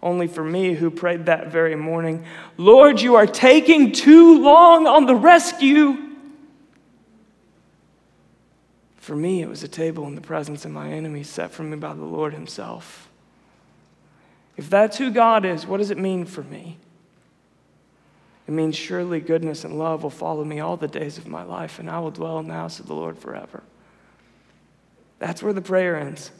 Only 0.00 0.28
for 0.28 0.44
me, 0.44 0.74
who 0.74 0.92
prayed 0.92 1.26
that 1.26 1.48
very 1.48 1.74
morning, 1.74 2.24
Lord, 2.56 3.00
you 3.00 3.16
are 3.16 3.26
taking 3.26 3.90
too 3.90 4.40
long 4.40 4.86
on 4.86 5.06
the 5.06 5.16
rescue. 5.16 6.06
For 9.10 9.16
me, 9.16 9.42
it 9.42 9.48
was 9.48 9.64
a 9.64 9.68
table 9.68 10.06
in 10.06 10.14
the 10.14 10.20
presence 10.20 10.64
of 10.64 10.70
my 10.70 10.92
enemies 10.92 11.28
set 11.28 11.50
for 11.50 11.64
me 11.64 11.76
by 11.76 11.94
the 11.94 12.04
Lord 12.04 12.32
Himself. 12.32 13.08
If 14.56 14.70
that's 14.70 14.98
who 14.98 15.10
God 15.10 15.44
is, 15.44 15.66
what 15.66 15.78
does 15.78 15.90
it 15.90 15.98
mean 15.98 16.24
for 16.26 16.44
me? 16.44 16.78
It 18.46 18.52
means 18.52 18.76
surely 18.76 19.18
goodness 19.18 19.64
and 19.64 19.76
love 19.76 20.04
will 20.04 20.10
follow 20.10 20.44
me 20.44 20.60
all 20.60 20.76
the 20.76 20.86
days 20.86 21.18
of 21.18 21.26
my 21.26 21.42
life, 21.42 21.80
and 21.80 21.90
I 21.90 21.98
will 21.98 22.12
dwell 22.12 22.38
in 22.38 22.46
the 22.46 22.54
house 22.54 22.78
of 22.78 22.86
the 22.86 22.94
Lord 22.94 23.18
forever. 23.18 23.64
That's 25.18 25.42
where 25.42 25.54
the 25.54 25.60
prayer 25.60 25.96
ends. 25.96 26.30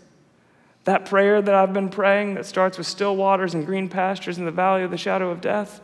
That 0.85 1.07
prayer 1.07 1.43
that 1.43 1.53
I've 1.53 1.73
been 1.73 1.89
praying 1.89 2.35
that 2.35 2.47
starts 2.47 2.79
with 2.79 2.87
still 2.87 3.17
waters 3.17 3.53
and 3.53 3.67
green 3.67 3.89
pastures 3.89 4.39
in 4.39 4.45
the 4.45 4.53
valley 4.53 4.85
of 4.85 4.93
the 4.93 4.97
shadow 4.97 5.31
of 5.31 5.41
death. 5.41 5.81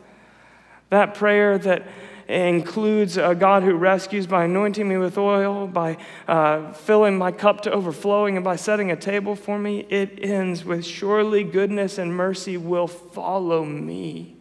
That 0.90 1.16
prayer 1.16 1.58
that 1.58 1.82
includes 2.28 3.16
a 3.16 3.34
God 3.34 3.62
who 3.62 3.74
rescues 3.74 4.26
by 4.26 4.44
anointing 4.44 4.88
me 4.88 4.96
with 4.96 5.16
oil, 5.16 5.66
by 5.66 5.96
uh, 6.26 6.72
filling 6.72 7.16
my 7.16 7.30
cup 7.30 7.60
to 7.62 7.70
overflowing, 7.70 8.36
and 8.36 8.44
by 8.44 8.56
setting 8.56 8.90
a 8.90 8.96
table 8.96 9.36
for 9.36 9.58
me. 9.58 9.86
It 9.88 10.18
ends 10.22 10.64
with 10.64 10.84
surely 10.84 11.44
goodness 11.44 11.98
and 11.98 12.14
mercy 12.14 12.56
will 12.56 12.88
follow 12.88 13.64
me. 13.64 14.36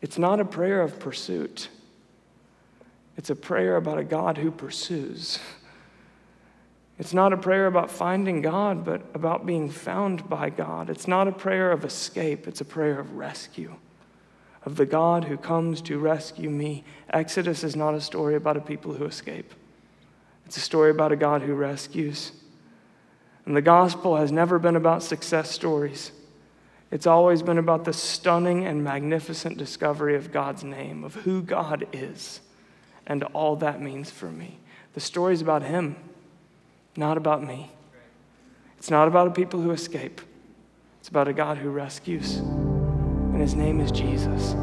It's 0.00 0.18
not 0.18 0.40
a 0.40 0.44
prayer 0.44 0.80
of 0.80 0.98
pursuit, 0.98 1.68
it's 3.16 3.30
a 3.30 3.36
prayer 3.36 3.76
about 3.76 3.98
a 3.98 4.04
God 4.04 4.38
who 4.38 4.50
pursues. 4.50 5.38
It's 6.96 7.12
not 7.12 7.32
a 7.32 7.36
prayer 7.36 7.66
about 7.66 7.90
finding 7.90 8.40
God, 8.40 8.84
but 8.84 9.02
about 9.14 9.44
being 9.44 9.68
found 9.68 10.28
by 10.28 10.48
God. 10.48 10.88
It's 10.88 11.08
not 11.08 11.26
a 11.26 11.32
prayer 11.32 11.72
of 11.72 11.84
escape, 11.84 12.46
it's 12.46 12.60
a 12.60 12.64
prayer 12.64 13.00
of 13.00 13.16
rescue 13.16 13.74
of 14.64 14.76
the 14.76 14.86
God 14.86 15.24
who 15.24 15.36
comes 15.36 15.80
to 15.82 15.98
rescue 15.98 16.50
me. 16.50 16.84
Exodus 17.10 17.64
is 17.64 17.76
not 17.76 17.94
a 17.94 18.00
story 18.00 18.34
about 18.34 18.56
a 18.56 18.60
people 18.60 18.94
who 18.94 19.04
escape, 19.04 19.54
it's 20.46 20.56
a 20.56 20.60
story 20.60 20.90
about 20.90 21.12
a 21.12 21.16
God 21.16 21.42
who 21.42 21.54
rescues. 21.54 22.32
And 23.46 23.54
the 23.54 23.62
gospel 23.62 24.16
has 24.16 24.32
never 24.32 24.58
been 24.58 24.74
about 24.74 25.02
success 25.02 25.50
stories. 25.50 26.12
It's 26.90 27.06
always 27.06 27.42
been 27.42 27.58
about 27.58 27.84
the 27.84 27.92
stunning 27.92 28.64
and 28.64 28.82
magnificent 28.82 29.58
discovery 29.58 30.16
of 30.16 30.32
God's 30.32 30.64
name, 30.64 31.04
of 31.04 31.14
who 31.14 31.42
God 31.42 31.86
is, 31.92 32.40
and 33.06 33.22
all 33.22 33.56
that 33.56 33.82
means 33.82 34.10
for 34.10 34.30
me. 34.30 34.58
The 34.94 35.00
story 35.00 35.34
is 35.34 35.42
about 35.42 35.62
Him, 35.62 35.96
not 36.96 37.18
about 37.18 37.42
me. 37.42 37.70
It's 38.78 38.90
not 38.90 39.08
about 39.08 39.28
a 39.28 39.30
people 39.30 39.60
who 39.60 39.72
escape, 39.72 40.22
it's 41.00 41.08
about 41.08 41.28
a 41.28 41.34
God 41.34 41.58
who 41.58 41.68
rescues 41.68 42.40
and 43.34 43.42
his 43.42 43.56
name 43.56 43.80
is 43.80 43.90
Jesus. 43.90 44.54